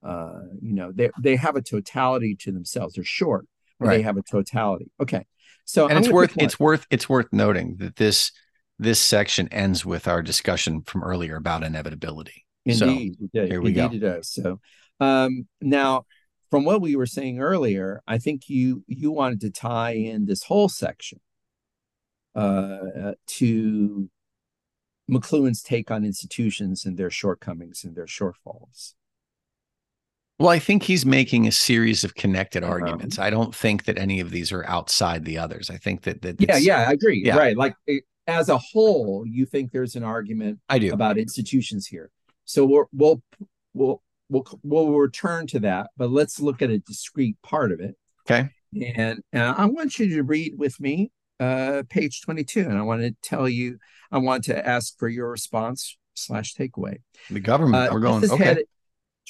uh, 0.03 0.41
you 0.61 0.73
know, 0.73 0.91
they 0.91 1.09
they 1.19 1.35
have 1.35 1.55
a 1.55 1.61
totality 1.61 2.35
to 2.35 2.51
themselves. 2.51 2.95
They're 2.95 3.03
short, 3.03 3.47
but 3.79 3.87
right. 3.87 3.97
they 3.97 4.01
have 4.03 4.17
a 4.17 4.21
totality. 4.21 4.91
Okay, 4.99 5.25
so 5.65 5.87
and 5.87 5.97
I'm 5.97 6.03
it's 6.03 6.11
worth 6.11 6.33
it's 6.37 6.59
worth 6.59 6.85
it's 6.89 7.07
worth 7.07 7.27
noting 7.31 7.77
that 7.77 7.95
this 7.95 8.31
this 8.77 8.99
section 8.99 9.47
ends 9.49 9.85
with 9.85 10.07
our 10.07 10.21
discussion 10.21 10.81
from 10.81 11.03
earlier 11.03 11.37
about 11.37 11.63
inevitability. 11.63 12.42
Indeed, 12.65 13.17
so, 13.35 13.45
here 13.45 13.61
we 13.61 13.77
Indeed 13.77 14.01
go. 14.01 14.07
It 14.07 14.11
does. 14.11 14.29
So 14.29 14.59
um, 14.99 15.47
now, 15.61 16.05
from 16.49 16.65
what 16.65 16.81
we 16.81 16.95
were 16.95 17.05
saying 17.05 17.39
earlier, 17.39 18.01
I 18.07 18.17
think 18.17 18.49
you 18.49 18.83
you 18.87 19.11
wanted 19.11 19.41
to 19.41 19.49
tie 19.49 19.93
in 19.95 20.25
this 20.25 20.43
whole 20.43 20.69
section 20.69 21.19
uh, 22.35 23.13
to 23.27 24.09
McLuhan's 25.09 25.61
take 25.61 25.91
on 25.91 26.05
institutions 26.05 26.85
and 26.85 26.97
their 26.97 27.09
shortcomings 27.09 27.83
and 27.83 27.95
their 27.95 28.05
shortfalls. 28.05 28.93
Well, 30.39 30.49
I 30.49 30.59
think 30.59 30.83
he's 30.83 31.05
making 31.05 31.47
a 31.47 31.51
series 31.51 32.03
of 32.03 32.15
connected 32.15 32.63
uh-huh. 32.63 32.73
arguments. 32.73 33.19
I 33.19 33.29
don't 33.29 33.53
think 33.53 33.85
that 33.85 33.97
any 33.97 34.19
of 34.19 34.31
these 34.31 34.51
are 34.51 34.65
outside 34.65 35.25
the 35.25 35.37
others. 35.37 35.69
I 35.69 35.77
think 35.77 36.03
that 36.03 36.21
that 36.21 36.41
yeah, 36.41 36.57
yeah, 36.57 36.85
I 36.87 36.93
agree. 36.93 37.21
Yeah. 37.23 37.37
Right, 37.37 37.55
like 37.57 37.75
as 38.27 38.49
a 38.49 38.57
whole, 38.57 39.25
you 39.27 39.45
think 39.45 39.71
there's 39.71 39.95
an 39.95 40.03
argument 40.03 40.59
I 40.69 40.79
do 40.79 40.93
about 40.93 41.17
institutions 41.17 41.87
here. 41.87 42.09
So 42.45 42.65
we'll 42.65 42.85
we'll 42.93 43.23
we'll 43.73 44.01
we'll 44.29 44.45
we'll 44.63 44.91
return 44.91 45.47
to 45.47 45.59
that, 45.61 45.91
but 45.97 46.09
let's 46.09 46.39
look 46.39 46.61
at 46.61 46.69
a 46.69 46.79
discrete 46.79 47.37
part 47.41 47.71
of 47.71 47.79
it. 47.79 47.95
Okay. 48.29 48.49
And, 48.95 49.21
I 49.33 49.65
want 49.65 49.99
you 49.99 50.09
to 50.15 50.23
read 50.23 50.55
with 50.57 50.79
me 50.79 51.11
uh, 51.39 51.83
page 51.89 52.21
22, 52.21 52.61
and 52.61 52.77
I 52.77 52.81
want 52.81 53.01
to 53.01 53.15
tell 53.21 53.47
you, 53.47 53.77
I 54.11 54.17
want 54.17 54.45
to 54.45 54.67
ask 54.67 54.97
for 54.97 55.07
your 55.07 55.29
response 55.29 55.97
slash 56.15 56.55
takeaway. 56.55 56.97
The 57.29 57.39
government. 57.39 57.89
Uh, 57.89 57.93
We're 57.93 57.99
going. 57.99 58.31
Okay. 58.31 58.63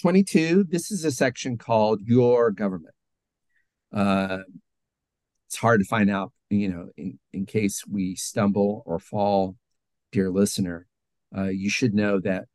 22, 0.02 0.66
this 0.70 0.92
is 0.92 1.06
a 1.06 1.12
section 1.12 1.58
called 1.58 2.02
Your 2.04 2.52
Government. 2.52 2.96
Uh, 3.92 4.40
it's 5.48 5.56
hard 5.56 5.82
to 5.82 5.86
find 5.86 6.10
out, 6.10 6.32
you 6.50 6.70
know, 6.70 6.90
in, 6.98 7.20
in 7.32 7.46
case 7.46 7.84
we 7.88 8.16
stumble 8.16 8.82
or 8.88 8.98
fall, 8.98 9.56
dear 10.12 10.32
listener, 10.32 10.88
uh, 11.38 11.44
you 11.44 11.70
should 11.70 11.94
know 11.94 12.20
that 12.20 12.46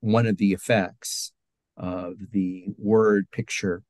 one 0.00 0.26
of 0.26 0.38
the 0.38 0.52
effects 0.52 1.32
of 1.76 2.14
the 2.32 2.66
word 2.78 3.30
picture 3.30 3.82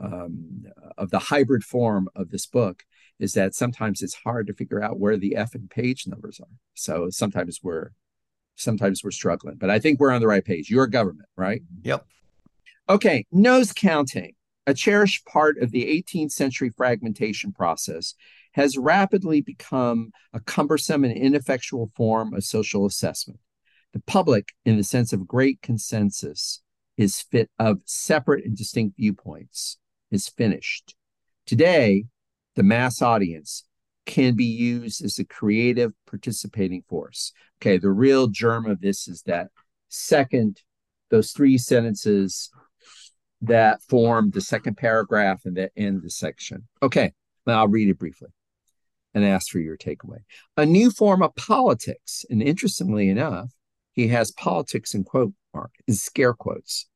um, 0.00 0.64
of 0.98 1.10
the 1.10 1.18
hybrid 1.18 1.64
form 1.64 2.08
of 2.14 2.30
this 2.30 2.46
book 2.46 2.84
is 3.18 3.34
that 3.34 3.54
sometimes 3.54 4.02
it's 4.02 4.14
hard 4.14 4.46
to 4.46 4.54
figure 4.54 4.82
out 4.82 4.98
where 4.98 5.16
the 5.16 5.36
F 5.36 5.54
and 5.54 5.70
page 5.70 6.06
numbers 6.06 6.40
are. 6.40 6.56
So 6.74 7.08
sometimes 7.10 7.60
we're 7.62 7.90
sometimes 8.56 9.02
we're 9.02 9.10
struggling, 9.10 9.56
but 9.56 9.70
I 9.70 9.78
think 9.78 9.98
we're 9.98 10.10
on 10.10 10.20
the 10.20 10.26
right 10.26 10.44
page. 10.44 10.70
Your 10.70 10.86
government, 10.86 11.28
right? 11.36 11.62
Yep. 11.82 12.04
Okay, 12.88 13.24
nose 13.30 13.72
counting, 13.72 14.34
a 14.66 14.74
cherished 14.74 15.24
part 15.24 15.56
of 15.58 15.70
the 15.70 15.84
18th 15.84 16.32
century 16.32 16.70
fragmentation 16.70 17.52
process, 17.52 18.14
has 18.52 18.76
rapidly 18.76 19.40
become 19.40 20.10
a 20.32 20.40
cumbersome 20.40 21.04
and 21.04 21.16
ineffectual 21.16 21.90
form 21.96 22.34
of 22.34 22.44
social 22.44 22.84
assessment. 22.84 23.38
The 23.92 24.00
public, 24.06 24.48
in 24.64 24.76
the 24.76 24.84
sense 24.84 25.12
of 25.12 25.26
great 25.26 25.60
consensus, 25.62 26.62
is 26.96 27.20
fit 27.20 27.50
of 27.58 27.78
separate 27.84 28.44
and 28.44 28.56
distinct 28.56 28.96
viewpoints, 28.96 29.78
is 30.10 30.28
finished. 30.28 30.94
Today, 31.46 32.04
the 32.54 32.62
mass 32.62 33.02
audience 33.02 33.64
can 34.06 34.34
be 34.34 34.44
used 34.44 35.04
as 35.04 35.18
a 35.18 35.24
creative 35.24 35.92
participating 36.06 36.82
force. 36.88 37.32
Okay, 37.60 37.78
the 37.78 37.90
real 37.90 38.26
germ 38.26 38.66
of 38.66 38.80
this 38.80 39.08
is 39.08 39.22
that 39.22 39.48
second, 39.88 40.62
those 41.10 41.32
three 41.32 41.58
sentences 41.58 42.50
that 43.42 43.82
form 43.82 44.30
the 44.30 44.40
second 44.40 44.76
paragraph 44.76 45.42
and 45.44 45.56
that 45.56 45.72
end 45.76 46.02
the 46.02 46.10
section. 46.10 46.66
Okay, 46.82 47.12
now 47.46 47.58
I'll 47.58 47.68
read 47.68 47.88
it 47.88 47.98
briefly 47.98 48.28
and 49.14 49.24
ask 49.24 49.50
for 49.50 49.58
your 49.58 49.76
takeaway. 49.76 50.18
A 50.56 50.64
new 50.64 50.90
form 50.90 51.22
of 51.22 51.34
politics, 51.34 52.24
and 52.30 52.42
interestingly 52.42 53.08
enough, 53.08 53.50
he 53.92 54.08
has 54.08 54.30
politics 54.32 54.94
in 54.94 55.04
quote 55.04 55.32
mark, 55.54 55.72
in 55.86 55.94
scare 55.94 56.34
quotes, 56.34 56.86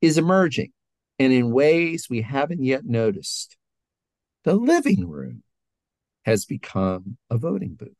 is 0.00 0.18
emerging 0.18 0.72
and 1.18 1.32
in 1.32 1.50
ways 1.50 2.08
we 2.10 2.22
haven't 2.22 2.62
yet 2.62 2.84
noticed. 2.84 3.56
The 4.44 4.54
living 4.54 5.08
room 5.08 5.42
has 6.24 6.44
become 6.44 7.16
a 7.30 7.38
voting 7.38 7.74
booth. 7.74 7.94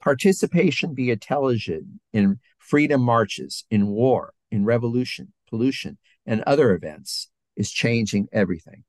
Participation 0.00 0.94
via 0.94 1.16
television 1.16 2.00
in 2.12 2.38
freedom 2.58 3.00
marches, 3.00 3.64
in 3.70 3.88
war, 3.88 4.32
in 4.50 4.64
revolution, 4.64 5.32
pollution, 5.48 5.98
and 6.24 6.42
other 6.42 6.72
events 6.74 7.28
is 7.56 7.70
changing 7.70 8.28
everything. 8.32 8.84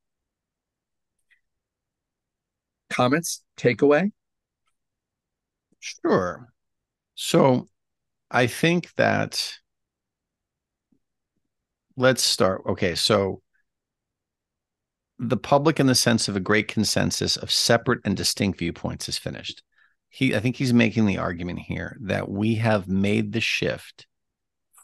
Comments, 2.89 3.43
takeaway? 3.57 4.11
Sure. 5.79 6.49
So 7.15 7.69
I 8.29 8.47
think 8.47 8.93
that 8.95 9.57
let's 11.95 12.23
start. 12.23 12.63
Okay. 12.67 12.95
So 12.95 13.41
the 15.19 15.37
public 15.37 15.79
in 15.79 15.87
the 15.87 15.95
sense 15.95 16.27
of 16.27 16.35
a 16.35 16.41
great 16.41 16.67
consensus 16.67 17.37
of 17.37 17.51
separate 17.51 18.01
and 18.05 18.15
distinct 18.15 18.59
viewpoints 18.59 19.09
is 19.09 19.17
finished. 19.17 19.63
He, 20.09 20.35
I 20.35 20.39
think 20.39 20.55
he's 20.55 20.73
making 20.73 21.05
the 21.05 21.17
argument 21.17 21.59
here 21.59 21.97
that 22.01 22.29
we 22.29 22.55
have 22.55 22.87
made 22.87 23.33
the 23.33 23.41
shift 23.41 24.05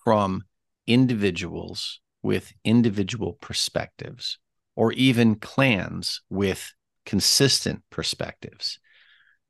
from 0.04 0.44
individuals 0.88 2.02
with 2.22 2.52
individual 2.64 3.34
perspectives 3.34 4.40
or 4.76 4.92
even 4.94 5.36
clans 5.36 6.22
with 6.30 6.74
consistent 7.06 7.84
perspectives 7.90 8.80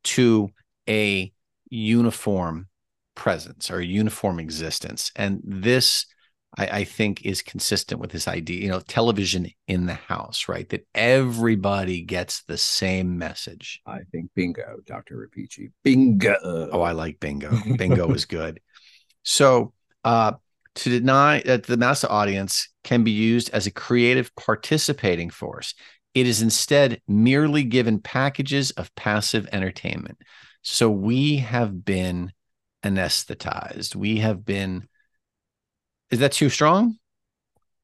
to 0.02 0.50
a 0.88 1.32
uniform 1.70 2.68
presence 3.14 3.70
or 3.70 3.78
a 3.78 3.84
uniform 3.84 4.38
existence. 4.38 5.10
And 5.16 5.40
this 5.44 6.06
I, 6.56 6.66
I, 6.66 6.84
think 6.84 7.24
is 7.24 7.42
consistent 7.42 8.00
with 8.00 8.10
this 8.10 8.28
idea, 8.28 8.62
you 8.62 8.68
know, 8.68 8.80
television 8.80 9.50
in 9.66 9.86
the 9.86 9.94
house, 9.94 10.48
right? 10.48 10.68
That 10.68 10.86
everybody 10.94 12.02
gets 12.02 12.42
the 12.42 12.58
same 12.58 13.18
message. 13.18 13.80
I 13.86 14.00
think 14.12 14.30
bingo, 14.34 14.78
Dr. 14.86 15.16
Repici. 15.16 15.72
Bingo. 15.82 16.36
Oh, 16.72 16.82
I 16.82 16.92
like 16.92 17.18
bingo. 17.20 17.50
Bingo 17.76 18.12
is 18.12 18.24
good. 18.24 18.60
So 19.22 19.72
uh 20.04 20.32
to 20.76 20.90
deny 20.90 21.40
that 21.42 21.64
the 21.64 21.76
mass 21.76 22.02
audience 22.04 22.68
can 22.82 23.04
be 23.04 23.12
used 23.12 23.48
as 23.50 23.66
a 23.66 23.70
creative 23.70 24.34
participating 24.34 25.30
force. 25.30 25.74
It 26.14 26.26
is 26.26 26.42
instead 26.42 27.00
merely 27.06 27.64
given 27.64 28.00
packages 28.00 28.70
of 28.72 28.94
passive 28.94 29.48
entertainment. 29.52 30.18
So 30.62 30.90
we 30.90 31.38
have 31.38 31.84
been 31.84 32.32
anesthetized. 32.84 33.96
We 33.96 34.18
have 34.18 34.44
been 34.44 34.88
is 36.10 36.20
that 36.20 36.32
too 36.32 36.48
strong? 36.48 36.98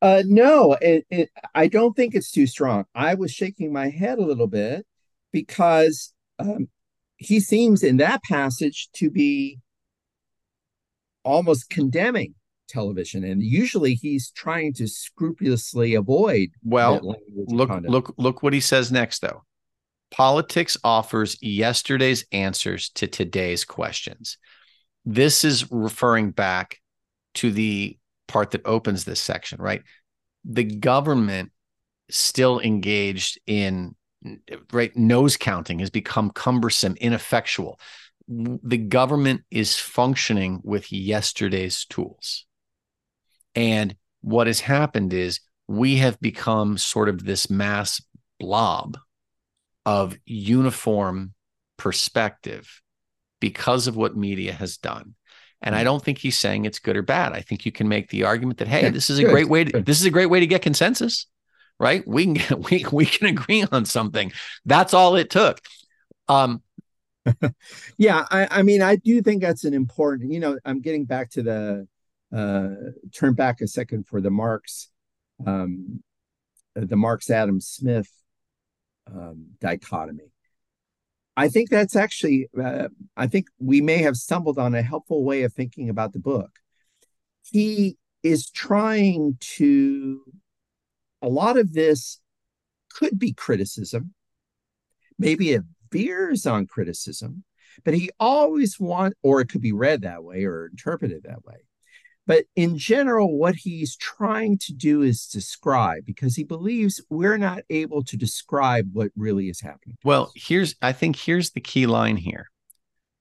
Uh, 0.02 0.22
no, 0.24 0.76
it, 0.80 1.04
it, 1.10 1.30
I 1.54 1.66
don't 1.66 1.94
think 1.94 2.14
it's 2.14 2.30
too 2.30 2.46
strong. 2.46 2.84
I 2.94 3.14
was 3.14 3.32
shaking 3.32 3.72
my 3.72 3.90
head 3.90 4.18
a 4.18 4.24
little 4.24 4.46
bit 4.46 4.86
because 5.32 6.12
um, 6.38 6.68
he 7.16 7.40
seems 7.40 7.82
in 7.82 7.98
that 7.98 8.22
passage 8.22 8.88
to 8.94 9.10
be 9.10 9.58
almost 11.24 11.68
condemning 11.68 12.34
television, 12.68 13.24
and 13.24 13.42
usually 13.42 13.94
he's 13.94 14.30
trying 14.30 14.72
to 14.74 14.86
scrupulously 14.86 15.94
avoid. 15.94 16.50
Well, 16.62 17.16
look, 17.28 17.70
look, 17.82 18.14
look 18.16 18.42
what 18.42 18.52
he 18.54 18.60
says 18.60 18.90
next, 18.90 19.20
though. 19.20 19.42
Politics 20.10 20.76
offers 20.82 21.36
yesterday's 21.42 22.24
answers 22.32 22.88
to 22.90 23.06
today's 23.06 23.64
questions. 23.64 24.38
This 25.04 25.44
is 25.44 25.70
referring 25.70 26.30
back 26.30 26.78
to 27.34 27.50
the 27.50 27.98
part 28.28 28.52
that 28.52 28.66
opens 28.66 29.04
this 29.04 29.20
section, 29.20 29.60
right? 29.60 29.82
The 30.44 30.64
government 30.64 31.52
still 32.10 32.60
engaged 32.60 33.38
in 33.46 33.94
right 34.72 34.94
nose 34.96 35.36
counting 35.36 35.78
has 35.78 35.90
become 35.90 36.30
cumbersome, 36.30 36.96
ineffectual. 37.00 37.80
The 38.28 38.78
government 38.78 39.42
is 39.50 39.76
functioning 39.76 40.60
with 40.62 40.92
yesterday's 40.92 41.84
tools. 41.86 42.46
And 43.54 43.96
what 44.20 44.46
has 44.46 44.60
happened 44.60 45.12
is 45.12 45.40
we 45.66 45.96
have 45.96 46.20
become 46.20 46.78
sort 46.78 47.08
of 47.08 47.24
this 47.24 47.50
mass 47.50 48.02
blob 48.38 48.98
of 49.86 50.16
uniform 50.24 51.34
perspective 51.76 52.82
because 53.40 53.86
of 53.86 53.96
what 53.96 54.16
media 54.16 54.52
has 54.52 54.76
done. 54.76 55.14
And 55.62 55.74
I 55.74 55.82
mm. 55.82 55.84
don't 55.84 56.02
think 56.02 56.18
he's 56.18 56.38
saying 56.38 56.64
it's 56.64 56.78
good 56.78 56.96
or 56.96 57.02
bad. 57.02 57.32
I 57.32 57.40
think 57.40 57.66
you 57.66 57.72
can 57.72 57.88
make 57.88 58.08
the 58.08 58.24
argument 58.24 58.58
that 58.58 58.68
hey, 58.68 58.88
this 58.90 59.10
is 59.10 59.18
a 59.18 59.24
great 59.24 59.48
way 59.48 59.64
to 59.64 59.80
this 59.80 60.00
is 60.00 60.06
a 60.06 60.10
great 60.10 60.26
way 60.26 60.40
to 60.40 60.46
get 60.46 60.62
consensus, 60.62 61.26
right? 61.78 62.06
We 62.06 62.24
can 62.24 62.34
get, 62.34 62.58
we 62.70 62.84
we 62.92 63.06
can 63.06 63.26
agree 63.28 63.64
on 63.70 63.84
something. 63.84 64.32
That's 64.64 64.94
all 64.94 65.16
it 65.16 65.30
took. 65.30 65.60
Um, 66.28 66.62
yeah, 67.98 68.26
I, 68.30 68.48
I 68.50 68.62
mean, 68.62 68.82
I 68.82 68.96
do 68.96 69.20
think 69.22 69.42
that's 69.42 69.64
an 69.64 69.74
important. 69.74 70.32
You 70.32 70.40
know, 70.40 70.58
I'm 70.64 70.80
getting 70.80 71.04
back 71.04 71.30
to 71.30 71.42
the 71.42 71.88
uh, 72.34 72.68
turn 73.14 73.34
back 73.34 73.60
a 73.60 73.66
second 73.66 74.06
for 74.06 74.20
the 74.20 74.30
Marx, 74.30 74.88
um, 75.46 76.02
the 76.74 76.96
Marx 76.96 77.28
Adam 77.30 77.60
Smith 77.60 78.10
um, 79.06 79.46
dichotomy. 79.60 80.32
I 81.40 81.48
think 81.48 81.70
that's 81.70 81.96
actually, 81.96 82.50
uh, 82.62 82.88
I 83.16 83.26
think 83.26 83.46
we 83.58 83.80
may 83.80 83.96
have 84.02 84.16
stumbled 84.16 84.58
on 84.58 84.74
a 84.74 84.82
helpful 84.82 85.24
way 85.24 85.42
of 85.44 85.54
thinking 85.54 85.88
about 85.88 86.12
the 86.12 86.18
book. 86.18 86.50
He 87.50 87.96
is 88.22 88.50
trying 88.50 89.38
to, 89.56 90.20
a 91.22 91.30
lot 91.30 91.56
of 91.56 91.72
this 91.72 92.20
could 92.92 93.18
be 93.18 93.32
criticism. 93.32 94.12
Maybe 95.18 95.52
it 95.52 95.62
veers 95.90 96.44
on 96.44 96.66
criticism, 96.66 97.44
but 97.86 97.94
he 97.94 98.10
always 98.20 98.78
want, 98.78 99.14
or 99.22 99.40
it 99.40 99.48
could 99.48 99.62
be 99.62 99.72
read 99.72 100.02
that 100.02 100.22
way 100.22 100.44
or 100.44 100.66
interpreted 100.66 101.22
that 101.22 101.42
way. 101.42 101.56
But 102.30 102.44
in 102.54 102.78
general, 102.78 103.36
what 103.36 103.56
he's 103.56 103.96
trying 103.96 104.58
to 104.58 104.72
do 104.72 105.02
is 105.02 105.26
describe 105.26 106.04
because 106.06 106.36
he 106.36 106.44
believes 106.44 107.02
we're 107.10 107.38
not 107.38 107.64
able 107.70 108.04
to 108.04 108.16
describe 108.16 108.88
what 108.92 109.10
really 109.16 109.48
is 109.48 109.60
happening. 109.60 109.98
Well, 110.04 110.30
here's, 110.36 110.76
I 110.80 110.92
think 110.92 111.16
here's 111.16 111.50
the 111.50 111.60
key 111.60 111.86
line 111.86 112.16
here 112.16 112.46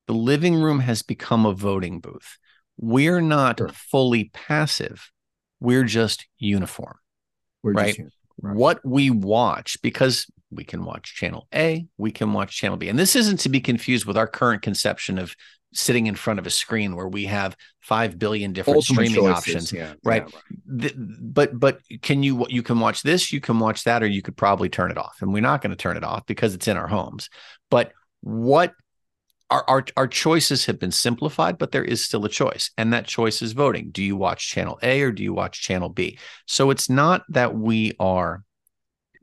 the 0.05 0.13
living 0.13 0.61
room 0.61 0.79
has 0.81 1.01
become 1.01 1.47
a 1.47 1.53
voting 1.55 2.01
booth. 2.01 2.37
We're 2.77 3.19
not 3.19 3.57
sure. 3.57 3.69
fully 3.69 4.29
passive, 4.31 5.09
we're 5.59 5.85
just 5.85 6.27
uniform. 6.37 6.99
We're 7.63 7.73
right? 7.73 7.95
Just 7.95 8.15
right? 8.39 8.55
What 8.55 8.79
we 8.85 9.09
watch, 9.09 9.81
because 9.81 10.27
we 10.51 10.63
can 10.63 10.85
watch 10.85 11.15
channel 11.15 11.47
A, 11.51 11.87
we 11.97 12.11
can 12.11 12.31
watch 12.31 12.55
channel 12.55 12.77
B. 12.77 12.89
And 12.89 12.99
this 12.99 13.15
isn't 13.15 13.39
to 13.39 13.49
be 13.49 13.59
confused 13.59 14.05
with 14.05 14.17
our 14.17 14.27
current 14.27 14.61
conception 14.61 15.17
of 15.17 15.35
sitting 15.73 16.07
in 16.07 16.15
front 16.15 16.39
of 16.39 16.47
a 16.47 16.49
screen 16.49 16.95
where 16.95 17.07
we 17.07 17.25
have 17.25 17.55
5 17.81 18.17
billion 18.17 18.53
different 18.53 18.77
Ultimate 18.77 19.07
streaming 19.07 19.15
choices. 19.15 19.37
options 19.37 19.73
yeah, 19.73 19.93
right, 20.03 20.23
yeah, 20.27 20.39
right. 20.39 20.43
The, 20.65 20.93
but 21.21 21.59
but 21.59 21.79
can 22.01 22.23
you 22.23 22.45
you 22.49 22.63
can 22.63 22.79
watch 22.79 23.03
this 23.03 23.31
you 23.31 23.39
can 23.39 23.59
watch 23.59 23.83
that 23.83 24.01
or 24.03 24.07
you 24.07 24.21
could 24.21 24.37
probably 24.37 24.69
turn 24.69 24.91
it 24.91 24.97
off 24.97 25.17
and 25.21 25.33
we're 25.33 25.41
not 25.41 25.61
going 25.61 25.71
to 25.71 25.77
turn 25.77 25.97
it 25.97 26.03
off 26.03 26.25
because 26.25 26.53
it's 26.53 26.67
in 26.67 26.77
our 26.77 26.87
homes 26.87 27.29
but 27.69 27.91
what 28.21 28.73
our, 29.51 29.63
our 29.67 29.85
our 29.97 30.07
choices 30.07 30.65
have 30.65 30.79
been 30.79 30.91
simplified 30.91 31.57
but 31.57 31.71
there 31.71 31.83
is 31.83 32.03
still 32.03 32.25
a 32.25 32.29
choice 32.29 32.71
and 32.77 32.93
that 32.93 33.05
choice 33.05 33.41
is 33.41 33.53
voting 33.53 33.89
do 33.91 34.03
you 34.03 34.15
watch 34.15 34.49
channel 34.49 34.79
A 34.81 35.01
or 35.01 35.11
do 35.11 35.23
you 35.23 35.33
watch 35.33 35.61
channel 35.61 35.89
B 35.89 36.17
so 36.45 36.69
it's 36.69 36.89
not 36.89 37.23
that 37.29 37.55
we 37.55 37.93
are 37.99 38.43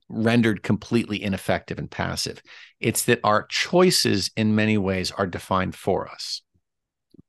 rendered 0.09 0.63
completely 0.63 1.23
ineffective 1.23 1.79
and 1.79 1.91
passive. 1.91 2.43
It's 2.81 3.05
that 3.05 3.21
our 3.25 3.47
choices 3.47 4.31
in 4.37 4.55
many 4.55 4.79
ways 4.79 5.11
are 5.11 5.27
defined 5.27 5.75
for 5.75 6.09
us, 6.09 6.43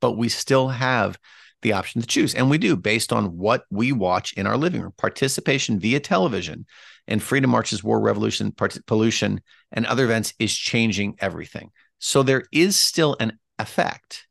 but 0.00 0.12
we 0.12 0.28
still 0.28 0.68
have 0.68 1.18
the 1.62 1.72
option 1.72 2.00
to 2.00 2.06
choose. 2.06 2.34
And 2.34 2.48
we 2.48 2.58
do 2.58 2.76
based 2.76 3.12
on 3.12 3.36
what 3.36 3.64
we 3.70 3.90
watch 3.90 4.32
in 4.34 4.46
our 4.46 4.56
living 4.56 4.80
room. 4.80 4.92
Participation 4.96 5.80
via 5.80 5.98
television 5.98 6.66
and 7.08 7.22
Freedom 7.22 7.50
Marches, 7.50 7.82
War 7.82 8.00
Revolution, 8.00 8.52
Pollution, 8.86 9.40
and 9.72 9.84
other 9.86 10.04
events 10.04 10.34
is 10.38 10.54
changing 10.54 11.16
everything. 11.18 11.70
So 11.98 12.22
there 12.22 12.44
is 12.52 12.76
still 12.76 13.16
an 13.18 13.38
effect. 13.58 14.26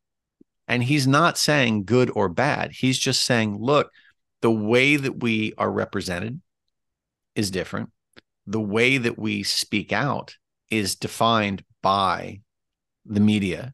And 0.69 0.83
he's 0.83 1.07
not 1.07 1.37
saying 1.37 1.85
good 1.85 2.11
or 2.13 2.29
bad. 2.29 2.71
He's 2.71 2.97
just 2.97 3.23
saying, 3.23 3.57
look, 3.59 3.91
the 4.41 4.51
way 4.51 4.95
that 4.95 5.21
we 5.21 5.53
are 5.57 5.71
represented 5.71 6.41
is 7.35 7.51
different 7.51 7.89
the 8.47 8.61
way 8.61 8.97
that 8.97 9.19
we 9.19 9.43
speak 9.43 9.91
out 9.91 10.35
is 10.71 10.95
defined 10.95 11.63
by 11.83 12.39
the 13.05 13.19
media. 13.19 13.73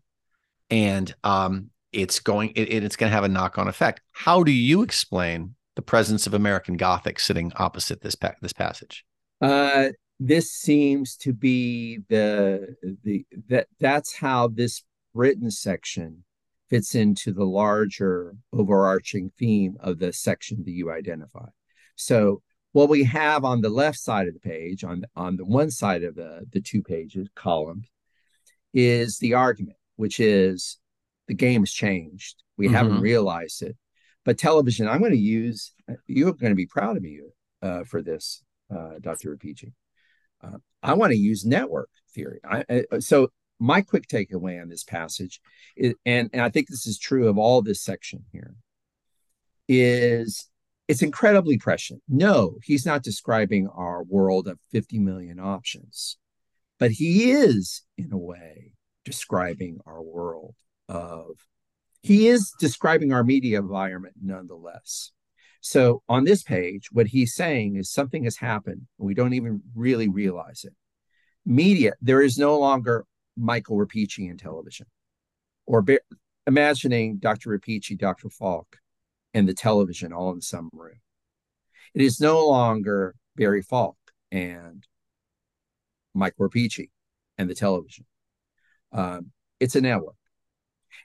And 0.69 1.13
um, 1.23 1.69
it's 1.91 2.19
going 2.19 2.51
it, 2.55 2.83
it's 2.83 2.95
going 2.95 3.09
to 3.09 3.15
have 3.15 3.23
a 3.23 3.29
knock-on 3.29 3.67
effect. 3.67 4.01
How 4.11 4.43
do 4.43 4.51
you 4.51 4.81
explain 4.81 5.55
the 5.75 5.81
presence 5.81 6.27
of 6.27 6.35
american 6.35 6.77
gothic 6.77 7.19
sitting 7.19 7.51
opposite 7.55 8.01
this 8.01 8.15
pa- 8.15 8.35
this 8.41 8.53
passage? 8.53 9.05
Uh, 9.41 9.89
this 10.19 10.51
seems 10.51 11.15
to 11.17 11.33
be 11.33 11.99
the 12.09 12.75
the 13.03 13.25
that 13.49 13.67
that's 13.79 14.15
how 14.15 14.47
this 14.47 14.83
written 15.13 15.51
section 15.51 16.23
fits 16.69 16.95
into 16.95 17.31
the 17.31 17.45
larger 17.45 18.35
overarching 18.51 19.31
theme 19.37 19.75
of 19.79 19.99
the 19.99 20.11
section 20.11 20.63
that 20.65 20.71
you 20.71 20.91
identify. 20.91 21.45
So 21.95 22.41
what 22.73 22.89
we 22.89 23.03
have 23.05 23.45
on 23.45 23.61
the 23.61 23.69
left 23.69 23.99
side 23.99 24.27
of 24.27 24.33
the 24.33 24.39
page, 24.39 24.83
on, 24.83 25.05
on 25.15 25.37
the 25.37 25.45
one 25.45 25.71
side 25.71 26.03
of 26.03 26.15
the, 26.15 26.45
the 26.51 26.59
two 26.59 26.81
pages, 26.81 27.27
columns, 27.35 27.87
is 28.73 29.19
the 29.19 29.35
argument, 29.35 29.77
which 29.95 30.19
is 30.19 30.79
the 31.27 31.35
game 31.35 31.61
has 31.61 31.71
changed. 31.71 32.43
We 32.57 32.65
mm-hmm. 32.65 32.75
haven't 32.75 33.01
realized 33.01 33.61
it. 33.61 33.77
But 34.25 34.37
television, 34.37 34.87
I'm 34.87 34.99
going 34.99 35.11
to 35.11 35.17
use, 35.17 35.71
you're 36.07 36.33
going 36.33 36.51
to 36.51 36.55
be 36.55 36.65
proud 36.65 36.97
of 36.97 37.03
me 37.03 37.19
uh, 37.61 37.83
for 37.83 38.01
this, 38.01 38.43
uh, 38.73 38.99
Dr. 38.99 39.35
Repici. 39.35 39.73
Uh, 40.43 40.57
I 40.81 40.93
want 40.93 41.11
to 41.11 41.17
use 41.17 41.45
network 41.45 41.89
theory. 42.13 42.39
I, 42.43 42.85
I, 42.91 42.99
so 42.99 43.31
my 43.59 43.81
quick 43.81 44.07
takeaway 44.07 44.61
on 44.61 44.69
this 44.69 44.83
passage, 44.83 45.39
is, 45.75 45.93
and, 46.05 46.29
and 46.33 46.41
I 46.41 46.49
think 46.49 46.67
this 46.67 46.87
is 46.87 46.97
true 46.97 47.27
of 47.27 47.37
all 47.37 47.61
this 47.61 47.81
section 47.81 48.25
here, 48.31 48.55
is 49.67 50.49
it's 50.87 51.01
incredibly 51.01 51.57
prescient. 51.57 52.01
No, 52.07 52.57
he's 52.63 52.85
not 52.85 53.03
describing 53.03 53.67
our 53.67 54.03
world 54.03 54.47
of 54.47 54.59
50 54.71 54.99
million 54.99 55.39
options, 55.39 56.17
but 56.79 56.91
he 56.91 57.31
is, 57.31 57.83
in 57.97 58.11
a 58.11 58.17
way, 58.17 58.71
describing 59.05 59.79
our 59.85 60.01
world 60.01 60.55
of, 60.89 61.37
he 62.01 62.27
is 62.27 62.53
describing 62.59 63.13
our 63.13 63.23
media 63.23 63.59
environment 63.59 64.15
nonetheless. 64.21 65.11
So 65.61 66.03
on 66.09 66.25
this 66.25 66.43
page, 66.43 66.89
what 66.91 67.07
he's 67.07 67.33
saying 67.33 67.77
is 67.77 67.89
something 67.89 68.25
has 68.25 68.35
happened. 68.35 68.81
And 68.99 69.07
we 69.07 69.13
don't 69.13 69.33
even 69.33 69.61
really 69.73 70.09
realize 70.09 70.65
it. 70.65 70.73
Media, 71.45 71.93
there 72.01 72.21
is 72.21 72.37
no 72.37 72.59
longer 72.59 73.05
Michael 73.37 73.77
Repici 73.77 74.29
in 74.29 74.37
television 74.37 74.87
or 75.65 75.81
be- 75.81 75.99
imagining 76.45 77.17
Dr. 77.17 77.57
Repici, 77.57 77.97
Dr. 77.97 78.29
Falk, 78.29 78.77
and 79.33 79.47
the 79.47 79.53
television 79.53 80.13
all 80.13 80.31
in 80.31 80.41
some 80.41 80.69
room. 80.73 80.99
It 81.93 82.01
is 82.01 82.19
no 82.19 82.47
longer 82.47 83.15
Barry 83.35 83.61
Falk 83.61 83.97
and 84.31 84.85
Mike 86.13 86.35
Repici 86.39 86.89
and 87.37 87.49
the 87.49 87.55
television. 87.55 88.05
Um, 88.91 89.31
it's 89.59 89.75
a 89.75 89.81
network, 89.81 90.15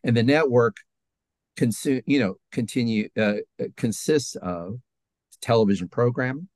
and 0.04 0.16
the 0.16 0.22
network 0.22 0.76
consume 1.56 2.02
you 2.06 2.20
know 2.20 2.34
continue 2.52 3.08
uh, 3.18 3.36
consists 3.76 4.36
of 4.36 4.76
television 5.40 5.88
programming, 5.88 6.48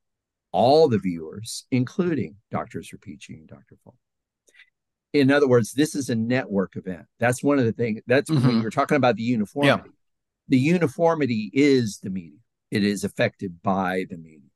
all 0.51 0.87
the 0.87 0.99
viewers, 0.99 1.65
including 1.71 2.35
Doctors 2.51 2.91
Repici 2.91 3.29
and 3.29 3.47
Dr. 3.47 3.77
Falk. 3.83 3.95
In 5.13 5.31
other 5.31 5.47
words, 5.47 5.73
this 5.73 5.95
is 5.95 6.09
a 6.09 6.15
network 6.15 6.75
event. 6.75 7.05
That's 7.19 7.43
one 7.43 7.59
of 7.59 7.65
the 7.65 7.71
things. 7.71 8.01
That's 8.07 8.29
mm-hmm. 8.29 8.47
when 8.47 8.61
you're 8.61 8.71
talking 8.71 8.97
about 8.97 9.15
the 9.15 9.23
uniformity. 9.23 9.83
Yeah 9.85 9.91
the 10.47 10.57
uniformity 10.57 11.49
is 11.53 11.99
the 12.01 12.09
media. 12.09 12.39
It 12.71 12.83
is 12.83 13.03
affected 13.03 13.61
by 13.61 14.05
the 14.09 14.17
media. 14.17 14.49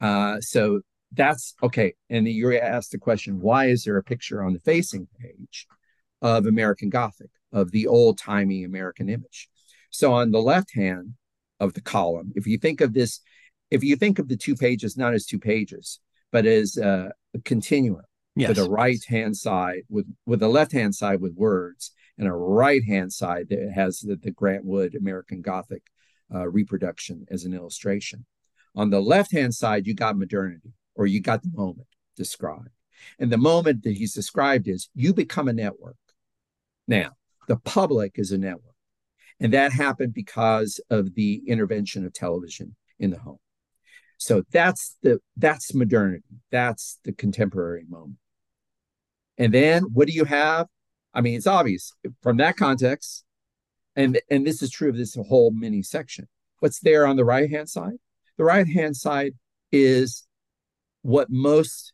Uh, 0.00 0.40
so 0.40 0.80
that's 1.12 1.54
okay. 1.62 1.94
And 2.10 2.26
you 2.26 2.56
asked 2.58 2.92
the 2.92 2.98
question, 2.98 3.40
why 3.40 3.66
is 3.66 3.84
there 3.84 3.96
a 3.96 4.02
picture 4.02 4.42
on 4.42 4.52
the 4.52 4.60
facing 4.60 5.06
page 5.20 5.66
of 6.20 6.46
American 6.46 6.90
Gothic, 6.90 7.30
of 7.52 7.70
the 7.70 7.86
old 7.86 8.18
timey 8.18 8.64
American 8.64 9.08
image? 9.08 9.48
So 9.90 10.12
on 10.12 10.32
the 10.32 10.42
left 10.42 10.74
hand 10.74 11.14
of 11.60 11.74
the 11.74 11.80
column, 11.80 12.32
if 12.34 12.46
you 12.46 12.58
think 12.58 12.80
of 12.80 12.92
this, 12.92 13.20
if 13.70 13.84
you 13.84 13.96
think 13.96 14.18
of 14.18 14.28
the 14.28 14.36
two 14.36 14.56
pages 14.56 14.96
not 14.96 15.14
as 15.14 15.24
two 15.24 15.38
pages, 15.38 16.00
but 16.32 16.46
as 16.46 16.76
uh, 16.76 17.10
a 17.34 17.38
continuum, 17.44 18.02
yes. 18.34 18.48
to 18.48 18.62
the 18.62 18.68
right 18.68 19.02
hand 19.06 19.36
side 19.36 19.82
with 19.88 20.06
with 20.26 20.40
the 20.40 20.48
left 20.48 20.72
hand 20.72 20.94
side 20.94 21.20
with 21.20 21.34
words 21.34 21.92
and 22.18 22.28
a 22.28 22.32
right 22.32 22.84
hand 22.84 23.12
side 23.12 23.48
that 23.50 23.72
has 23.74 24.00
the, 24.00 24.16
the 24.16 24.30
Grant 24.30 24.64
Wood 24.64 24.94
American 24.94 25.42
Gothic 25.42 25.82
uh, 26.34 26.48
reproduction 26.48 27.26
as 27.30 27.44
an 27.44 27.54
illustration. 27.54 28.26
On 28.76 28.90
the 28.90 29.00
left 29.00 29.32
hand 29.32 29.54
side, 29.54 29.86
you 29.86 29.94
got 29.94 30.16
modernity 30.16 30.72
or 30.94 31.06
you 31.06 31.20
got 31.20 31.42
the 31.42 31.50
moment 31.52 31.88
described. 32.16 32.68
And 33.18 33.30
the 33.30 33.38
moment 33.38 33.82
that 33.82 33.96
he's 33.96 34.14
described 34.14 34.68
is 34.68 34.88
you 34.94 35.12
become 35.12 35.48
a 35.48 35.52
network. 35.52 35.96
Now, 36.86 37.12
the 37.48 37.56
public 37.56 38.12
is 38.16 38.32
a 38.32 38.38
network. 38.38 38.74
And 39.40 39.52
that 39.52 39.72
happened 39.72 40.14
because 40.14 40.80
of 40.90 41.14
the 41.14 41.42
intervention 41.46 42.06
of 42.06 42.12
television 42.12 42.76
in 42.98 43.10
the 43.10 43.18
home. 43.18 43.38
So 44.18 44.44
that's 44.52 44.96
the 45.02 45.18
that's 45.36 45.74
modernity. 45.74 46.24
That's 46.50 46.98
the 47.04 47.12
contemporary 47.12 47.84
moment. 47.88 48.18
And 49.36 49.52
then 49.52 49.82
what 49.92 50.06
do 50.06 50.14
you 50.14 50.24
have? 50.24 50.68
I 51.14 51.20
mean, 51.20 51.36
it's 51.36 51.46
obvious 51.46 51.92
from 52.22 52.38
that 52.38 52.56
context, 52.56 53.24
and 53.96 54.20
and 54.30 54.46
this 54.46 54.62
is 54.62 54.70
true 54.70 54.88
of 54.88 54.96
this 54.96 55.14
whole 55.14 55.52
mini 55.52 55.82
section. 55.82 56.28
What's 56.58 56.80
there 56.80 57.06
on 57.06 57.16
the 57.16 57.24
right 57.24 57.48
hand 57.48 57.68
side? 57.68 57.94
The 58.36 58.44
right 58.44 58.66
hand 58.66 58.96
side 58.96 59.34
is 59.70 60.26
what 61.02 61.28
most 61.30 61.92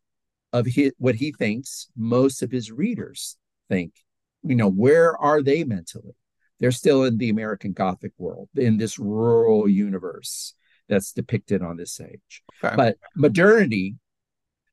of 0.53 0.67
his 0.67 0.93
what 0.99 1.17
he 1.17 1.33
thinks 1.33 1.89
most 1.97 2.43
of 2.43 2.51
his 2.51 2.73
readers 2.73 3.37
think. 3.69 3.93
You 4.43 4.57
know, 4.57 4.71
where 4.71 5.17
are 5.19 5.43
they 5.43 5.65
mentally? 5.65 6.15
They're 6.61 6.73
still 6.73 7.05
in 7.05 7.19
the 7.19 7.31
American 7.31 7.73
Gothic 7.73 8.13
world, 8.19 8.49
in 8.55 8.79
this 8.79 8.99
rural 8.99 9.69
universe 9.69 10.55
that's 10.89 11.13
depicted 11.13 11.63
on 11.63 11.77
this 11.77 11.97
page. 11.97 12.43
Okay. 12.63 12.77
But 12.77 12.97
modernity, 13.17 13.97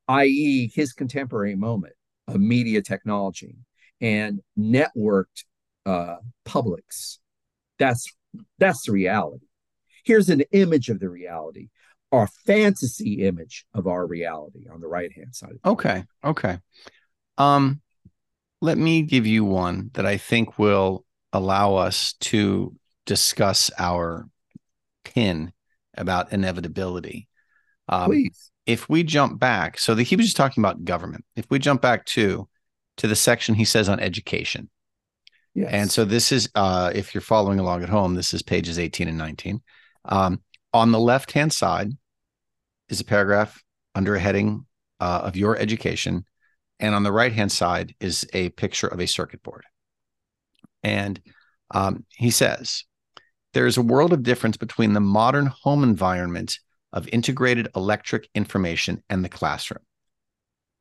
i.e., 0.08 0.72
his 0.74 0.94
contemporary 0.94 1.56
moment 1.56 1.94
of 2.28 2.40
media 2.40 2.82
technology, 2.82 3.56
and 4.02 4.42
networked 4.58 5.44
uh, 5.86 6.18
publics. 6.46 7.20
That's 7.80 8.12
that's 8.60 8.86
the 8.86 8.92
reality. 8.92 9.46
Here's 10.04 10.30
an 10.30 10.42
image 10.52 10.90
of 10.90 11.00
the 11.00 11.10
reality, 11.10 11.70
our 12.12 12.28
fantasy 12.46 13.26
image 13.26 13.66
of 13.74 13.88
our 13.88 14.06
reality 14.06 14.66
on 14.72 14.80
the 14.82 14.88
right 14.88 15.12
hand 15.12 15.36
side. 15.36 15.60
Okay, 15.66 16.04
okay. 16.24 16.60
Um, 17.38 17.82
let 18.62 18.78
me 18.78 19.02
give 19.04 19.26
you 19.28 19.46
one 19.46 19.92
that 19.94 20.06
I 20.06 20.18
think 20.18 20.58
will 20.58 21.06
allow 21.34 21.76
us 21.76 22.14
to 22.14 22.76
discuss 23.06 23.70
our 23.78 24.28
pin 25.04 25.52
about 25.98 26.32
inevitability. 26.32 27.28
Um, 27.90 28.06
Please. 28.06 28.52
If 28.66 28.90
we 28.90 29.04
jump 29.04 29.40
back, 29.40 29.80
so 29.80 29.96
the, 29.96 30.04
he 30.04 30.16
was 30.16 30.26
just 30.26 30.38
talking 30.38 30.62
about 30.62 30.84
government. 30.84 31.24
If 31.36 31.50
we 31.50 31.58
jump 31.58 31.82
back 31.82 32.06
to 32.08 32.50
to 32.98 33.08
the 33.08 33.16
section 33.16 33.56
he 33.56 33.66
says 33.66 33.90
on 33.90 34.00
education. 34.00 34.70
Yes. 35.54 35.70
And 35.72 35.92
so 35.92 36.06
this 36.06 36.32
is, 36.32 36.50
uh, 36.56 36.92
if 36.94 37.14
you're 37.16 37.22
following 37.22 37.60
along 37.60 37.84
at 37.84 37.90
home, 37.90 38.14
this 38.14 38.34
is 38.34 38.44
pages 38.44 38.78
18 38.78 39.08
and 39.08 39.18
19. 39.18 39.62
Um, 40.06 40.42
on 40.74 40.92
the 40.92 41.00
left 41.00 41.32
hand 41.32 41.52
side 41.52 41.92
is 42.90 43.02
a 43.02 43.06
paragraph 43.06 43.64
under 43.96 44.16
a 44.16 44.20
heading 44.20 44.66
uh, 45.00 45.22
of 45.24 45.36
your 45.36 45.58
education. 45.58 46.26
And 46.80 46.94
on 46.94 47.04
the 47.04 47.12
right 47.12 47.34
hand 47.34 47.52
side 47.52 47.96
is 48.00 48.28
a 48.34 48.50
picture 48.50 48.88
of 48.88 49.00
a 49.00 49.08
circuit 49.08 49.42
board. 49.42 49.64
And 50.84 51.20
um, 51.72 52.06
he 52.10 52.30
says, 52.30 52.84
there 53.54 53.66
is 53.66 53.78
a 53.78 53.82
world 53.82 54.14
of 54.14 54.24
difference 54.24 54.58
between 54.58 54.94
the 54.94 55.00
modern 55.00 55.48
home 55.48 55.84
environment 55.84 56.60
of 56.94 57.10
integrated 57.12 57.68
electric 57.76 58.30
information 58.36 59.04
and 59.10 59.24
the 59.24 59.30
classroom. 59.30 59.84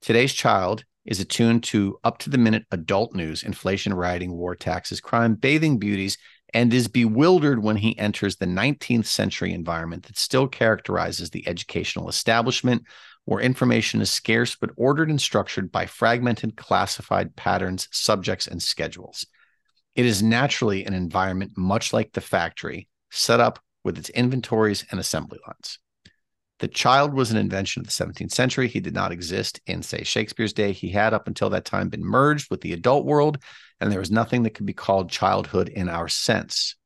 Today's 0.03 0.35
child 0.35 0.85
is 1.07 1.21
attuned 1.21 1.63
to 1.65 1.99
up 2.05 2.19
to 2.19 2.31
the 2.31 2.39
minute 2.39 2.65
adult 2.71 3.15
news, 3.15 3.43
inflation, 3.43 3.95
rioting, 3.95 4.33
war, 4.33 4.55
taxes, 4.55 5.01
crime, 5.01 5.35
bathing 5.35 5.79
beauties, 5.79 6.19
and 6.53 6.73
is 6.73 6.89
bewildered 6.89 7.63
when 7.63 7.77
he 7.77 7.99
enters 7.99 8.37
the 8.37 8.47
19th 8.47 9.07
century 9.07 9.53
environment 9.53 10.05
that 10.05 10.19
still 10.19 10.47
characterizes 10.47 11.31
the 11.31 11.47
educational 11.49 12.09
establishment, 12.09 12.83
where 13.25 13.41
information 13.41 14.01
is 14.01 14.11
scarce 14.11 14.57
but 14.57 14.71
ordered 14.77 15.11
and 15.11 15.21
structured 15.21 15.71
by 15.73 15.87
fragmented, 15.87 16.57
classified 16.57 17.35
patterns, 17.37 17.89
subjects, 17.91 18.47
and 18.47 18.63
schedules. 18.63 19.27
It 19.95 20.07
is 20.07 20.23
naturally 20.23 20.85
an 20.85 20.95
environment 20.95 21.53
much 21.57 21.93
like 21.93 22.13
the 22.13 22.21
factory, 22.21 22.89
set 23.11 23.41
up 23.41 23.59
with 23.83 23.99
its 23.99 24.11
inventories 24.11 24.85
and 24.91 25.01
assembly 25.01 25.39
lines. 25.47 25.79
The 26.59 26.69
child 26.69 27.13
was 27.13 27.31
an 27.31 27.37
invention 27.37 27.81
of 27.81 27.87
the 27.87 27.93
17th 27.93 28.33
century. 28.33 28.67
He 28.67 28.81
did 28.81 28.95
not 28.95 29.13
exist 29.13 29.61
in, 29.67 29.83
say, 29.83 30.03
Shakespeare's 30.05 30.55
day. 30.55 30.73
He 30.73 30.89
had, 30.89 31.13
up 31.13 31.27
until 31.27 31.51
that 31.51 31.67
time, 31.67 31.91
been 31.91 32.05
merged 32.05 32.51
with 32.51 32.63
the 32.63 32.73
adult 32.73 33.05
world, 33.05 33.39
and 33.79 33.93
there 33.93 34.01
was 34.01 34.11
nothing 34.11 34.43
that 34.45 34.55
could 34.55 34.65
be 34.65 34.73
called 34.73 35.11
childhood 35.11 35.69
in 35.69 35.89
our 35.89 36.09
sense. 36.09 36.77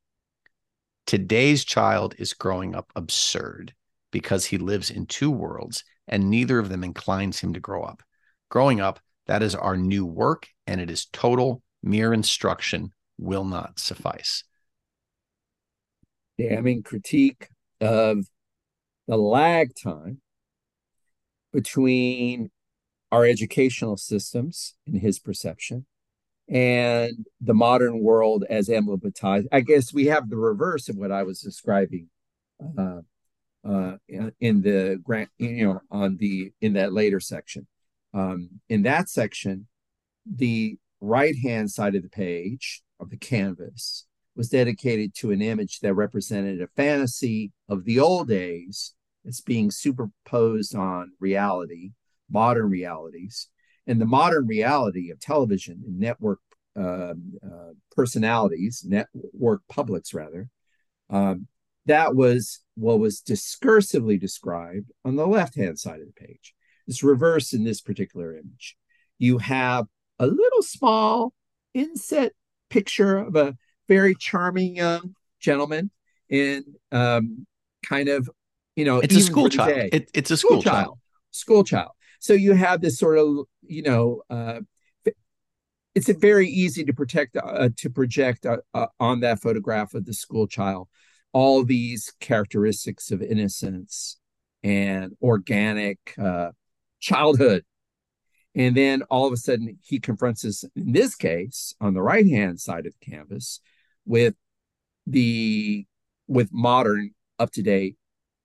Today's 1.07 1.63
child 1.63 2.15
is 2.17 2.33
growing 2.33 2.75
up 2.75 2.91
absurd 2.95 3.73
because 4.11 4.45
he 4.45 4.57
lives 4.57 4.89
in 4.89 5.05
two 5.05 5.31
worlds, 5.31 5.85
and 6.07 6.29
neither 6.29 6.59
of 6.59 6.67
them 6.67 6.83
inclines 6.83 7.39
him 7.39 7.53
to 7.53 7.59
grow 7.61 7.83
up. 7.83 8.03
Growing 8.49 8.81
up, 8.81 8.99
that 9.27 9.41
is 9.41 9.55
our 9.55 9.77
new 9.77 10.05
work, 10.05 10.49
and 10.67 10.81
it 10.81 10.89
is 10.91 11.05
total, 11.05 11.63
mere 11.81 12.13
instruction 12.13 12.91
will 13.17 13.45
not 13.45 13.79
suffice. 13.79 14.43
Damning 16.37 16.83
critique 16.83 17.47
of 17.79 18.25
the 19.11 19.17
lag 19.17 19.75
time 19.75 20.21
between 21.51 22.49
our 23.11 23.25
educational 23.25 23.97
systems 23.97 24.75
in 24.87 24.97
his 25.01 25.19
perception 25.19 25.85
and 26.47 27.25
the 27.41 27.53
modern 27.53 27.99
world 27.99 28.45
as 28.49 28.69
emblematized. 28.69 29.47
I 29.51 29.59
guess 29.59 29.93
we 29.93 30.05
have 30.05 30.29
the 30.29 30.37
reverse 30.37 30.87
of 30.87 30.95
what 30.95 31.11
I 31.11 31.23
was 31.23 31.41
describing 31.41 32.07
uh, 32.77 33.01
uh, 33.67 33.97
in 34.07 34.61
the 34.61 34.97
grant, 35.03 35.27
you 35.37 35.67
know, 35.67 35.81
on 35.91 36.15
the 36.15 36.53
in 36.61 36.71
that 36.73 36.93
later 36.93 37.19
section. 37.19 37.67
Um, 38.13 38.61
in 38.69 38.83
that 38.83 39.09
section, 39.09 39.67
the 40.25 40.77
right 41.01 41.35
hand 41.35 41.69
side 41.69 41.95
of 41.95 42.03
the 42.03 42.09
page 42.09 42.81
of 42.97 43.09
the 43.09 43.17
canvas 43.17 44.05
was 44.37 44.47
dedicated 44.47 45.13
to 45.15 45.31
an 45.31 45.41
image 45.41 45.81
that 45.81 45.95
represented 45.95 46.61
a 46.61 46.67
fantasy 46.77 47.51
of 47.67 47.83
the 47.83 47.99
old 47.99 48.29
days 48.29 48.93
it's 49.23 49.41
being 49.41 49.71
superposed 49.71 50.75
on 50.75 51.11
reality, 51.19 51.91
modern 52.29 52.69
realities. 52.69 53.47
And 53.87 53.99
the 53.99 54.05
modern 54.05 54.47
reality 54.47 55.11
of 55.11 55.19
television 55.19 55.81
and 55.85 55.99
network 55.99 56.39
uh, 56.77 57.13
uh, 57.43 57.73
personalities, 57.95 58.85
network 58.87 59.61
publics 59.67 60.13
rather, 60.13 60.49
um, 61.09 61.47
that 61.87 62.15
was 62.15 62.59
what 62.75 62.99
was 62.99 63.21
discursively 63.21 64.19
described 64.19 64.91
on 65.03 65.15
the 65.15 65.27
left 65.27 65.55
hand 65.55 65.79
side 65.79 65.99
of 65.99 66.07
the 66.07 66.13
page. 66.13 66.53
It's 66.87 67.03
reversed 67.03 67.53
in 67.53 67.63
this 67.63 67.81
particular 67.81 68.33
image. 68.33 68.77
You 69.17 69.39
have 69.39 69.87
a 70.19 70.27
little 70.27 70.61
small 70.61 71.33
inset 71.73 72.33
picture 72.69 73.17
of 73.17 73.35
a 73.35 73.55
very 73.87 74.15
charming 74.15 74.75
young 74.75 75.15
gentleman 75.39 75.91
in 76.29 76.63
um, 76.91 77.45
kind 77.85 78.07
of, 78.07 78.29
you 78.75 78.85
know, 78.85 78.99
it's 78.99 79.15
a 79.15 79.21
school 79.21 79.49
child. 79.49 79.89
It, 79.91 80.09
it's 80.13 80.31
a 80.31 80.37
school, 80.37 80.61
school 80.61 80.63
child. 80.63 80.85
child. 80.85 80.99
School 81.31 81.63
child. 81.63 81.91
So 82.19 82.33
you 82.33 82.53
have 82.53 82.81
this 82.81 82.97
sort 82.99 83.17
of, 83.17 83.45
you 83.63 83.81
know, 83.81 84.21
uh, 84.29 84.59
it's 85.95 86.09
very 86.09 86.47
easy 86.47 86.83
to 86.85 86.93
protect 86.93 87.35
uh, 87.35 87.69
to 87.77 87.89
project 87.89 88.45
uh, 88.45 88.57
uh, 88.73 88.87
on 88.99 89.21
that 89.21 89.41
photograph 89.41 89.93
of 89.93 90.05
the 90.05 90.13
school 90.13 90.47
child 90.47 90.87
all 91.33 91.63
these 91.63 92.11
characteristics 92.19 93.11
of 93.11 93.21
innocence 93.21 94.17
and 94.63 95.13
organic 95.21 96.13
uh, 96.19 96.51
childhood 96.99 97.63
and 98.53 98.75
then 98.75 99.01
all 99.03 99.27
of 99.27 99.33
a 99.33 99.37
sudden 99.37 99.77
he 99.81 99.99
confronts 99.99 100.45
us 100.45 100.63
in 100.75 100.91
this 100.91 101.15
case 101.15 101.73
on 101.81 101.93
the 101.93 102.01
right 102.01 102.27
hand 102.27 102.59
side 102.59 102.85
of 102.85 102.93
the 102.99 103.11
canvas 103.11 103.59
with 104.05 104.35
the 105.07 105.85
with 106.27 106.49
modern 106.51 107.11
up 107.39 107.51
to 107.51 107.61
date 107.61 107.97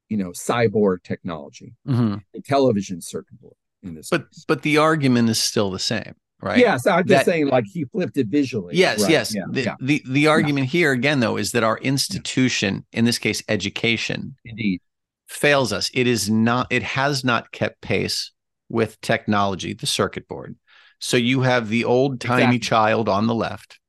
you 0.08 0.16
know 0.16 0.30
cyborg 0.30 1.02
technology 1.02 1.74
mm-hmm. 1.86 2.16
and 2.34 2.44
television 2.44 3.00
circuit 3.00 3.40
board 3.40 3.54
in 3.82 3.94
this 3.94 4.08
but 4.08 4.30
case. 4.30 4.44
but 4.46 4.62
the 4.62 4.78
argument 4.78 5.28
is 5.28 5.38
still 5.38 5.70
the 5.70 5.78
same 5.78 6.14
right 6.40 6.58
yes 6.58 6.86
i'm 6.86 7.06
just 7.06 7.24
saying 7.24 7.48
like 7.48 7.64
he 7.66 7.84
flipped 7.86 8.16
it 8.16 8.26
visually 8.28 8.76
yes 8.76 9.02
right? 9.02 9.10
yes 9.10 9.34
yeah, 9.34 9.44
the, 9.50 9.62
yeah. 9.62 9.74
the 9.80 10.02
the 10.08 10.26
argument 10.26 10.66
yeah. 10.66 10.70
here 10.70 10.92
again 10.92 11.20
though 11.20 11.36
is 11.36 11.52
that 11.52 11.64
our 11.64 11.78
institution 11.78 12.84
in 12.92 13.04
this 13.04 13.18
case 13.18 13.42
education 13.48 14.36
indeed 14.44 14.80
fails 15.28 15.72
us 15.72 15.90
it 15.94 16.06
is 16.06 16.30
not 16.30 16.66
it 16.70 16.82
has 16.82 17.24
not 17.24 17.50
kept 17.52 17.80
pace 17.80 18.32
with 18.68 19.00
technology 19.00 19.72
the 19.72 19.86
circuit 19.86 20.28
board 20.28 20.56
so 20.98 21.16
you 21.16 21.40
have 21.40 21.68
the 21.68 21.84
old 21.84 22.20
timey 22.20 22.42
exactly. 22.42 22.58
child 22.58 23.08
on 23.08 23.26
the 23.26 23.34
left 23.34 23.80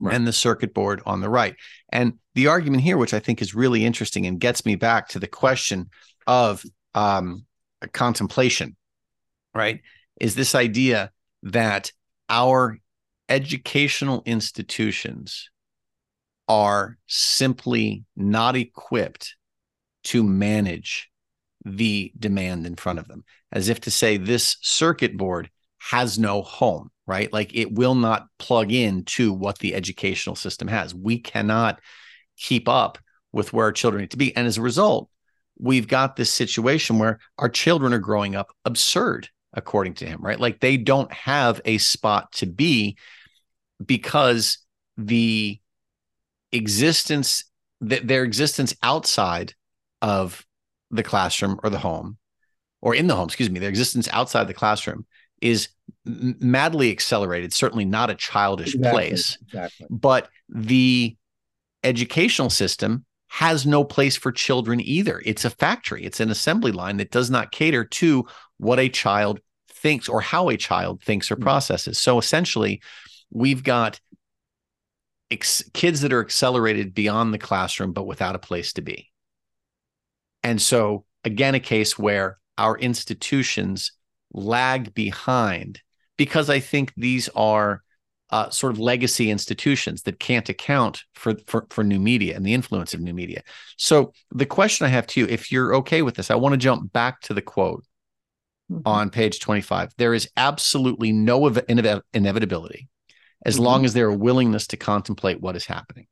right. 0.00 0.14
and 0.14 0.26
the 0.26 0.32
circuit 0.32 0.74
board 0.74 1.02
on 1.06 1.20
the 1.20 1.28
right 1.28 1.56
and 1.90 2.14
the 2.34 2.46
argument 2.46 2.82
here 2.82 2.96
which 2.96 3.14
i 3.14 3.18
think 3.18 3.42
is 3.42 3.54
really 3.54 3.84
interesting 3.84 4.26
and 4.26 4.40
gets 4.40 4.64
me 4.64 4.76
back 4.76 5.08
to 5.08 5.18
the 5.18 5.26
question 5.26 5.90
of 6.26 6.62
um, 6.94 7.44
contemplation 7.92 8.76
right 9.54 9.80
is 10.20 10.34
this 10.34 10.54
idea 10.54 11.10
that 11.42 11.92
our 12.28 12.78
educational 13.28 14.22
institutions 14.26 15.50
are 16.48 16.96
simply 17.06 18.04
not 18.16 18.56
equipped 18.56 19.36
to 20.02 20.22
manage 20.22 21.10
the 21.64 22.12
demand 22.18 22.66
in 22.66 22.76
front 22.76 22.98
of 22.98 23.08
them, 23.08 23.24
as 23.52 23.68
if 23.68 23.80
to 23.80 23.90
say 23.90 24.16
this 24.16 24.56
circuit 24.62 25.16
board 25.16 25.50
has 25.78 26.18
no 26.18 26.42
home, 26.42 26.90
right? 27.08 27.32
Like 27.32 27.54
it 27.54 27.72
will 27.72 27.94
not 27.94 28.28
plug 28.38 28.70
in 28.70 29.04
to 29.04 29.32
what 29.32 29.58
the 29.58 29.74
educational 29.74 30.36
system 30.36 30.68
has. 30.68 30.94
We 30.94 31.18
cannot 31.18 31.80
keep 32.36 32.68
up 32.68 32.98
with 33.32 33.52
where 33.52 33.64
our 33.64 33.72
children 33.72 34.02
need 34.02 34.10
to 34.12 34.16
be. 34.18 34.36
And 34.36 34.46
as 34.46 34.58
a 34.58 34.62
result, 34.62 35.08
we've 35.58 35.88
got 35.88 36.16
this 36.16 36.30
situation 36.30 36.98
where 36.98 37.18
our 37.38 37.48
children 37.48 37.92
are 37.94 37.98
growing 37.98 38.36
up 38.36 38.52
absurd 38.64 39.28
according 39.54 39.94
to 39.94 40.06
him, 40.06 40.20
right? 40.20 40.38
Like 40.38 40.60
they 40.60 40.76
don't 40.76 41.12
have 41.12 41.60
a 41.64 41.78
spot 41.78 42.30
to 42.32 42.46
be 42.46 42.98
because 43.84 44.58
the 44.98 45.58
existence 46.52 47.44
th- 47.86 48.02
their 48.02 48.22
existence 48.22 48.74
outside 48.82 49.54
of 50.02 50.44
the 50.90 51.02
classroom 51.02 51.58
or 51.62 51.70
the 51.70 51.78
home 51.78 52.18
or 52.80 52.94
in 52.94 53.06
the 53.06 53.14
home 53.14 53.26
excuse 53.26 53.50
me 53.50 53.60
their 53.60 53.68
existence 53.68 54.08
outside 54.12 54.48
the 54.48 54.54
classroom 54.54 55.06
is 55.42 55.68
madly 56.04 56.90
accelerated 56.90 57.52
certainly 57.52 57.84
not 57.84 58.10
a 58.10 58.14
childish 58.14 58.74
exactly, 58.74 58.90
place 58.90 59.38
exactly. 59.42 59.86
but 59.90 60.28
the 60.48 61.16
educational 61.84 62.50
system 62.50 63.04
has 63.28 63.66
no 63.66 63.84
place 63.84 64.16
for 64.16 64.32
children 64.32 64.80
either 64.80 65.22
it's 65.24 65.44
a 65.44 65.50
factory 65.50 66.04
it's 66.04 66.20
an 66.20 66.30
assembly 66.30 66.72
line 66.72 66.96
that 66.96 67.10
does 67.10 67.30
not 67.30 67.52
cater 67.52 67.84
to 67.84 68.26
what 68.56 68.78
a 68.78 68.88
child 68.88 69.40
thinks 69.78 70.08
or 70.08 70.20
how 70.20 70.48
a 70.48 70.56
child 70.56 71.02
thinks 71.02 71.30
or 71.30 71.36
mm. 71.36 71.42
processes. 71.42 71.98
So 71.98 72.18
essentially, 72.18 72.82
we've 73.30 73.62
got 73.62 74.00
ex- 75.30 75.68
kids 75.72 76.00
that 76.02 76.12
are 76.12 76.20
accelerated 76.20 76.94
beyond 76.94 77.32
the 77.32 77.38
classroom, 77.38 77.92
but 77.92 78.06
without 78.06 78.34
a 78.34 78.40
place 78.40 78.72
to 78.74 78.82
be. 78.82 79.10
And 80.42 80.60
so, 80.60 81.04
again, 81.24 81.54
a 81.54 81.60
case 81.60 81.98
where 81.98 82.38
our 82.56 82.76
institutions 82.76 83.92
lag 84.32 84.94
behind 84.94 85.80
because 86.16 86.50
I 86.50 86.60
think 86.60 86.92
these 86.96 87.28
are 87.30 87.82
uh, 88.30 88.50
sort 88.50 88.72
of 88.72 88.78
legacy 88.78 89.30
institutions 89.30 90.02
that 90.02 90.20
can't 90.20 90.48
account 90.48 91.04
for, 91.14 91.34
for 91.46 91.66
for 91.70 91.82
new 91.82 91.98
media 91.98 92.36
and 92.36 92.44
the 92.44 92.52
influence 92.52 92.92
of 92.92 93.00
new 93.00 93.14
media. 93.14 93.42
So 93.78 94.12
the 94.30 94.46
question 94.46 94.86
I 94.86 94.90
have 94.90 95.06
to 95.08 95.20
you, 95.20 95.26
if 95.26 95.50
you're 95.50 95.74
okay 95.76 96.02
with 96.02 96.16
this, 96.16 96.30
I 96.30 96.34
want 96.34 96.52
to 96.52 96.58
jump 96.58 96.92
back 96.92 97.22
to 97.22 97.34
the 97.34 97.40
quote 97.40 97.84
mm-hmm. 98.70 98.86
on 98.86 99.10
page 99.10 99.40
25. 99.40 99.92
There 99.96 100.12
is 100.12 100.28
absolutely 100.36 101.12
no 101.12 101.46
ev- 101.46 101.66
inev- 101.68 102.02
inevitability 102.12 102.88
as 103.46 103.54
mm-hmm. 103.54 103.64
long 103.64 103.84
as 103.84 103.94
there 103.94 104.08
are 104.08 104.16
willingness 104.16 104.66
to 104.68 104.76
contemplate 104.76 105.40
what 105.40 105.56
is 105.56 105.64
happening. 105.64 106.06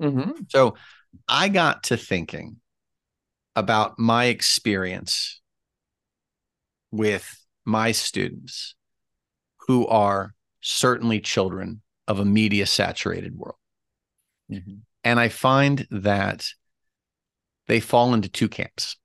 Mm-hmm. 0.00 0.42
So 0.48 0.76
I 1.26 1.48
got 1.48 1.84
to 1.84 1.96
thinking 1.96 2.56
about 3.56 3.98
my 3.98 4.26
experience 4.26 5.40
with 6.90 7.36
my 7.66 7.92
students 7.92 8.74
who 9.66 9.86
are 9.88 10.34
certainly 10.62 11.20
children 11.20 11.82
of 12.08 12.20
a 12.20 12.24
media 12.24 12.66
saturated 12.66 13.36
world. 13.36 13.58
Mm-hmm. 14.50 14.76
And 15.04 15.20
I 15.20 15.28
find 15.28 15.86
that 15.90 16.46
they 17.66 17.80
fall 17.80 18.14
into 18.14 18.28
two 18.28 18.48
camps 18.48 18.96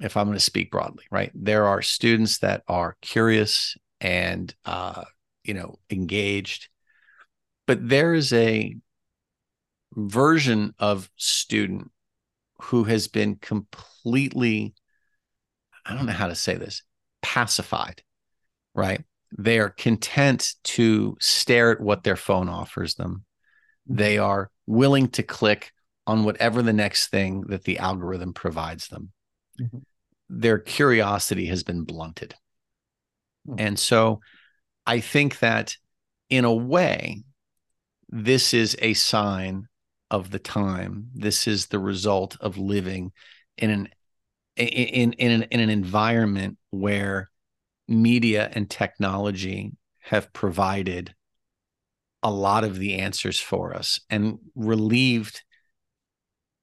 if 0.00 0.16
I'm 0.16 0.26
going 0.26 0.36
to 0.36 0.44
speak 0.44 0.70
broadly, 0.70 1.04
right? 1.10 1.32
There 1.34 1.66
are 1.66 1.82
students 1.82 2.38
that 2.38 2.62
are 2.68 2.96
curious 3.02 3.76
and 4.00 4.54
uh, 4.64 5.04
you 5.42 5.54
know 5.54 5.78
engaged, 5.90 6.68
but 7.66 7.88
there 7.88 8.14
is 8.14 8.32
a 8.32 8.76
version 9.94 10.74
of 10.78 11.10
student 11.16 11.90
who 12.62 12.84
has 12.84 13.08
been 13.08 13.36
completely 13.36 14.74
I 15.84 15.94
don't 15.94 16.06
know 16.06 16.12
how 16.12 16.28
to 16.28 16.34
say 16.34 16.54
this 16.54 16.82
pacified, 17.22 18.02
right? 18.74 19.02
They 19.36 19.58
are 19.58 19.70
content 19.70 20.54
to 20.64 21.16
stare 21.20 21.72
at 21.72 21.80
what 21.80 22.02
their 22.02 22.16
phone 22.16 22.48
offers 22.48 22.94
them. 22.94 23.24
They 23.86 24.16
mm-hmm. 24.16 24.24
are 24.24 24.50
willing 24.66 25.08
to 25.08 25.22
click 25.22 25.72
on 26.06 26.24
whatever 26.24 26.62
the 26.62 26.72
next 26.72 27.08
thing 27.08 27.42
that 27.48 27.64
the 27.64 27.78
algorithm 27.78 28.32
provides 28.32 28.88
them. 28.88 29.12
Mm-hmm 29.60 29.78
their 30.28 30.58
curiosity 30.58 31.46
has 31.46 31.62
been 31.62 31.84
blunted. 31.84 32.34
Hmm. 33.46 33.54
And 33.58 33.78
so 33.78 34.20
I 34.86 35.00
think 35.00 35.38
that 35.40 35.76
in 36.28 36.44
a 36.44 36.54
way, 36.54 37.22
this 38.08 38.54
is 38.54 38.76
a 38.80 38.94
sign 38.94 39.68
of 40.10 40.30
the 40.30 40.38
time. 40.38 41.08
This 41.14 41.46
is 41.46 41.66
the 41.66 41.78
result 41.78 42.36
of 42.40 42.58
living 42.58 43.12
in 43.56 43.70
an 43.70 43.88
in 44.56 45.12
in 45.12 45.30
an, 45.30 45.42
in 45.50 45.60
an 45.60 45.70
environment 45.70 46.57
where 46.70 47.30
media 47.86 48.50
and 48.52 48.68
technology 48.68 49.72
have 50.00 50.32
provided 50.32 51.14
a 52.22 52.30
lot 52.30 52.64
of 52.64 52.78
the 52.78 52.96
answers 52.96 53.40
for 53.40 53.74
us 53.74 54.00
and 54.10 54.38
relieved 54.54 55.42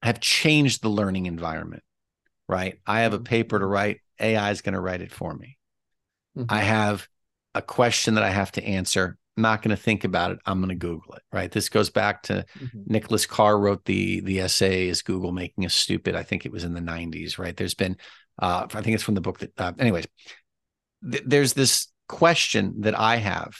have 0.01 0.19
changed 0.19 0.81
the 0.81 0.89
learning 0.89 1.25
environment 1.25 1.83
right? 2.47 2.79
I 2.85 3.01
have 3.01 3.13
a 3.13 3.19
paper 3.19 3.59
to 3.59 3.65
write. 3.65 4.01
AI 4.19 4.51
is 4.51 4.61
going 4.61 4.73
to 4.73 4.79
write 4.79 5.01
it 5.01 5.11
for 5.11 5.33
me. 5.33 5.57
Mm-hmm. 6.37 6.53
I 6.53 6.59
have 6.59 7.07
a 7.53 7.61
question 7.61 8.15
that 8.15 8.23
I 8.23 8.29
have 8.29 8.51
to 8.53 8.63
answer. 8.63 9.17
I'm 9.37 9.41
not 9.41 9.61
going 9.61 9.75
to 9.75 9.81
think 9.81 10.03
about 10.03 10.31
it. 10.31 10.39
I'm 10.45 10.59
going 10.59 10.69
to 10.69 10.75
Google 10.75 11.15
it. 11.15 11.23
Right. 11.31 11.51
This 11.51 11.69
goes 11.69 11.89
back 11.89 12.23
to 12.23 12.45
mm-hmm. 12.57 12.81
Nicholas 12.85 13.25
Carr 13.25 13.57
wrote 13.57 13.83
the 13.85 14.21
the 14.21 14.39
essay 14.39 14.87
"Is 14.87 15.01
Google 15.01 15.31
Making 15.31 15.65
Us 15.65 15.73
Stupid?" 15.73 16.15
I 16.15 16.23
think 16.23 16.45
it 16.45 16.51
was 16.51 16.63
in 16.63 16.73
the 16.73 16.81
90s. 16.81 17.37
Right. 17.37 17.55
There's 17.55 17.73
been, 17.73 17.97
uh, 18.39 18.67
I 18.73 18.81
think 18.81 18.95
it's 18.95 19.03
from 19.03 19.15
the 19.15 19.21
book 19.21 19.39
that. 19.39 19.51
Uh, 19.57 19.73
anyways, 19.79 20.07
th- 21.09 21.23
there's 21.25 21.53
this 21.53 21.87
question 22.07 22.81
that 22.81 22.97
I 22.97 23.17
have 23.17 23.55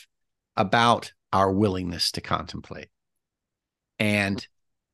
about 0.56 1.12
our 1.34 1.52
willingness 1.52 2.12
to 2.12 2.22
contemplate, 2.22 2.90
and 4.00 4.46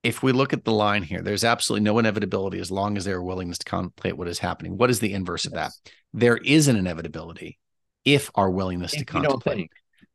if 0.03 0.23
we 0.23 0.31
look 0.31 0.53
at 0.53 0.65
the 0.65 0.71
line 0.71 1.03
here, 1.03 1.21
there's 1.21 1.43
absolutely 1.43 1.83
no 1.83 1.99
inevitability 1.99 2.59
as 2.59 2.71
long 2.71 2.97
as 2.97 3.05
there 3.05 3.17
are 3.17 3.23
willingness 3.23 3.59
to 3.59 3.65
contemplate 3.65 4.17
what 4.17 4.27
is 4.27 4.39
happening. 4.39 4.77
What 4.77 4.89
is 4.89 4.99
the 4.99 5.13
inverse 5.13 5.45
yes. 5.45 5.51
of 5.51 5.53
that? 5.53 5.71
There 6.13 6.37
is 6.37 6.67
an 6.67 6.75
inevitability 6.75 7.59
if 8.03 8.31
our 8.33 8.49
willingness 8.49 8.93
if 8.93 8.99
to 8.99 9.05
contemplate. 9.05 9.69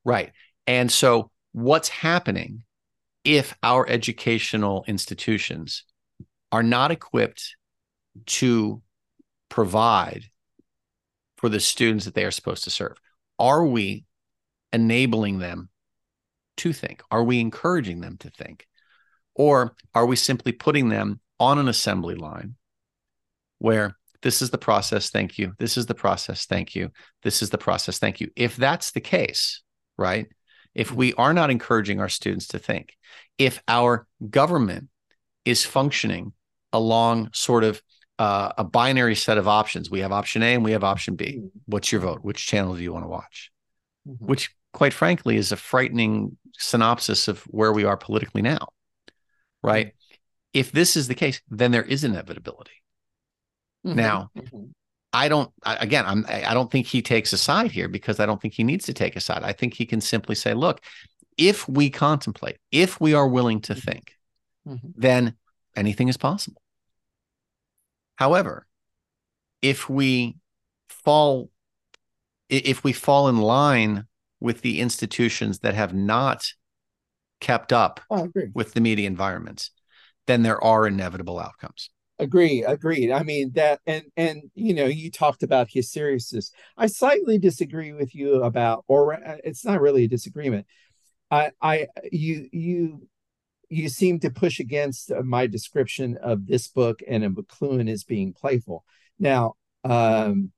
Right. 0.04 0.32
And 0.66 0.90
so 0.90 1.30
what's 1.52 1.88
happening 1.88 2.64
if 3.24 3.54
our 3.62 3.88
educational 3.88 4.84
institutions 4.88 5.84
are 6.50 6.62
not 6.62 6.90
equipped 6.90 7.56
to 8.26 8.82
provide 9.48 10.24
for 11.38 11.48
the 11.48 11.60
students 11.60 12.04
that 12.04 12.14
they 12.14 12.24
are 12.24 12.30
supposed 12.30 12.64
to 12.64 12.70
serve? 12.70 12.96
Are 13.38 13.64
we 13.64 14.04
enabling 14.72 15.38
them 15.38 15.68
to 16.58 16.72
think? 16.72 17.02
Are 17.10 17.24
we 17.24 17.40
encouraging 17.40 18.00
them 18.00 18.16
to 18.18 18.30
think? 18.30 18.66
Or 19.34 19.74
are 19.94 20.06
we 20.06 20.16
simply 20.16 20.52
putting 20.52 20.88
them 20.88 21.20
on 21.38 21.58
an 21.58 21.68
assembly 21.68 22.14
line 22.14 22.54
where 23.58 23.96
this 24.22 24.42
is 24.42 24.50
the 24.50 24.58
process, 24.58 25.10
thank 25.10 25.38
you. 25.38 25.52
This 25.58 25.76
is 25.76 25.86
the 25.86 25.94
process, 25.94 26.46
thank 26.46 26.74
you. 26.74 26.90
This 27.22 27.42
is 27.42 27.50
the 27.50 27.58
process, 27.58 27.98
thank 27.98 28.20
you. 28.20 28.30
If 28.34 28.56
that's 28.56 28.90
the 28.90 29.00
case, 29.00 29.62
right? 29.96 30.26
If 30.74 30.92
we 30.92 31.14
are 31.14 31.32
not 31.32 31.50
encouraging 31.50 32.00
our 32.00 32.08
students 32.08 32.48
to 32.48 32.58
think, 32.58 32.94
if 33.38 33.62
our 33.68 34.06
government 34.28 34.88
is 35.44 35.64
functioning 35.64 36.32
along 36.72 37.30
sort 37.32 37.64
of 37.64 37.80
uh, 38.18 38.52
a 38.56 38.64
binary 38.64 39.14
set 39.14 39.38
of 39.38 39.46
options, 39.46 39.90
we 39.90 40.00
have 40.00 40.12
option 40.12 40.42
A 40.42 40.54
and 40.54 40.64
we 40.64 40.72
have 40.72 40.84
option 40.84 41.16
B. 41.16 41.36
Mm-hmm. 41.38 41.46
What's 41.66 41.92
your 41.92 42.00
vote? 42.00 42.20
Which 42.22 42.46
channel 42.46 42.74
do 42.74 42.82
you 42.82 42.92
want 42.92 43.04
to 43.04 43.08
watch? 43.08 43.50
Mm-hmm. 44.08 44.26
Which, 44.26 44.54
quite 44.72 44.94
frankly, 44.94 45.36
is 45.36 45.52
a 45.52 45.56
frightening 45.56 46.36
synopsis 46.58 47.28
of 47.28 47.42
where 47.44 47.72
we 47.72 47.84
are 47.84 47.96
politically 47.96 48.42
now, 48.42 48.68
right? 49.62 49.88
Mm-hmm. 49.88 50.14
If 50.54 50.72
this 50.72 50.96
is 50.96 51.08
the 51.08 51.14
case, 51.14 51.42
then 51.50 51.72
there 51.72 51.82
is 51.82 52.04
inevitability. 52.04 52.82
Mm-hmm. 53.86 53.96
Now, 53.96 54.30
mm-hmm. 54.36 54.64
I 55.12 55.28
don't. 55.28 55.50
Again, 55.64 56.04
I'm. 56.06 56.26
I 56.28 56.54
don't 56.54 56.70
think 56.70 56.86
he 56.86 57.02
takes 57.02 57.32
a 57.32 57.38
side 57.38 57.70
here 57.70 57.88
because 57.88 58.20
I 58.20 58.26
don't 58.26 58.40
think 58.40 58.54
he 58.54 58.64
needs 58.64 58.86
to 58.86 58.94
take 58.94 59.16
a 59.16 59.20
side. 59.20 59.42
I 59.42 59.52
think 59.52 59.74
he 59.74 59.86
can 59.86 60.00
simply 60.00 60.34
say, 60.34 60.54
"Look, 60.54 60.80
if 61.36 61.68
we 61.68 61.90
contemplate, 61.90 62.56
if 62.72 63.00
we 63.00 63.14
are 63.14 63.28
willing 63.28 63.60
to 63.62 63.74
mm-hmm. 63.74 63.80
think, 63.80 64.12
mm-hmm. 64.66 64.88
then 64.94 65.34
anything 65.74 66.08
is 66.08 66.16
possible." 66.16 66.60
However, 68.16 68.66
if 69.62 69.88
we 69.88 70.36
fall, 70.88 71.50
if 72.48 72.84
we 72.84 72.92
fall 72.92 73.28
in 73.28 73.38
line 73.38 74.06
with 74.40 74.62
the 74.62 74.80
institutions 74.80 75.60
that 75.60 75.74
have 75.74 75.94
not 75.94 76.46
kept 77.40 77.72
up 77.72 78.00
oh, 78.10 78.30
with 78.54 78.74
the 78.74 78.80
media 78.80 79.06
environments, 79.06 79.70
then 80.26 80.42
there 80.42 80.62
are 80.62 80.86
inevitable 80.86 81.38
outcomes. 81.38 81.90
Agree, 82.18 82.64
agreed. 82.64 83.10
I 83.10 83.22
mean 83.22 83.52
that, 83.56 83.80
and 83.86 84.04
and 84.16 84.50
you 84.54 84.72
know, 84.72 84.86
you 84.86 85.10
talked 85.10 85.42
about 85.42 85.68
his 85.70 85.90
seriousness. 85.90 86.50
I 86.76 86.86
slightly 86.86 87.36
disagree 87.36 87.92
with 87.92 88.14
you 88.14 88.42
about, 88.42 88.84
or 88.88 89.14
uh, 89.14 89.36
it's 89.44 89.66
not 89.66 89.82
really 89.82 90.04
a 90.04 90.08
disagreement. 90.08 90.66
I, 91.30 91.50
I, 91.60 91.88
you, 92.10 92.48
you, 92.52 93.08
you 93.68 93.88
seem 93.88 94.20
to 94.20 94.30
push 94.30 94.60
against 94.60 95.12
my 95.24 95.46
description 95.46 96.16
of 96.22 96.46
this 96.46 96.68
book 96.68 97.00
and 97.06 97.24
a 97.24 97.30
McLuhan 97.30 97.90
as 97.90 98.04
being 98.04 98.32
playful. 98.32 98.84
Now, 99.18 99.54
um, 99.84 100.52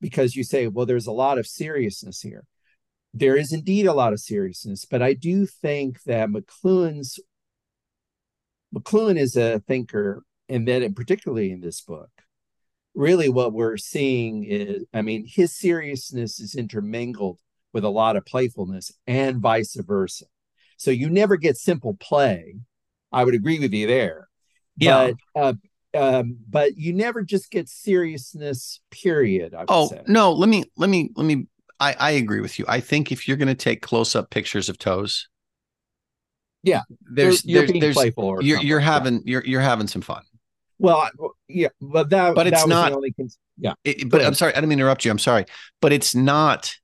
because 0.00 0.36
you 0.36 0.44
say, 0.44 0.66
well, 0.66 0.86
there's 0.86 1.06
a 1.06 1.12
lot 1.12 1.38
of 1.38 1.46
seriousness 1.46 2.20
here. 2.20 2.44
There 3.12 3.36
is 3.36 3.52
indeed 3.52 3.86
a 3.86 3.94
lot 3.94 4.12
of 4.12 4.20
seriousness, 4.20 4.84
but 4.84 5.02
I 5.02 5.12
do 5.12 5.46
think 5.46 6.02
that 6.04 6.30
McLuhan's 6.30 7.20
McLuhan 8.74 9.18
is 9.18 9.36
a 9.36 9.60
thinker 9.60 10.24
and 10.48 10.66
then 10.66 10.94
particularly 10.94 11.50
in 11.50 11.60
this 11.60 11.80
book 11.80 12.10
really 12.94 13.28
what 13.28 13.52
we're 13.52 13.76
seeing 13.76 14.44
is 14.44 14.84
i 14.92 15.02
mean 15.02 15.26
his 15.26 15.56
seriousness 15.56 16.38
is 16.38 16.54
intermingled 16.54 17.38
with 17.72 17.84
a 17.84 17.88
lot 17.88 18.16
of 18.16 18.24
playfulness 18.24 18.92
and 19.06 19.38
vice 19.38 19.74
versa 19.80 20.26
so 20.76 20.90
you 20.90 21.08
never 21.08 21.36
get 21.36 21.56
simple 21.56 21.94
play 21.94 22.56
i 23.12 23.24
would 23.24 23.34
agree 23.34 23.58
with 23.58 23.72
you 23.72 23.86
there 23.86 24.28
yeah 24.76 25.12
but 25.34 25.40
uh, 25.40 25.52
um, 25.96 26.38
but 26.50 26.76
you 26.76 26.92
never 26.92 27.22
just 27.22 27.50
get 27.50 27.68
seriousness 27.68 28.80
period 28.90 29.54
oh 29.68 29.88
say. 29.88 30.02
no 30.06 30.32
let 30.32 30.48
me 30.48 30.64
let 30.76 30.90
me 30.90 31.10
let 31.16 31.24
me 31.24 31.46
I, 31.78 31.94
I 31.98 32.10
agree 32.12 32.40
with 32.40 32.58
you 32.58 32.64
i 32.68 32.80
think 32.80 33.12
if 33.12 33.28
you're 33.28 33.36
going 33.36 33.48
to 33.48 33.54
take 33.54 33.82
close-up 33.82 34.30
pictures 34.30 34.68
of 34.68 34.78
toes 34.78 35.28
yeah 36.62 36.82
there's 37.02 37.44
you're, 37.44 37.64
you're 37.64 37.80
there's, 37.80 37.94
playful 37.94 38.42
you're, 38.42 38.60
you're 38.60 38.80
having 38.80 39.22
you're 39.24 39.44
you're 39.44 39.60
having 39.60 39.86
some 39.86 40.02
fun 40.02 40.22
well, 40.78 41.08
yeah, 41.48 41.68
but 41.80 42.10
that 42.10 42.34
but 42.34 42.46
it's 42.46 42.62
that 42.62 42.68
not 42.68 42.92
only 42.92 43.12
cons- 43.12 43.38
yeah. 43.58 43.74
It, 43.84 44.10
but 44.10 44.24
I'm 44.24 44.34
sorry, 44.34 44.52
I 44.52 44.56
didn't 44.56 44.70
mean 44.70 44.78
to 44.78 44.82
interrupt 44.82 45.04
you. 45.04 45.10
I'm 45.10 45.18
sorry, 45.18 45.46
but 45.80 45.92
it's 45.92 46.14
not. 46.14 46.74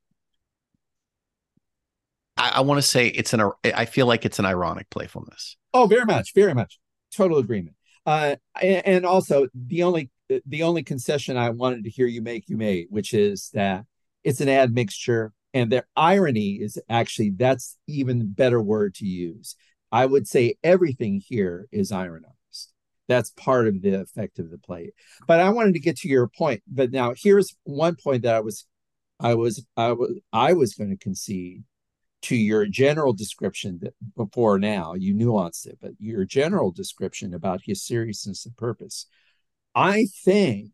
I, 2.41 2.53
I 2.57 2.61
want 2.61 2.78
to 2.78 2.82
say 2.82 3.09
it's 3.09 3.34
an. 3.34 3.51
I 3.64 3.84
feel 3.84 4.07
like 4.07 4.24
it's 4.24 4.38
an 4.38 4.47
ironic 4.47 4.88
playfulness. 4.91 5.57
Oh, 5.74 5.86
very 5.86 6.07
much, 6.07 6.32
very 6.34 6.55
much. 6.55 6.78
Total 7.14 7.38
agreement. 7.38 7.76
Uh, 8.07 8.36
and, 8.61 9.05
also 9.05 9.47
the 9.55 9.82
only 9.82 10.11
the 10.47 10.62
only 10.62 10.82
concession 10.82 11.36
I 11.36 11.51
wanted 11.51 11.84
to 11.84 11.91
hear 11.91 12.07
you 12.07 12.22
make, 12.22 12.49
you 12.49 12.57
made, 12.57 12.86
which 12.88 13.12
is 13.12 13.51
that 13.53 13.84
it's 14.24 14.41
an 14.41 14.49
admixture, 14.49 15.32
and 15.53 15.70
their 15.70 15.86
irony 15.97 16.53
is 16.55 16.78
actually 16.88 17.30
that's 17.30 17.76
even 17.86 18.32
better 18.32 18.61
word 18.61 18.95
to 18.97 19.07
use. 19.07 19.55
I 19.93 20.07
would 20.07 20.26
say 20.26 20.55
everything 20.62 21.20
here 21.24 21.66
is 21.70 21.93
ironized. 21.93 22.72
that's 23.09 23.30
part 23.30 23.66
of 23.68 23.82
the 23.82 24.01
effect 24.01 24.38
of 24.38 24.51
the 24.51 24.59
play 24.59 24.93
but 25.26 25.41
i 25.41 25.51
wanted 25.51 25.74
to 25.74 25.80
get 25.80 25.97
to 25.97 26.09
your 26.09 26.28
point 26.28 26.62
but 26.68 26.93
now 26.93 27.12
here's 27.16 27.57
one 27.64 27.97
point 27.97 28.22
that 28.22 28.36
i 28.36 28.41
was 28.41 28.66
i 29.18 29.34
was 29.34 29.66
i 29.76 29.91
was 29.91 30.12
i 30.32 30.53
was 30.53 30.74
going 30.74 30.91
to 30.91 30.97
concede 30.97 31.64
to 32.23 32.37
your 32.37 32.66
general 32.66 33.12
description 33.12 33.79
that 33.83 33.95
before 34.16 34.59
now 34.59 34.95
you 34.95 35.14
nuanced 35.14 35.66
it 35.66 35.79
but 35.81 35.93
your 35.99 36.25
general 36.25 36.71
description 36.71 37.35
about 37.35 37.61
his 37.64 37.83
seriousness 37.83 38.45
and 38.47 38.57
purpose 38.57 39.07
i 39.75 40.07
think 40.25 40.71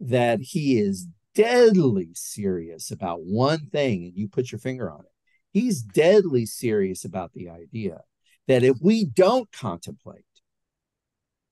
that 0.00 0.40
he 0.40 0.78
is 0.78 1.06
deadly 1.34 2.10
serious 2.14 2.90
about 2.90 3.20
one 3.22 3.66
thing 3.66 4.04
and 4.04 4.16
you 4.16 4.28
put 4.28 4.50
your 4.50 4.58
finger 4.58 4.90
on 4.90 5.00
it 5.00 5.12
he's 5.52 5.82
deadly 5.82 6.44
serious 6.44 7.04
about 7.04 7.32
the 7.34 7.48
idea 7.48 8.00
that 8.46 8.62
if 8.62 8.76
we 8.80 9.04
don't 9.04 9.52
contemplate 9.52 10.24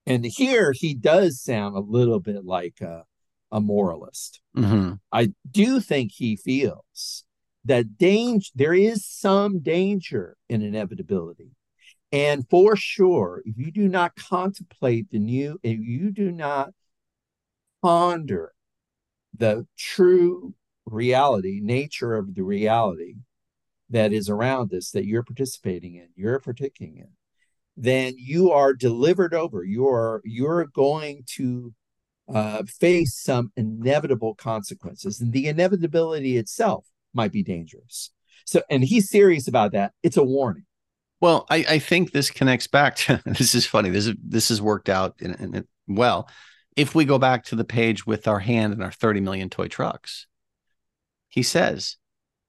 and 0.07 0.25
here 0.25 0.73
he 0.73 0.95
does 0.95 1.41
sound 1.41 1.77
a 1.77 1.81
little 1.81 2.21
bit 2.21 2.45
like 2.45 2.81
a, 2.81 3.05
a 3.51 3.61
moralist. 3.61 4.41
Mm-hmm. 4.57 4.95
I 5.13 5.33
do 5.51 5.81
think 5.81 6.13
he 6.13 6.37
feels 6.37 7.25
that 7.67 7.99
danger 7.99 8.49
there 8.55 8.75
is 8.75 9.05
some 9.05 9.61
danger 9.61 10.37
in 10.49 10.63
inevitability. 10.63 11.51
And 12.13 12.49
for 12.49 12.77
sure, 12.77 13.43
if 13.45 13.59
you 13.59 13.71
do 13.71 13.89
not 13.89 14.15
contemplate 14.17 15.11
the 15.11 15.19
new, 15.19 15.59
if 15.63 15.79
you 15.81 16.11
do 16.13 16.31
not 16.31 16.71
ponder 17.83 18.53
the 19.37 19.67
true 19.77 20.55
reality, 20.87 21.61
nature 21.63 22.15
of 22.15 22.35
the 22.35 22.43
reality 22.43 23.17
that 23.91 24.13
is 24.13 24.31
around 24.31 24.73
us 24.73 24.91
that 24.93 25.05
you're 25.05 25.25
participating 25.25 25.97
in, 25.97 26.09
you're 26.15 26.39
partaking 26.39 26.97
in, 26.97 27.09
then 27.77 28.15
you 28.17 28.53
are 28.53 28.73
delivered 28.73 29.35
over. 29.35 29.65
You're 29.65 30.23
you're 30.25 30.67
going 30.67 31.25
to 31.35 31.75
uh, 32.33 32.63
face 32.65 33.15
some 33.21 33.53
inevitable 33.57 34.35
consequences, 34.35 35.21
and 35.21 35.33
the 35.33 35.49
inevitability 35.49 36.37
itself 36.37 36.87
might 37.17 37.33
be 37.33 37.43
dangerous. 37.43 38.11
So, 38.45 38.63
and 38.71 38.85
he's 38.85 39.11
serious 39.11 39.49
about 39.49 39.73
that. 39.73 39.93
It's 40.03 40.17
a 40.17 40.23
warning. 40.23 40.65
Well, 41.21 41.47
I, 41.51 41.65
I 41.69 41.79
think 41.79 42.13
this 42.13 42.31
connects 42.31 42.67
back 42.67 42.97
to 42.97 43.21
this 43.27 43.55
is 43.55 43.67
funny. 43.67 43.91
This 43.91 44.07
is 44.07 44.15
this 44.23 44.51
is 44.51 44.63
worked 44.63 44.89
out 44.89 45.17
in, 45.19 45.35
in, 45.35 45.55
in 45.55 45.69
well. 45.89 46.29
If 46.77 46.95
we 46.95 47.07
go 47.07 47.19
back 47.19 47.45
to 47.45 47.57
the 47.57 47.65
page 47.65 48.07
with 48.07 48.29
our 48.29 48.39
hand 48.39 48.75
and 48.75 48.85
our 48.85 48.93
30 48.93 49.21
million 49.21 49.49
toy 49.49 49.67
trucks, 49.67 50.27
he 51.29 51.43
says 51.43 51.97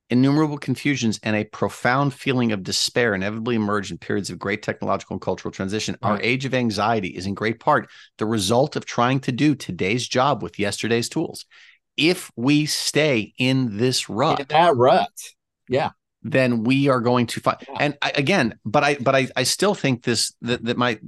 Innumerable 0.10 0.58
confusions 0.58 1.20
and 1.22 1.36
a 1.36 1.44
profound 1.44 2.14
feeling 2.14 2.54
of 2.54 2.64
despair 2.64 3.14
inevitably 3.14 3.56
emerge 3.56 3.92
in 3.92 3.98
periods 3.98 4.30
of 4.30 4.40
great 4.40 4.64
technological 4.64 5.16
and 5.16 5.22
cultural 5.22 5.52
transition. 5.52 5.98
Right. 6.02 6.12
Our 6.12 6.22
age 6.22 6.46
of 6.46 6.54
anxiety 6.54 7.10
is 7.10 7.26
in 7.26 7.34
great 7.34 7.60
part 7.60 7.90
the 8.18 8.26
result 8.26 8.78
of 8.78 8.86
trying 8.86 9.20
to 9.22 9.34
do 9.34 9.54
today's 9.54 10.08
job 10.08 10.42
with 10.42 10.60
yesterday's 10.60 11.10
tools. 11.10 11.46
If 11.98 12.32
we 12.36 12.68
stay 12.68 13.34
in 13.38 13.78
this 13.78 14.08
rut, 14.08 14.40
in 14.40 14.46
that 14.50 14.76
rut, 14.76 15.10
yeah, 15.68 15.90
then 16.22 16.64
we 16.64 16.88
are 16.90 17.02
going 17.02 17.28
to 17.28 17.40
find. 17.42 17.58
Yeah. 17.68 17.76
And 17.80 17.98
I, 18.02 18.12
again, 18.16 18.60
but 18.64 18.84
I, 18.84 18.96
but 18.96 19.16
I, 19.16 19.28
I 19.36 19.44
still 19.44 19.74
think 19.74 20.04
this 20.04 20.34
that 20.42 20.64
that 20.66 20.78
my, 20.78 21.00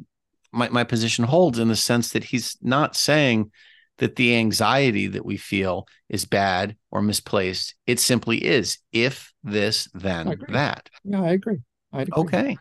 my 0.51 0.69
my 0.69 0.83
position 0.83 1.25
holds 1.25 1.59
in 1.59 1.67
the 1.67 1.75
sense 1.75 2.09
that 2.09 2.23
he's 2.23 2.57
not 2.61 2.95
saying 2.95 3.51
that 3.99 4.15
the 4.15 4.35
anxiety 4.35 5.07
that 5.07 5.25
we 5.25 5.37
feel 5.37 5.85
is 6.07 6.25
bad 6.25 6.75
or 6.89 7.01
misplaced. 7.01 7.75
It 7.85 7.99
simply 7.99 8.37
is. 8.37 8.79
If 8.91 9.33
this, 9.43 9.89
then 9.93 10.41
that. 10.49 10.89
Yeah, 11.03 11.21
I 11.21 11.29
agree. 11.29 11.59
I 11.93 12.01
agree. 12.03 12.13
Okay. 12.23 12.57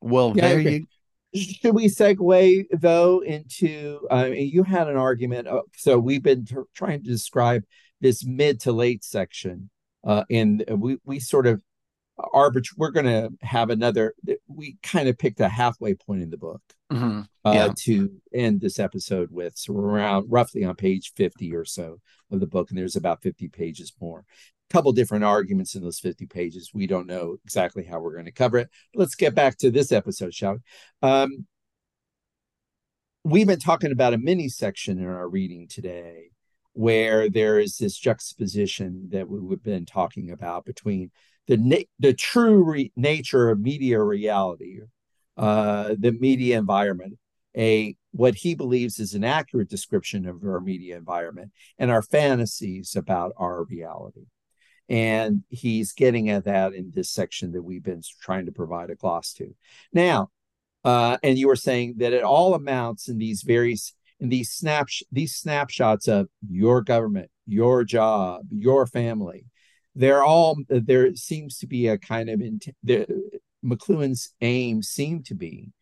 Well, 0.00 0.34
yeah, 0.36 0.48
there 0.48 0.60
you. 0.60 0.86
Should 1.36 1.74
we 1.74 1.86
segue 1.86 2.64
though 2.72 3.20
into? 3.20 4.06
Uh, 4.10 4.26
you 4.32 4.62
had 4.62 4.88
an 4.88 4.96
argument. 4.96 5.48
Uh, 5.48 5.62
so 5.76 5.98
we've 5.98 6.22
been 6.22 6.44
t- 6.44 6.56
trying 6.74 7.02
to 7.02 7.08
describe 7.08 7.62
this 8.00 8.24
mid 8.24 8.60
to 8.60 8.72
late 8.72 9.04
section, 9.04 9.70
uh, 10.04 10.24
and 10.30 10.64
we 10.68 10.98
we 11.04 11.20
sort 11.20 11.46
of 11.46 11.60
arbitrary. 12.32 12.76
We're 12.78 12.90
going 12.90 13.06
to 13.06 13.30
have 13.46 13.70
another. 13.70 14.14
We 14.48 14.76
kind 14.82 15.08
of 15.08 15.18
picked 15.18 15.40
a 15.40 15.48
halfway 15.48 15.94
point 15.94 16.22
in 16.22 16.30
the 16.30 16.38
book 16.38 16.62
Mhm. 16.90 17.26
uh, 17.44 17.52
Yeah. 17.54 17.72
to 17.84 18.10
end 18.32 18.60
this 18.60 18.78
episode 18.78 19.30
with. 19.30 19.56
So 19.56 19.72
we're 19.74 19.82
around 19.84 20.26
roughly 20.30 20.64
on 20.64 20.76
page 20.76 21.12
50 21.14 21.52
or 21.54 21.64
so 21.66 22.00
of 22.30 22.40
the 22.40 22.46
book, 22.46 22.70
and 22.70 22.78
there's 22.78 22.96
about 22.96 23.22
50 23.22 23.48
pages 23.48 23.92
more. 24.00 24.24
Couple 24.68 24.92
different 24.92 25.24
arguments 25.24 25.74
in 25.74 25.82
those 25.82 26.00
50 26.00 26.26
pages. 26.26 26.72
We 26.74 26.86
don't 26.86 27.06
know 27.06 27.36
exactly 27.44 27.84
how 27.84 28.00
we're 28.00 28.14
going 28.14 28.24
to 28.24 28.32
cover 28.32 28.58
it. 28.58 28.68
Let's 28.94 29.14
get 29.14 29.34
back 29.34 29.58
to 29.58 29.70
this 29.70 29.92
episode, 29.92 30.34
shall 30.34 30.54
we? 30.54 31.08
Um, 31.08 31.46
we've 33.22 33.46
been 33.46 33.58
talking 33.58 33.92
about 33.92 34.14
a 34.14 34.18
mini 34.18 34.48
section 34.48 34.98
in 34.98 35.06
our 35.06 35.28
reading 35.28 35.66
today 35.68 36.30
where 36.72 37.30
there 37.30 37.58
is 37.58 37.78
this 37.78 37.96
juxtaposition 37.96 39.08
that 39.10 39.28
we've 39.28 39.62
been 39.62 39.86
talking 39.86 40.30
about 40.30 40.64
between 40.64 41.10
the 41.46 41.56
na- 41.56 41.88
the 41.98 42.12
true 42.12 42.62
re- 42.62 42.92
nature 42.96 43.50
of 43.50 43.58
media 43.58 44.00
reality, 44.00 44.80
uh, 45.36 45.94
the 45.98 46.12
media 46.12 46.58
environment, 46.58 47.18
a 47.56 47.96
what 48.12 48.34
he 48.34 48.54
believes 48.54 48.98
is 48.98 49.14
an 49.14 49.24
accurate 49.24 49.70
description 49.70 50.26
of 50.26 50.44
our 50.44 50.60
media 50.60 50.96
environment, 50.96 51.50
and 51.78 51.90
our 51.90 52.02
fantasies 52.02 52.94
about 52.94 53.32
our 53.38 53.64
reality. 53.64 54.26
And 54.88 55.42
he's 55.48 55.92
getting 55.92 56.30
at 56.30 56.44
that 56.44 56.74
in 56.74 56.92
this 56.94 57.10
section 57.10 57.52
that 57.52 57.62
we've 57.62 57.82
been 57.82 58.02
trying 58.20 58.46
to 58.46 58.52
provide 58.52 58.90
a 58.90 58.94
gloss 58.94 59.32
to. 59.34 59.54
Now, 59.92 60.30
uh, 60.84 61.18
and 61.22 61.36
you 61.36 61.48
were 61.48 61.56
saying 61.56 61.94
that 61.98 62.12
it 62.12 62.22
all 62.22 62.54
amounts 62.54 63.08
in 63.08 63.18
these 63.18 63.42
various 63.42 63.92
in 64.20 64.28
these 64.28 64.50
snaps 64.50 65.02
these 65.10 65.34
snapshots 65.34 66.06
of 66.06 66.28
your 66.48 66.80
government, 66.80 67.30
your 67.46 67.84
job, 67.84 68.46
your 68.50 68.86
family. 68.86 69.46
They're 69.96 70.22
all 70.22 70.58
there 70.68 71.14
seems 71.16 71.58
to 71.58 71.66
be 71.66 71.88
a 71.88 71.98
kind 71.98 72.30
of 72.30 72.40
int- 72.40 72.76
the, 72.84 73.06
McLuhan's 73.64 74.32
aim 74.40 74.82
seemed 74.82 75.26
to 75.26 75.34
be 75.34 75.72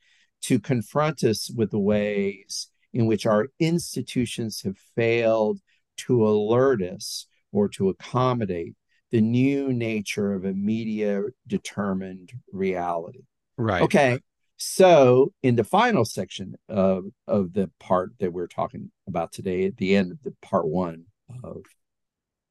to 0.43 0.59
confront 0.59 1.23
us 1.23 1.51
with 1.51 1.71
the 1.71 1.79
ways 1.79 2.69
in 2.93 3.07
which 3.07 3.27
our 3.27 3.49
institutions 3.59 4.63
have 4.63 4.79
failed 4.95 5.61
to 5.97 6.27
alert 6.27 6.83
us 6.83 7.27
or 7.53 7.69
to 7.69 7.89
accommodate 7.89 8.75
the 9.15 9.21
new 9.21 9.73
nature 9.73 10.33
of 10.33 10.45
a 10.45 10.53
media 10.53 11.23
determined 11.47 12.33
reality. 12.51 13.21
Right. 13.57 13.83
Okay. 13.83 14.19
So, 14.57 15.33
in 15.41 15.55
the 15.55 15.63
final 15.63 16.05
section 16.05 16.57
of, 16.69 17.05
of 17.29 17.53
the 17.53 17.71
part 17.79 18.11
that 18.19 18.33
we're 18.33 18.49
talking 18.49 18.91
about 19.07 19.31
today, 19.31 19.67
at 19.67 19.77
the 19.77 19.95
end 19.95 20.11
of 20.11 20.21
the 20.25 20.35
part 20.43 20.67
one 20.67 21.05
of 21.45 21.59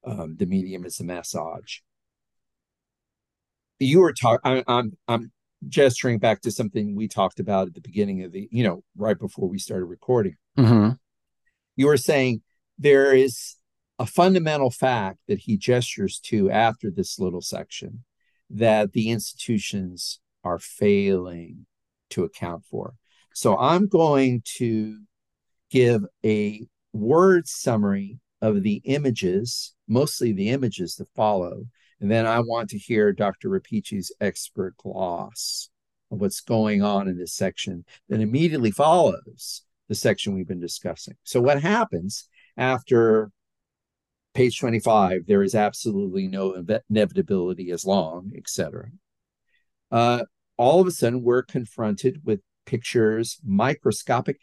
um, 0.06 0.36
the 0.38 0.46
medium 0.46 0.86
is 0.86 0.96
the 0.96 1.04
massage, 1.04 1.80
you 3.78 4.00
were 4.00 4.14
talking. 4.14 4.64
I'm 4.66 4.96
I'm 5.06 5.32
gesturing 5.68 6.18
back 6.18 6.40
to 6.42 6.50
something 6.50 6.96
we 6.96 7.08
talked 7.08 7.40
about 7.40 7.68
at 7.68 7.74
the 7.74 7.82
beginning 7.82 8.22
of 8.22 8.32
the, 8.32 8.48
you 8.50 8.64
know, 8.64 8.82
right 8.96 9.18
before 9.18 9.50
we 9.50 9.58
started 9.58 9.84
recording. 9.84 10.36
hmm 10.56 10.92
You 11.76 11.88
were 11.88 11.98
saying 11.98 12.40
there 12.78 13.14
is 13.14 13.56
a 13.98 14.06
fundamental 14.06 14.70
fact 14.70 15.18
that 15.28 15.40
he 15.40 15.56
gestures 15.56 16.18
to 16.18 16.50
after 16.50 16.90
this 16.90 17.18
little 17.18 17.40
section 17.40 18.04
that 18.50 18.92
the 18.92 19.10
institutions 19.10 20.20
are 20.42 20.58
failing 20.58 21.66
to 22.10 22.24
account 22.24 22.64
for. 22.64 22.94
So 23.34 23.56
I'm 23.56 23.88
going 23.88 24.42
to 24.56 25.00
give 25.70 26.04
a 26.24 26.66
word 26.92 27.48
summary 27.48 28.18
of 28.40 28.62
the 28.62 28.82
images, 28.84 29.74
mostly 29.88 30.32
the 30.32 30.50
images 30.50 30.96
that 30.96 31.08
follow. 31.16 31.64
And 32.00 32.10
then 32.10 32.26
I 32.26 32.40
want 32.40 32.70
to 32.70 32.78
hear 32.78 33.12
Dr. 33.12 33.48
Rapici's 33.48 34.12
expert 34.20 34.76
gloss 34.76 35.70
of 36.10 36.20
what's 36.20 36.40
going 36.40 36.82
on 36.82 37.08
in 37.08 37.16
this 37.16 37.34
section 37.34 37.84
that 38.08 38.20
immediately 38.20 38.70
follows 38.70 39.62
the 39.88 39.94
section 39.94 40.34
we've 40.34 40.48
been 40.48 40.60
discussing. 40.60 41.16
So, 41.24 41.40
what 41.40 41.60
happens 41.60 42.28
after 42.56 43.30
page 44.34 44.58
25? 44.58 45.26
There 45.26 45.42
is 45.42 45.54
absolutely 45.54 46.28
no 46.28 46.64
inevitability 46.90 47.70
as 47.70 47.84
long, 47.84 48.32
etc. 48.36 48.90
Uh, 49.90 50.24
all 50.56 50.80
of 50.80 50.86
a 50.86 50.90
sudden, 50.90 51.22
we're 51.22 51.42
confronted 51.42 52.22
with 52.24 52.40
pictures, 52.66 53.38
microscopic, 53.44 54.38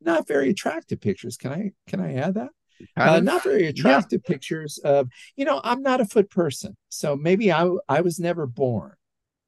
not 0.00 0.26
very 0.26 0.50
attractive 0.50 1.00
pictures. 1.00 1.36
Can 1.36 1.52
I 1.52 1.72
can 1.86 2.00
I 2.00 2.14
add 2.14 2.34
that? 2.34 2.50
Uh, 2.96 3.20
not 3.20 3.42
very 3.42 3.66
attractive 3.66 4.20
yeah. 4.24 4.32
pictures 4.32 4.78
of 4.84 5.08
you 5.34 5.44
know 5.44 5.60
i'm 5.64 5.80
not 5.80 6.00
a 6.00 6.04
foot 6.04 6.28
person 6.30 6.76
so 6.90 7.16
maybe 7.16 7.50
i 7.50 7.66
i 7.88 8.02
was 8.02 8.18
never 8.18 8.46
born 8.46 8.92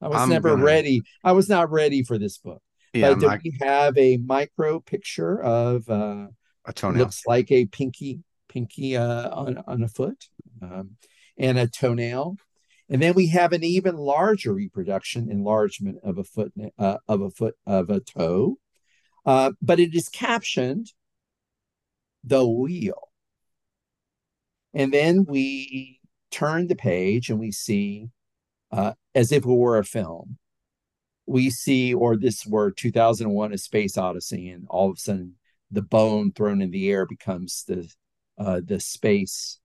i 0.01 0.07
was 0.07 0.17
I'm 0.17 0.29
never 0.29 0.49
gonna... 0.49 0.63
ready 0.63 1.03
i 1.23 1.31
was 1.31 1.47
not 1.47 1.69
ready 1.69 2.03
for 2.03 2.17
this 2.17 2.39
book 2.39 2.61
yeah, 2.93 3.13
but 3.13 3.21
my... 3.21 3.39
we 3.43 3.55
have 3.61 3.95
a 3.97 4.17
micro 4.17 4.79
picture 4.79 5.41
of 5.43 5.87
uh 5.89 6.27
a 6.65 6.73
toenail 6.73 6.99
looks 6.99 7.21
like 7.27 7.51
a 7.51 7.67
pinky 7.67 8.19
pinky 8.49 8.97
uh 8.97 9.29
on, 9.29 9.63
on 9.67 9.83
a 9.83 9.87
foot 9.87 10.25
um, 10.61 10.97
and 11.37 11.57
a 11.57 11.67
toenail. 11.67 12.35
And 12.89 13.01
then 13.01 13.13
we 13.13 13.27
have 13.27 13.53
an 13.53 13.63
even 13.63 13.95
larger 13.95 14.53
reproduction 14.53 15.29
enlargement 15.31 15.99
of 16.03 16.17
a 16.17 16.23
foot 16.23 16.51
uh, 16.77 16.97
of 17.07 17.21
a 17.21 17.29
foot 17.29 17.55
of 17.65 17.89
a 17.89 17.99
toe. 17.99 18.57
Uh, 19.25 19.51
but 19.61 19.79
it 19.79 19.93
is 19.93 20.09
captioned 20.09 20.91
the 22.23 22.45
wheel. 22.47 23.09
And 24.73 24.93
then 24.93 25.25
we 25.27 25.99
turn 26.31 26.67
the 26.67 26.75
page 26.75 27.29
and 27.29 27.39
we 27.39 27.51
see, 27.51 28.07
uh, 28.71 28.93
as 29.15 29.31
if 29.31 29.43
it 29.43 29.47
were 29.47 29.77
a 29.77 29.83
film, 29.83 30.37
we 31.25 31.49
see, 31.49 31.93
or 31.93 32.17
this 32.17 32.45
were 32.45 32.71
2001 32.71 33.53
A 33.53 33.57
Space 33.57 33.97
Odyssey, 33.97 34.49
and 34.49 34.65
all 34.69 34.89
of 34.89 34.97
a 34.97 34.99
sudden 34.99 35.35
the 35.69 35.81
bone 35.81 36.31
thrown 36.31 36.61
in 36.61 36.71
the 36.71 36.89
air 36.89 37.05
becomes 37.05 37.63
the 37.67 37.91
uh, 38.39 38.61
the 38.63 38.79
space, 38.79 39.59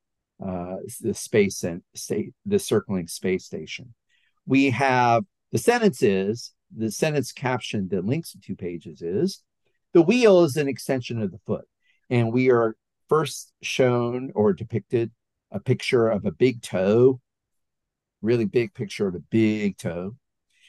uh, 0.44 0.76
the 1.00 1.14
space 1.14 1.62
and 1.62 1.82
state, 1.94 2.32
the 2.44 2.58
circling 2.58 3.06
space 3.06 3.44
station. 3.44 3.94
We 4.46 4.70
have 4.70 5.24
the 5.52 5.58
sentence 5.58 6.02
is 6.02 6.52
the 6.76 6.90
sentence 6.90 7.32
caption 7.32 7.88
that 7.88 8.04
links 8.04 8.32
to 8.32 8.40
two 8.40 8.56
pages 8.56 9.00
is 9.00 9.42
the 9.92 10.02
wheel 10.02 10.42
is 10.42 10.56
an 10.56 10.68
extension 10.68 11.22
of 11.22 11.30
the 11.30 11.38
foot, 11.46 11.66
and 12.10 12.32
we 12.32 12.50
are 12.50 12.76
first 13.08 13.52
shown 13.62 14.32
or 14.34 14.52
depicted 14.52 15.12
a 15.52 15.60
picture 15.60 16.08
of 16.08 16.24
a 16.24 16.32
big 16.32 16.62
toe, 16.62 17.20
really 18.20 18.44
big 18.44 18.74
picture 18.74 19.06
of 19.06 19.14
a 19.14 19.20
big 19.30 19.78
toe. 19.78 20.16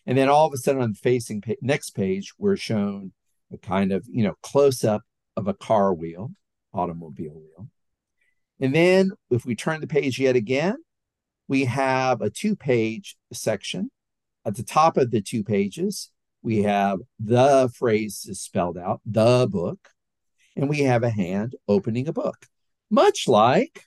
And 0.06 0.16
then 0.18 0.30
all 0.30 0.46
of 0.46 0.54
a 0.54 0.58
sudden 0.58 0.82
on 0.82 0.92
the 0.92 1.00
facing 1.00 1.42
pa- 1.42 1.54
next 1.62 1.92
page, 1.92 2.34
we're 2.38 2.58
shown 2.58 3.14
a 3.52 3.58
kind 3.58 3.92
of, 3.92 4.06
you 4.08 4.24
know, 4.24 4.36
close 4.44 4.84
up 4.84 5.02
of 5.36 5.48
a 5.48 5.54
car 5.54 5.94
wheel, 5.94 6.32
automobile 6.74 7.34
wheel. 7.34 7.68
And 8.60 8.74
then 8.74 9.12
if 9.30 9.46
we 9.46 9.56
turn 9.56 9.82
the 9.82 9.88
page 9.88 10.20
yet 10.20 10.36
again, 10.36 10.78
we 11.48 11.66
have 11.66 12.22
a 12.22 12.30
two 12.30 12.56
page 12.56 13.18
section. 13.34 13.92
At 14.46 14.56
the 14.56 14.64
top 14.64 14.98
of 14.98 15.12
the 15.12 15.22
two 15.22 15.44
pages, 15.44 16.12
we 16.42 16.64
have 16.64 17.00
the 17.20 17.70
phrase 17.76 18.26
is 18.30 18.42
spelled 18.42 18.78
out, 18.78 19.02
the 19.06 19.48
book 19.50 19.90
and 20.56 20.70
we 20.70 20.80
have 20.80 21.04
a 21.04 21.10
hand 21.10 21.56
opening 21.68 22.08
a 22.08 22.14
book, 22.14 22.48
much 22.90 23.28
like 23.28 23.86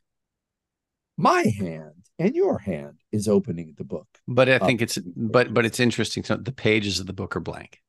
my 1.16 1.42
hand 1.58 2.04
and 2.18 2.34
your 2.34 2.58
hand 2.58 2.98
is 3.12 3.28
opening 3.28 3.74
the 3.76 3.84
book. 3.84 4.06
But 4.26 4.48
I 4.48 4.58
think 4.58 4.82
it's 4.82 4.98
but 4.98 5.54
but 5.54 5.64
it's 5.64 5.80
interesting. 5.80 6.24
So 6.24 6.36
the 6.36 6.52
pages 6.52 7.00
of 7.00 7.06
the 7.06 7.12
book 7.12 7.36
are 7.36 7.40
blank. 7.40 7.80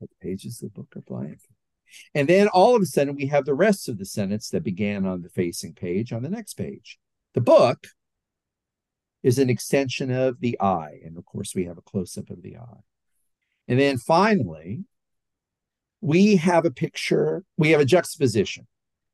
The 0.00 0.08
pages 0.20 0.62
of 0.62 0.72
the 0.72 0.80
book 0.80 0.94
are 0.96 1.00
blank. 1.00 1.38
And 2.14 2.28
then 2.28 2.48
all 2.48 2.74
of 2.74 2.82
a 2.82 2.86
sudden 2.86 3.14
we 3.14 3.26
have 3.26 3.44
the 3.44 3.54
rest 3.54 3.88
of 3.88 3.98
the 3.98 4.04
sentence 4.04 4.48
that 4.50 4.62
began 4.62 5.06
on 5.06 5.22
the 5.22 5.28
facing 5.28 5.74
page 5.74 6.12
on 6.12 6.22
the 6.22 6.28
next 6.28 6.54
page. 6.54 6.98
The 7.34 7.40
book 7.40 7.86
is 9.22 9.38
an 9.38 9.50
extension 9.50 10.10
of 10.10 10.40
the 10.40 10.60
eye. 10.60 11.00
And 11.04 11.16
of 11.16 11.24
course, 11.24 11.54
we 11.54 11.64
have 11.64 11.78
a 11.78 11.82
close 11.82 12.16
up 12.18 12.30
of 12.30 12.42
the 12.42 12.56
eye. 12.56 12.82
And 13.66 13.80
then 13.80 13.96
finally, 13.96 14.84
we 16.00 16.36
have 16.36 16.66
a 16.66 16.70
picture, 16.70 17.44
we 17.56 17.70
have 17.70 17.80
a 17.80 17.86
juxtaposition. 17.86 18.66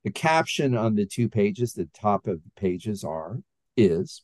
The 0.03 0.11
caption 0.11 0.77
on 0.77 0.97
the 0.97 1.07
two 1.07 1.29
pages, 1.29 1.73
the 1.73 1.89
top 1.95 2.27
of 2.27 2.43
the 2.43 2.51
pages 2.57 3.05
are, 3.05 3.39
is 3.77 4.23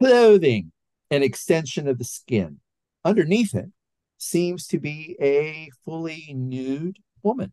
clothing, 0.00 0.72
an 1.10 1.22
extension 1.22 1.86
of 1.86 1.98
the 1.98 2.04
skin. 2.04 2.60
Underneath 3.04 3.54
it 3.54 3.70
seems 4.16 4.66
to 4.68 4.78
be 4.78 5.16
a 5.20 5.68
fully 5.84 6.32
nude 6.34 6.98
woman. 7.24 7.52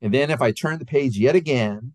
And 0.00 0.12
then 0.14 0.30
if 0.30 0.40
I 0.40 0.52
turn 0.52 0.78
the 0.78 0.86
page 0.86 1.18
yet 1.18 1.34
again, 1.36 1.94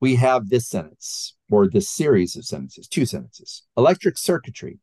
we 0.00 0.16
have 0.16 0.48
this 0.48 0.68
sentence 0.68 1.34
or 1.50 1.68
this 1.68 1.88
series 1.88 2.36
of 2.36 2.44
sentences, 2.44 2.86
two 2.86 3.06
sentences. 3.06 3.62
Electric 3.76 4.18
circuitry 4.18 4.78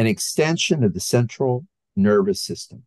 an 0.00 0.06
extension 0.06 0.82
of 0.82 0.94
the 0.94 1.00
central 1.00 1.66
nervous 1.94 2.40
system. 2.40 2.84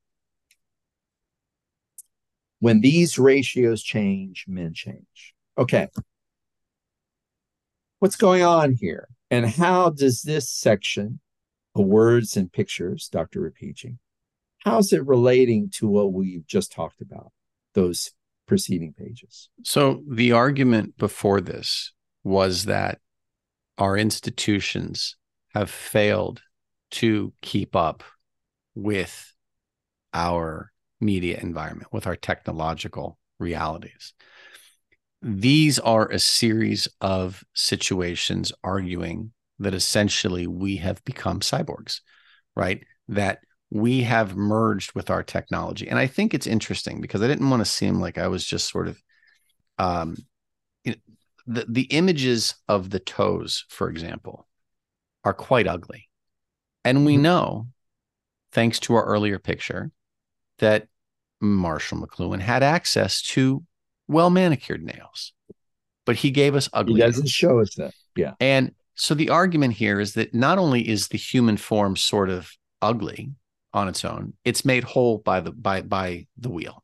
When 2.60 2.81
these 2.81 3.19
ratios 3.19 3.84
change, 3.84 4.45
men 4.48 4.73
change. 4.73 5.35
Okay. 5.56 5.90
what's 7.99 8.15
going 8.15 8.41
on 8.41 8.73
here? 8.73 9.07
And 9.30 9.45
how 9.45 9.91
does 9.91 10.23
this 10.23 10.49
section 10.49 11.19
words 11.81 12.37
and 12.37 12.51
pictures, 12.51 13.09
Dr. 13.11 13.41
Repeating, 13.41 13.99
how's 14.59 14.93
it 14.93 15.05
relating 15.05 15.69
to 15.71 15.87
what 15.87 16.13
we've 16.13 16.45
just 16.47 16.71
talked 16.71 17.01
about, 17.01 17.31
those 17.73 18.11
preceding 18.47 18.93
pages? 18.93 19.49
So 19.63 20.03
the 20.07 20.31
argument 20.31 20.97
before 20.97 21.41
this 21.41 21.91
was 22.23 22.65
that 22.65 22.99
our 23.77 23.97
institutions 23.97 25.15
have 25.53 25.69
failed 25.69 26.41
to 26.91 27.33
keep 27.41 27.75
up 27.75 28.03
with 28.75 29.33
our 30.13 30.71
media 31.01 31.39
environment, 31.41 31.91
with 31.91 32.07
our 32.07 32.15
technological 32.15 33.17
realities. 33.39 34.13
These 35.21 35.79
are 35.79 36.07
a 36.07 36.19
series 36.19 36.87
of 37.01 37.43
situations 37.53 38.51
arguing 38.63 39.32
that 39.59 39.73
essentially 39.73 40.47
we 40.47 40.77
have 40.77 41.03
become 41.03 41.39
cyborgs, 41.39 42.01
right? 42.55 42.84
That 43.07 43.39
we 43.69 44.03
have 44.03 44.35
merged 44.35 44.93
with 44.93 45.09
our 45.09 45.23
technology. 45.23 45.88
And 45.88 45.97
I 45.97 46.07
think 46.07 46.34
it's 46.34 46.47
interesting 46.47 47.01
because 47.01 47.21
I 47.21 47.27
didn't 47.27 47.49
want 47.49 47.61
to 47.61 47.65
seem 47.65 47.99
like 47.99 48.17
I 48.17 48.27
was 48.27 48.45
just 48.45 48.69
sort 48.69 48.88
of 48.88 49.01
um, 49.80 50.15
the, 51.45 51.65
the 51.67 51.84
images 51.84 52.55
of 52.67 52.89
the 52.89 52.99
toes, 52.99 53.65
for 53.69 53.89
example, 53.89 54.47
are 55.23 55.34
quite 55.34 55.67
ugly. 55.67 56.09
And 56.85 57.05
we 57.05 57.13
mm-hmm. 57.13 57.23
know, 57.23 57.67
thanks 58.51 58.80
to 58.81 58.95
our 58.95 59.05
earlier 59.05 59.39
picture, 59.39 59.91
that 60.59 60.88
Marshall 61.41 61.99
McLuhan 61.99 62.39
had 62.39 62.63
access 62.63 63.21
to 63.21 63.63
well 64.07 64.30
manicured 64.30 64.84
nails, 64.84 65.34
but 66.05 66.17
he 66.17 66.31
gave 66.31 66.55
us 66.55 66.69
ugly. 66.73 66.95
He 66.95 66.99
doesn't 66.99 67.23
nails. 67.23 67.31
show 67.31 67.59
us 67.59 67.75
that. 67.75 67.93
Yeah. 68.15 68.34
And 68.39 68.73
so 68.95 69.14
the 69.14 69.30
argument 69.30 69.74
here 69.74 69.99
is 69.99 70.14
that 70.14 70.34
not 70.34 70.57
only 70.57 70.88
is 70.88 71.07
the 71.07 71.18
human 71.18 71.57
form 71.57 71.95
sort 71.95 72.30
of 72.30 72.52
ugly 72.82 73.32
on 73.74 73.88
its 73.88 74.06
own, 74.06 74.34
it's 74.45 74.65
made 74.65 74.84
whole 74.84 75.18
by 75.20 75.40
the 75.40 75.52
by 75.52 75.82
by 75.82 76.28
the 76.38 76.49
wheel. 76.49 76.84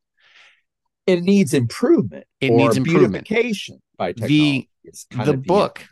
It 1.06 1.22
needs 1.22 1.54
improvement. 1.54 2.26
It 2.40 2.52
needs 2.52 2.78
improvement. 2.78 3.28
Beautification 3.28 3.82
by 3.98 4.14
technology. 4.14 4.70
The, 5.12 5.24
the 5.26 5.38
book, 5.38 5.86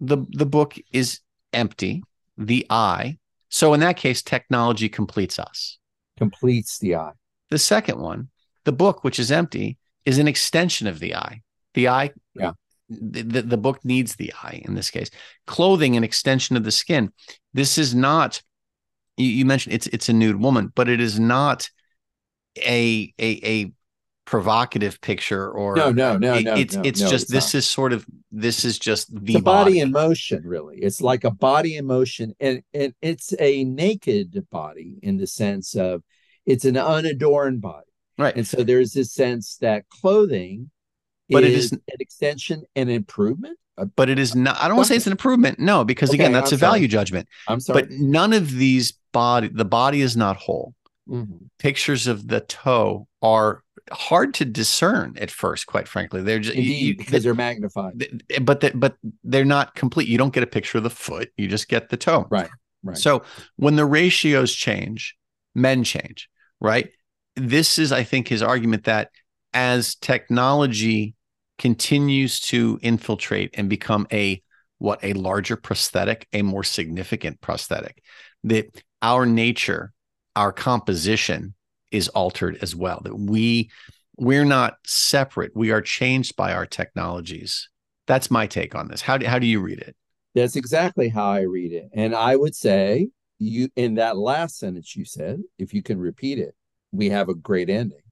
the 0.00 0.18
the 0.30 0.46
book 0.46 0.76
is 0.92 1.20
empty. 1.52 2.02
The 2.36 2.66
eye. 2.70 3.18
So 3.48 3.74
in 3.74 3.80
that 3.80 3.96
case, 3.96 4.22
technology 4.22 4.88
completes 4.88 5.38
us. 5.38 5.78
Completes 6.16 6.78
the 6.78 6.96
eye. 6.96 7.12
The 7.50 7.58
second 7.58 7.98
one, 7.98 8.28
the 8.64 8.72
book, 8.72 9.02
which 9.02 9.18
is 9.18 9.32
empty, 9.32 9.78
is 10.04 10.18
an 10.18 10.28
extension 10.28 10.86
of 10.86 11.00
the 11.00 11.16
eye. 11.16 11.42
The 11.74 11.88
eye, 11.88 12.12
yeah. 12.34 12.52
The, 12.90 13.22
the, 13.22 13.42
the 13.42 13.56
book 13.56 13.84
needs 13.84 14.16
the 14.16 14.32
eye 14.42 14.62
in 14.64 14.74
this 14.74 14.90
case. 14.90 15.10
Clothing, 15.46 15.96
an 15.96 16.04
extension 16.04 16.56
of 16.56 16.64
the 16.64 16.72
skin. 16.72 17.12
This 17.54 17.78
is 17.78 17.94
not. 17.94 18.42
You, 19.16 19.26
you 19.26 19.44
mentioned 19.44 19.74
it's 19.74 19.86
it's 19.88 20.08
a 20.08 20.12
nude 20.12 20.40
woman, 20.40 20.72
but 20.74 20.88
it 20.88 21.00
is 21.00 21.20
not 21.20 21.70
a 22.58 23.14
a 23.18 23.30
a 23.44 23.72
provocative 24.30 25.00
picture 25.00 25.50
or 25.50 25.74
no 25.74 25.90
no 25.90 26.16
no 26.16 26.34
it, 26.34 26.44
no 26.44 26.54
it's 26.54 26.76
no, 26.76 26.82
it's 26.84 27.00
no, 27.00 27.10
just 27.10 27.24
it's 27.24 27.32
this 27.32 27.54
not. 27.54 27.58
is 27.58 27.68
sort 27.68 27.92
of 27.92 28.06
this 28.30 28.64
is 28.64 28.78
just 28.78 29.12
the 29.12 29.32
body, 29.32 29.42
body 29.42 29.80
in 29.80 29.90
motion 29.90 30.40
really 30.44 30.76
it's 30.78 31.00
like 31.00 31.24
a 31.24 31.32
body 31.32 31.76
in 31.76 31.84
motion 31.84 32.32
and, 32.38 32.62
and 32.72 32.94
it's 33.02 33.34
a 33.40 33.64
naked 33.64 34.46
body 34.48 35.00
in 35.02 35.16
the 35.16 35.26
sense 35.26 35.74
of 35.74 36.04
it's 36.46 36.64
an 36.64 36.76
unadorned 36.76 37.60
body 37.60 37.90
right 38.18 38.36
and 38.36 38.46
so 38.46 38.62
there's 38.62 38.92
this 38.92 39.12
sense 39.12 39.56
that 39.56 39.88
clothing 39.88 40.70
but 41.30 41.44
is 41.44 41.54
it 41.54 41.58
is 41.58 41.72
an 41.72 41.80
extension 42.00 42.64
and 42.76 42.90
improvement? 42.90 43.58
But 43.96 44.10
it 44.10 44.18
is 44.18 44.34
not 44.34 44.60
i 44.60 44.68
don't 44.68 44.76
want 44.76 44.88
to 44.88 44.92
say 44.92 44.96
it's 44.96 45.06
an 45.06 45.12
improvement 45.12 45.58
no 45.58 45.84
because 45.84 46.10
Okay, 46.10 46.18
again 46.18 46.32
that's 46.32 46.52
I'm 46.52 46.56
a 46.56 46.58
value 46.58 46.86
judgment. 46.88 47.28
I'm 47.48 47.60
sorry. 47.60 47.82
But 47.82 47.90
none 47.92 48.32
of 48.34 48.52
these 48.56 48.92
body 49.12 49.48
the 49.48 49.64
body 49.64 50.00
is 50.02 50.16
not 50.16 50.36
whole. 50.36 50.74
Mhm. 51.08 51.48
pictures 51.58 52.06
of 52.06 52.28
the 52.28 52.40
toe 52.40 53.08
are 53.20 53.64
hard 53.90 54.32
to 54.34 54.44
discern 54.44 55.16
at 55.18 55.30
first 55.30 55.66
quite 55.66 55.88
frankly. 55.88 56.22
They're 56.22 56.38
just 56.38 56.56
because 56.56 57.24
they're 57.24 57.34
magnified. 57.34 58.22
but 58.42 58.60
the, 58.60 58.70
but 58.74 58.96
they're 59.24 59.44
not 59.44 59.74
complete. 59.74 60.06
You 60.08 60.18
don't 60.18 60.32
get 60.32 60.42
a 60.44 60.46
picture 60.46 60.78
of 60.78 60.84
the 60.84 60.90
foot 60.90 61.32
you 61.36 61.48
just 61.48 61.68
get 61.68 61.88
the 61.88 61.96
toe. 61.96 62.26
Right 62.30 62.50
right. 62.84 62.96
So 62.98 63.22
when 63.56 63.76
the 63.76 63.84
ratios 63.86 64.54
change 64.54 65.16
men 65.54 65.84
change 65.84 66.28
right? 66.60 66.90
This 67.34 67.78
is 67.78 67.90
i 67.92 68.04
think 68.04 68.28
his 68.28 68.42
argument 68.42 68.84
that 68.84 69.10
as 69.52 69.94
technology 69.96 71.14
continues 71.60 72.40
to 72.40 72.80
infiltrate 72.82 73.54
and 73.54 73.70
become 73.70 74.06
a 74.12 74.42
what 74.78 74.98
a 75.04 75.12
larger 75.12 75.56
prosthetic 75.56 76.26
a 76.32 76.42
more 76.42 76.64
significant 76.64 77.40
prosthetic 77.40 78.02
that 78.42 78.66
our 79.02 79.24
nature 79.26 79.92
our 80.34 80.52
composition 80.52 81.54
is 81.92 82.08
altered 82.08 82.58
as 82.62 82.74
well 82.74 83.00
that 83.04 83.14
we 83.14 83.70
we're 84.16 84.44
not 84.44 84.74
separate 84.84 85.52
we 85.54 85.70
are 85.70 85.82
changed 85.82 86.34
by 86.34 86.52
our 86.52 86.66
technologies 86.66 87.68
that's 88.08 88.30
my 88.30 88.46
take 88.46 88.74
on 88.74 88.88
this 88.88 89.02
how 89.02 89.16
do, 89.16 89.26
how 89.26 89.38
do 89.38 89.46
you 89.46 89.60
read 89.60 89.78
it 89.78 89.94
That's 90.34 90.56
exactly 90.56 91.08
how 91.08 91.30
I 91.30 91.40
read 91.40 91.72
it. 91.72 91.88
And 91.92 92.14
I 92.14 92.36
would 92.36 92.54
say 92.54 93.08
you 93.38 93.68
in 93.74 93.96
that 93.96 94.16
last 94.16 94.58
sentence 94.58 94.94
you 94.94 95.04
said, 95.04 95.40
if 95.58 95.74
you 95.74 95.82
can 95.82 95.98
repeat 95.98 96.38
it, 96.38 96.54
we 96.92 97.10
have 97.10 97.28
a 97.28 97.34
great 97.34 97.70
ending. 97.70 98.02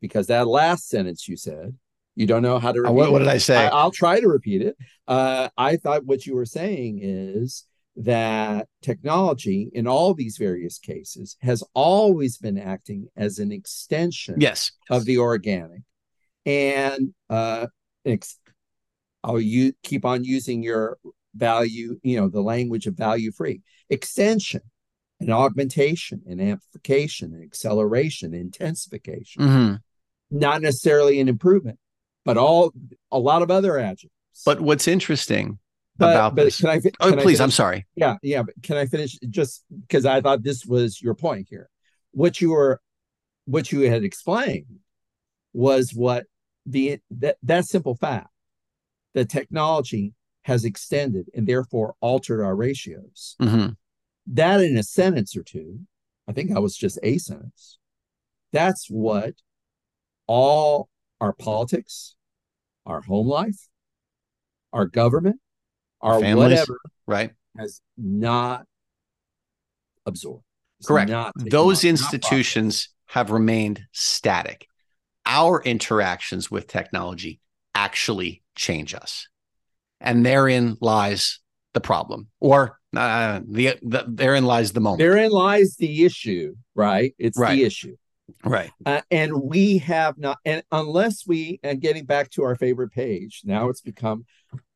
Because 0.00 0.28
that 0.28 0.48
last 0.48 0.88
sentence 0.88 1.28
you 1.28 1.36
said, 1.36 1.76
you 2.20 2.26
don't 2.26 2.42
know 2.42 2.58
how 2.58 2.70
to 2.70 2.82
repeat 2.82 2.92
what, 2.92 3.12
what 3.12 3.20
did 3.20 3.28
i 3.28 3.38
say? 3.38 3.56
I, 3.56 3.82
will 3.82 3.90
try 3.90 4.20
to 4.20 4.28
repeat 4.28 4.60
it. 4.60 4.76
Uh, 5.08 5.48
I 5.56 5.76
thought 5.76 6.04
what 6.04 6.26
you 6.26 6.34
were 6.34 6.44
saying 6.44 7.00
is 7.02 7.64
that 7.96 8.68
technology 8.82 9.70
in 9.72 9.86
all 9.86 10.12
these 10.12 10.36
various 10.36 10.78
cases 10.78 11.38
has 11.40 11.64
always 11.72 12.36
been 12.36 12.58
acting 12.58 13.08
as 13.16 13.38
an 13.38 13.50
extension 13.50 14.34
yes. 14.38 14.70
of 14.90 15.06
the 15.06 15.16
organic. 15.16 15.80
And 16.44 17.14
uh 17.30 17.66
ex- 18.04 18.38
i'll 19.24 19.40
you 19.40 19.72
keep 19.82 20.04
on 20.04 20.24
using 20.24 20.62
your 20.62 20.98
value 21.34 22.00
you 22.02 22.18
know 22.18 22.28
the 22.28 22.42
language 22.42 22.86
of 22.86 22.94
value 22.94 23.32
free. 23.32 23.62
Extension 23.88 24.60
and 25.20 25.30
augmentation 25.30 26.20
and 26.28 26.40
amplification 26.40 27.32
and 27.32 27.42
acceleration 27.42 28.34
intensification. 28.34 29.42
Mhm. 29.42 29.80
not 30.30 30.60
necessarily 30.60 31.18
an 31.18 31.28
improvement 31.28 31.78
but 32.24 32.36
all 32.36 32.72
a 33.10 33.18
lot 33.18 33.42
of 33.42 33.50
other 33.50 33.78
adjectives. 33.78 34.12
But 34.44 34.60
what's 34.60 34.88
interesting 34.88 35.58
but, 35.96 36.10
about 36.14 36.34
but 36.34 36.44
this 36.44 36.60
can 36.60 36.70
i 36.70 36.80
oh 37.00 37.10
can 37.10 37.18
I 37.18 37.22
please 37.22 37.40
i'm 37.40 37.50
sorry. 37.50 37.86
Yeah 37.94 38.16
yeah 38.22 38.42
but 38.42 38.54
can 38.62 38.76
i 38.76 38.86
finish 38.86 39.18
just 39.28 39.64
because 39.82 40.06
i 40.06 40.20
thought 40.20 40.42
this 40.42 40.64
was 40.64 41.00
your 41.00 41.14
point 41.14 41.48
here. 41.50 41.68
What 42.12 42.40
you 42.40 42.50
were 42.50 42.80
what 43.44 43.70
you 43.72 43.80
had 43.82 44.04
explained 44.04 44.66
was 45.52 45.92
what 45.94 46.26
the 46.66 46.98
that, 47.10 47.36
that 47.42 47.64
simple 47.66 47.94
fact 47.94 48.28
that 49.14 49.28
technology 49.28 50.14
has 50.42 50.64
extended 50.64 51.26
and 51.34 51.46
therefore 51.46 51.94
altered 52.00 52.42
our 52.42 52.54
ratios. 52.56 53.36
Mhm. 53.40 53.76
that 54.26 54.60
in 54.60 54.76
a 54.76 54.82
sentence 54.82 55.36
or 55.36 55.42
two 55.42 55.80
i 56.28 56.32
think 56.32 56.50
that 56.50 56.62
was 56.62 56.76
just 56.76 56.98
a 57.02 57.18
sentence 57.18 57.78
that's 58.52 58.86
what 58.88 59.34
all 60.26 60.88
our 61.20 61.32
politics 61.32 62.16
our 62.86 63.00
home 63.02 63.28
life 63.28 63.68
our 64.72 64.86
government 64.86 65.40
our 66.00 66.20
Families. 66.20 66.36
whatever 66.36 66.80
right 67.06 67.32
has 67.58 67.80
not 67.98 68.64
absorbed. 70.06 70.44
It's 70.78 70.88
correct 70.88 71.12
those 71.36 71.84
on, 71.84 71.90
institutions 71.90 72.88
have 73.06 73.30
remained 73.30 73.82
static 73.92 74.66
our 75.26 75.62
interactions 75.62 76.50
with 76.50 76.66
technology 76.66 77.40
actually 77.74 78.42
change 78.54 78.94
us 78.94 79.28
and 80.00 80.24
therein 80.24 80.76
lies 80.80 81.40
the 81.74 81.80
problem 81.80 82.28
or 82.40 82.78
uh, 82.96 83.40
the, 83.46 83.76
the 83.82 84.04
therein 84.08 84.44
lies 84.44 84.72
the 84.72 84.80
moment. 84.80 84.98
Therein 84.98 85.30
lies 85.30 85.76
the 85.76 86.04
issue, 86.04 86.56
right? 86.74 87.14
It's 87.18 87.38
Right. 87.38 87.56
the 87.56 87.64
issue. 87.64 87.96
Right 88.44 88.70
Uh, 88.86 89.00
and 89.10 89.42
we 89.42 89.78
have 89.78 90.18
not, 90.18 90.38
and 90.44 90.62
unless 90.72 91.26
we, 91.26 91.60
and 91.62 91.80
getting 91.80 92.04
back 92.04 92.30
to 92.30 92.42
our 92.42 92.54
favorite 92.56 92.90
page, 92.92 93.42
now 93.44 93.68
it's 93.68 93.80
become, 93.80 94.24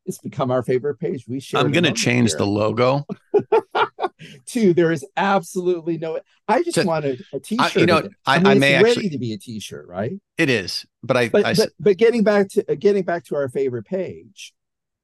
it's 0.05 0.17
become 0.19 0.51
our 0.51 0.61
favorite 0.63 0.99
page. 0.99 1.25
We 1.27 1.39
share. 1.39 1.59
i'm 1.61 1.71
going 1.71 1.83
to 1.83 1.91
change 1.91 2.33
the 2.33 2.45
logo 2.45 3.05
two. 4.45 4.73
There 4.73 4.91
is 4.91 5.05
absolutely 5.17 5.97
no. 5.97 6.19
I 6.47 6.61
just 6.63 6.75
So, 6.75 6.85
want 6.85 7.05
a, 7.05 7.17
t-shirt. 7.39 7.75
you 7.75 7.85
know, 7.87 7.97
it. 7.97 8.11
I- 8.25 8.37
mean, 8.37 8.47
I 8.47 8.51
it's 8.53 8.59
may 8.59 8.73
ready 8.75 8.89
actually- 8.91 9.09
to 9.09 9.17
be 9.17 9.33
a 9.33 9.37
t-shirt, 9.37 9.87
right? 9.87 10.13
it 10.37 10.49
is 10.49 10.85
but 11.01 11.15
i, 11.17 11.29
but 11.29 11.45
I 11.45 11.53
but, 11.53 11.69
but 11.79 11.97
getting 11.97 12.23
back 12.23 12.49
to 12.49 12.71
uh, 12.71 12.75
getting 12.75 13.03
back 13.03 13.23
to 13.25 13.35
our 13.35 13.47
favorite 13.47 13.85
page 13.85 14.53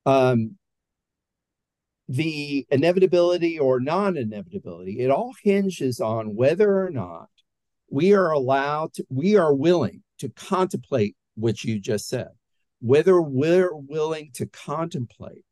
um 0.06 0.58
the 2.10 2.66
inevitability 2.70 3.58
or 3.58 3.80
non-inevitability 3.80 5.00
it 5.00 5.10
all 5.10 5.34
hinges 5.44 6.00
on 6.02 6.36
whether 6.36 6.84
or 6.86 6.90
not 6.90 7.30
we 7.92 8.14
are 8.14 8.32
allowed 8.32 8.94
to 8.94 9.06
we 9.10 9.36
are 9.38 9.54
willing 9.54 10.02
to 10.18 10.30
contemplate 10.30 11.16
what 11.36 11.64
you 11.64 11.80
just 11.80 12.08
said 12.08 12.30
whether 12.80 13.22
we're 13.22 13.76
willing 13.76 14.32
to 14.34 14.46
contemplate 14.48 15.46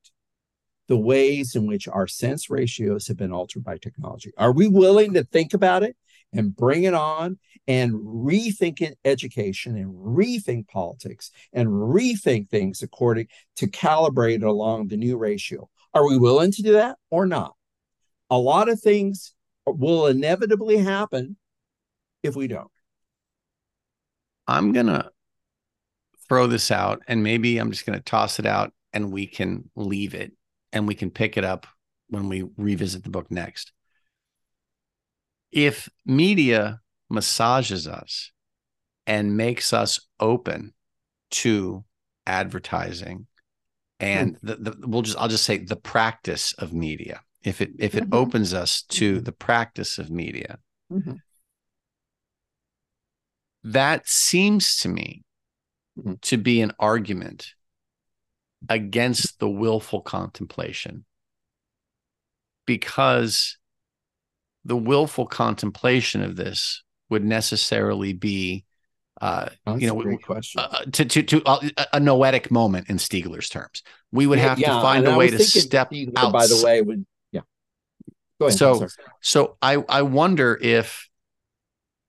the 0.90 0.98
ways 0.98 1.56
in 1.56 1.68
which 1.68 1.88
our 1.88 2.08
sense 2.08 2.50
ratios 2.50 3.08
have 3.08 3.16
been 3.16 3.32
altered 3.32 3.64
by 3.64 3.78
technology? 3.78 4.34
Are 4.38 4.52
we 4.52 4.68
willing 4.68 5.14
to 5.14 5.24
think 5.24 5.54
about 5.54 5.84
it 5.84 5.96
and 6.34 6.56
bring 6.56 6.84
it 6.84 6.96
on 6.96 7.38
and 7.68 7.94
rethink 7.94 8.92
education 9.06 9.78
and 9.78 9.94
rethink 9.94 10.68
politics 10.68 11.30
and 11.54 11.68
rethink 11.68 12.50
things 12.50 12.82
according 12.82 13.28
to 13.58 13.68
calibrate 13.68 14.44
along 14.44 14.88
the 14.88 14.98
new 14.98 15.16
ratio? 15.16 15.70
Are 15.94 16.08
we 16.08 16.18
willing 16.18 16.52
to 16.54 16.64
do 16.64 16.74
that 16.74 16.98
or 17.12 17.28
not? 17.28 17.54
A 18.32 18.38
lot 18.38 18.68
of 18.68 18.82
things 18.82 19.36
will 19.68 20.08
inevitably 20.08 20.78
happen 20.78 21.38
if 22.24 22.36
we 22.36 22.48
don't. 22.48 22.72
I'm 24.48 24.72
going 24.72 24.88
to 24.88 25.10
throw 26.28 26.48
this 26.48 26.72
out 26.72 27.02
and 27.08 27.24
maybe 27.24 27.58
I'm 27.58 27.72
just 27.72 27.86
going 27.86 27.98
to 27.98 28.04
toss 28.04 28.40
it 28.40 28.46
out 28.46 28.74
and 28.94 29.12
we 29.12 29.28
can 29.28 29.70
leave 29.76 30.14
it 30.14 30.32
and 30.72 30.88
we 30.88 30.96
can 30.96 31.10
pick 31.10 31.38
it 31.38 31.44
up 31.44 31.68
when 32.10 32.30
we 32.30 32.46
revisit 32.58 33.04
the 33.04 33.10
book 33.10 33.30
next. 33.32 33.72
If 35.52 35.90
media 36.06 36.82
massages 37.10 37.88
us 37.88 38.32
and 39.08 39.36
makes 39.36 39.74
us 39.74 40.00
open 40.20 40.74
to 41.32 41.84
advertising 42.26 43.26
and 44.00 44.36
mm. 44.36 44.40
the, 44.44 44.56
the, 44.56 44.88
we'll 44.88 45.02
just 45.02 45.18
I'll 45.18 45.28
just 45.28 45.44
say 45.44 45.58
the 45.58 45.76
practice 45.76 46.54
of 46.54 46.74
media. 46.74 47.22
If 47.44 47.62
it 47.62 47.72
if 47.80 47.96
it 47.96 48.06
mm-hmm. 48.06 48.14
opens 48.14 48.54
us 48.54 48.84
to 48.90 49.16
mm-hmm. 49.16 49.24
the 49.24 49.32
practice 49.32 49.98
of 49.98 50.10
media, 50.10 50.60
mm-hmm. 50.92 51.14
That 53.64 54.08
seems 54.08 54.78
to 54.78 54.90
me 54.90 55.24
mm-hmm. 55.98 56.14
to 56.22 56.38
be 56.38 56.62
an 56.62 56.72
argument 56.80 57.54
against 58.68 59.40
the 59.40 59.50
willful 59.50 60.02
contemplation 60.02 61.06
because 62.66 63.58
the 64.66 64.76
willful 64.76 65.26
contemplation 65.26 66.22
of 66.22 66.36
this 66.36 66.84
would 67.10 67.24
necessarily 67.24 68.14
be 68.14 68.66
uh, 69.22 69.50
you 69.78 69.88
know, 69.88 70.18
question. 70.18 70.62
Uh, 70.62 70.86
to 70.94 71.04
to 71.04 71.22
to 71.24 71.44
uh, 71.46 71.60
a 71.92 72.00
noetic 72.00 72.52
moment 72.52 72.90
in 72.90 72.96
Stiegler's 72.96 73.50
terms. 73.50 73.84
We 74.14 74.28
would 74.28 74.40
have 74.40 74.60
yeah, 74.60 74.76
to 74.76 74.82
find 74.82 75.06
a 75.08 75.18
way 75.18 75.30
to 75.30 75.40
step 75.40 75.92
out. 76.16 76.32
By 76.32 76.48
the 76.48 76.62
way, 76.64 76.82
would 76.82 77.06
yeah. 77.34 77.42
Go 78.40 78.48
ahead. 78.48 78.58
So 78.58 78.88
so 79.20 79.58
I 79.62 79.84
I 79.90 80.04
wonder 80.04 80.58
if 80.62 81.09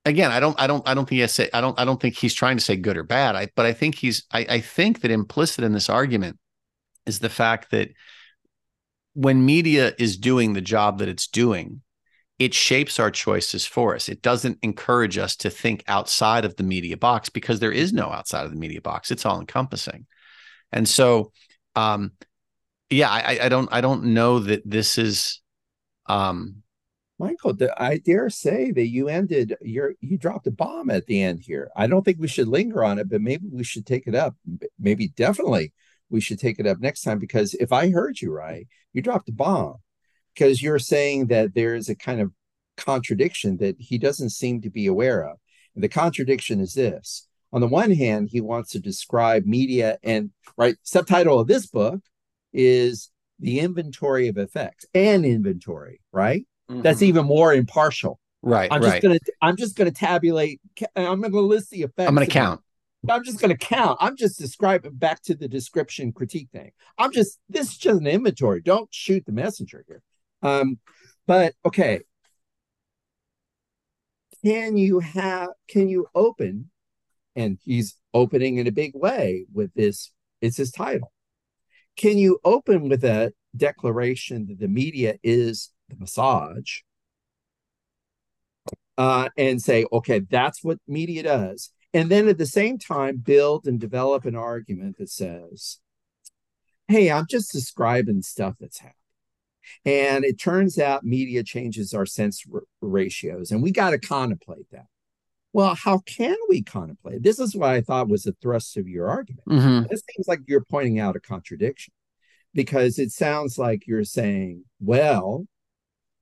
again 0.05 0.31
I 0.31 0.41
don't 0.41 0.59
I 0.61 0.67
don't 0.67 0.87
I 0.89 0.95
don't 0.95 1.09
think 1.09 1.21
he 1.21 1.27
say 1.27 1.51
I 1.53 1.61
don't 1.61 1.79
I 1.79 1.85
don't 1.85 2.01
think 2.01 2.17
he's 2.17 2.35
trying 2.35 2.57
to 2.57 2.65
say 2.65 2.77
good 2.77 2.97
or 2.97 3.03
bad. 3.03 3.37
I 3.37 3.49
but 3.55 3.67
I 3.67 3.73
think 3.73 3.95
he's 3.95 4.25
I 4.33 4.47
I 4.49 4.61
think 4.61 5.01
that 5.01 5.11
implicit 5.11 5.65
in 5.65 5.73
this 5.73 5.89
argument 5.89 6.39
is 7.07 7.19
the 7.19 7.29
fact 7.29 7.71
that 7.71 7.91
when 9.15 9.45
media 9.45 9.93
is 9.99 10.17
doing 10.17 10.53
the 10.53 10.61
job 10.61 10.99
that 10.99 11.09
it's 11.09 11.27
doing 11.27 11.83
it 12.41 12.55
shapes 12.55 12.99
our 12.99 13.11
choices 13.11 13.67
for 13.67 13.95
us. 13.95 14.09
It 14.09 14.23
doesn't 14.23 14.59
encourage 14.63 15.19
us 15.19 15.37
to 15.37 15.51
think 15.51 15.85
outside 15.87 16.47
of 16.47 16.57
the 16.57 16.63
media 16.63 16.97
box 16.97 17.29
because 17.29 17.61
there 17.61 17.71
is 17.71 17.93
no 17.93 18.11
outside 18.11 18.47
of 18.47 18.51
the 18.51 18.57
media 18.57 18.81
box. 18.81 19.11
It's 19.11 19.27
all 19.27 19.39
encompassing. 19.39 20.07
And 20.73 20.89
so, 20.89 21.33
um, 21.77 22.13
yeah, 22.89 23.11
I, 23.11 23.41
I 23.43 23.49
don't, 23.51 23.69
I 23.71 23.83
don't 23.83 24.05
know 24.15 24.39
that 24.39 24.63
this 24.65 24.97
is, 24.97 25.43
um, 26.07 26.63
Michael, 27.21 27.55
I 27.77 27.99
dare 27.99 28.31
say 28.31 28.73
that 28.73 28.87
you 28.87 29.09
ended 29.09 29.55
your, 29.61 29.93
you 30.01 30.17
dropped 30.17 30.47
a 30.47 30.51
bomb 30.51 30.89
at 30.89 31.05
the 31.05 31.23
end 31.23 31.41
here. 31.41 31.71
I 31.77 31.87
don't 31.87 32.03
think 32.03 32.17
we 32.19 32.29
should 32.29 32.49
linger 32.49 32.83
on 32.83 32.99
it, 32.99 33.11
but 33.11 33.21
maybe 33.21 33.45
we 33.53 33.63
should 33.63 33.85
take 33.85 34.07
it 34.07 34.15
up. 34.15 34.37
Maybe 34.79 35.09
definitely 35.09 35.75
we 36.09 36.23
should 36.23 36.39
take 36.39 36.59
it 36.59 36.67
up 36.67 36.81
next 36.81 37.03
time 37.03 37.19
because 37.19 37.53
if 37.53 37.73
I 37.73 37.91
heard 37.91 38.23
you 38.23 38.33
right, 38.33 38.67
you 38.95 39.03
dropped 39.03 39.29
a 39.29 39.33
bomb 39.33 39.75
because 40.35 40.63
you're 40.63 40.79
saying 40.79 41.27
that 41.27 41.55
there 41.55 41.75
is 41.75 41.91
a 41.91 41.95
kind 41.95 42.23
of 42.23 42.33
contradiction 42.79 43.59
that 43.59 43.77
he 43.79 43.99
doesn't 43.99 44.31
seem 44.31 44.63
to 44.63 44.71
be 44.71 44.87
aware 44.87 45.23
of. 45.29 45.37
And 45.75 45.85
the 45.85 45.91
contradiction 45.91 46.59
is 46.59 46.73
this 46.73 47.29
on 47.53 47.61
the 47.61 47.69
one 47.69 47.91
hand, 47.91 48.31
he 48.31 48.41
wants 48.41 48.71
to 48.71 48.81
describe 48.81 49.45
media, 49.45 49.99
and 50.03 50.31
right, 50.57 50.77
subtitle 50.85 51.39
of 51.39 51.49
this 51.49 51.67
book 51.67 52.01
is 52.55 53.11
the 53.39 53.61
inventory 53.61 54.29
of 54.29 54.39
effects 54.39 54.87
and 54.95 55.27
inventory, 55.27 56.01
right? 56.13 56.47
Mm-hmm. 56.71 56.83
That's 56.83 57.03
even 57.03 57.27
more 57.27 57.53
impartial. 57.53 58.21
Right. 58.43 58.73
I'm 58.73 58.81
right. 58.81 58.93
just 58.93 59.03
gonna 59.03 59.19
I'm 59.43 59.57
just 59.57 59.77
gonna 59.77 59.91
tabulate. 59.91 60.61
I'm 60.95 61.21
gonna 61.21 61.41
list 61.41 61.71
the 61.71 61.83
effects. 61.83 62.09
I'm 62.09 62.15
gonna 62.15 62.27
count. 62.27 62.61
I'm 63.09 63.25
just 63.25 63.41
to 63.41 63.57
count. 63.57 63.99
I'm 64.01 64.17
just 64.17 64.39
describing 64.39 64.93
back 64.93 65.23
to 65.23 65.35
the 65.35 65.49
description 65.49 66.13
critique 66.13 66.49
thing. 66.53 66.73
I'm 66.99 67.13
just 67.13 67.39
this 67.49 67.71
is 67.71 67.79
just 67.79 68.01
an 68.01 68.07
inventory. 68.07 68.61
Don't 68.61 68.93
shoot 68.93 69.25
the 69.25 69.33
messenger 69.33 69.85
here. 69.87 70.03
Um, 70.43 70.79
but 71.27 71.55
okay, 71.65 72.01
can 74.45 74.77
you 74.77 75.01
have 75.01 75.49
can 75.69 75.89
you 75.89 76.07
open? 76.15 76.71
And 77.37 77.59
he's 77.65 77.97
opening 78.13 78.57
in 78.57 78.67
a 78.67 78.73
big 78.73 78.93
way 78.95 79.47
with 79.53 79.73
this. 79.75 80.13
It's 80.41 80.57
his 80.57 80.71
title. 80.71 81.13
Can 81.97 82.19
you 82.19 82.39
open 82.45 82.89
with 82.89 83.05
a 83.05 83.33
declaration 83.57 84.47
that 84.49 84.59
the 84.59 84.69
media 84.69 85.17
is 85.23 85.71
the 85.91 85.97
massage? 85.99 86.79
Uh, 88.97 89.29
and 89.37 89.63
say, 89.63 89.87
okay, 89.93 90.21
that's 90.21 90.63
what 90.63 90.79
media 90.87 91.23
does. 91.23 91.71
And 91.93 92.11
then 92.11 92.29
at 92.29 92.39
the 92.39 92.47
same 92.47 92.79
time, 92.79 93.17
build 93.17 93.67
and 93.67 93.81
develop 93.81 94.25
an 94.25 94.37
argument 94.37 94.99
that 94.99 95.11
says, 95.11 95.79
hey, 96.87 97.11
I'm 97.11 97.27
just 97.29 97.53
describing 97.53 98.23
stuff 98.23 98.57
that's 98.61 98.79
happening. 98.79 98.95
And 99.85 100.25
it 100.25 100.41
turns 100.41 100.79
out 100.79 101.05
media 101.05 101.43
changes 101.43 101.95
our 101.95 102.07
sense 102.07 102.43
r- 102.53 102.63
ratios, 102.81 103.51
and 103.51 103.63
we 103.63 103.71
got 103.71 103.91
to 103.91 103.99
contemplate 103.99 104.67
that. 104.73 104.87
Well, 105.53 105.75
how 105.75 105.99
can 105.99 106.37
we 106.49 106.63
contemplate? 106.63 107.23
This 107.23 107.39
is 107.39 107.57
what 107.57 107.71
I 107.71 107.81
thought 107.81 108.09
was 108.09 108.23
the 108.25 108.37
thrust 108.41 108.77
of 108.77 108.89
your 108.89 109.09
argument. 109.09 109.47
Mm-hmm. 109.49 109.93
It 109.93 110.03
seems 110.11 110.29
like 110.29 110.41
you're 110.47 110.65
pointing 110.65 111.01
out 111.01 111.17
a 111.17 111.21
contradiction 111.21 111.93
because 112.55 112.99
it 112.99 113.11
sounds 113.11 113.59
like 113.59 113.87
you're 113.87 114.05
saying, 114.05 114.65
well, 114.81 115.47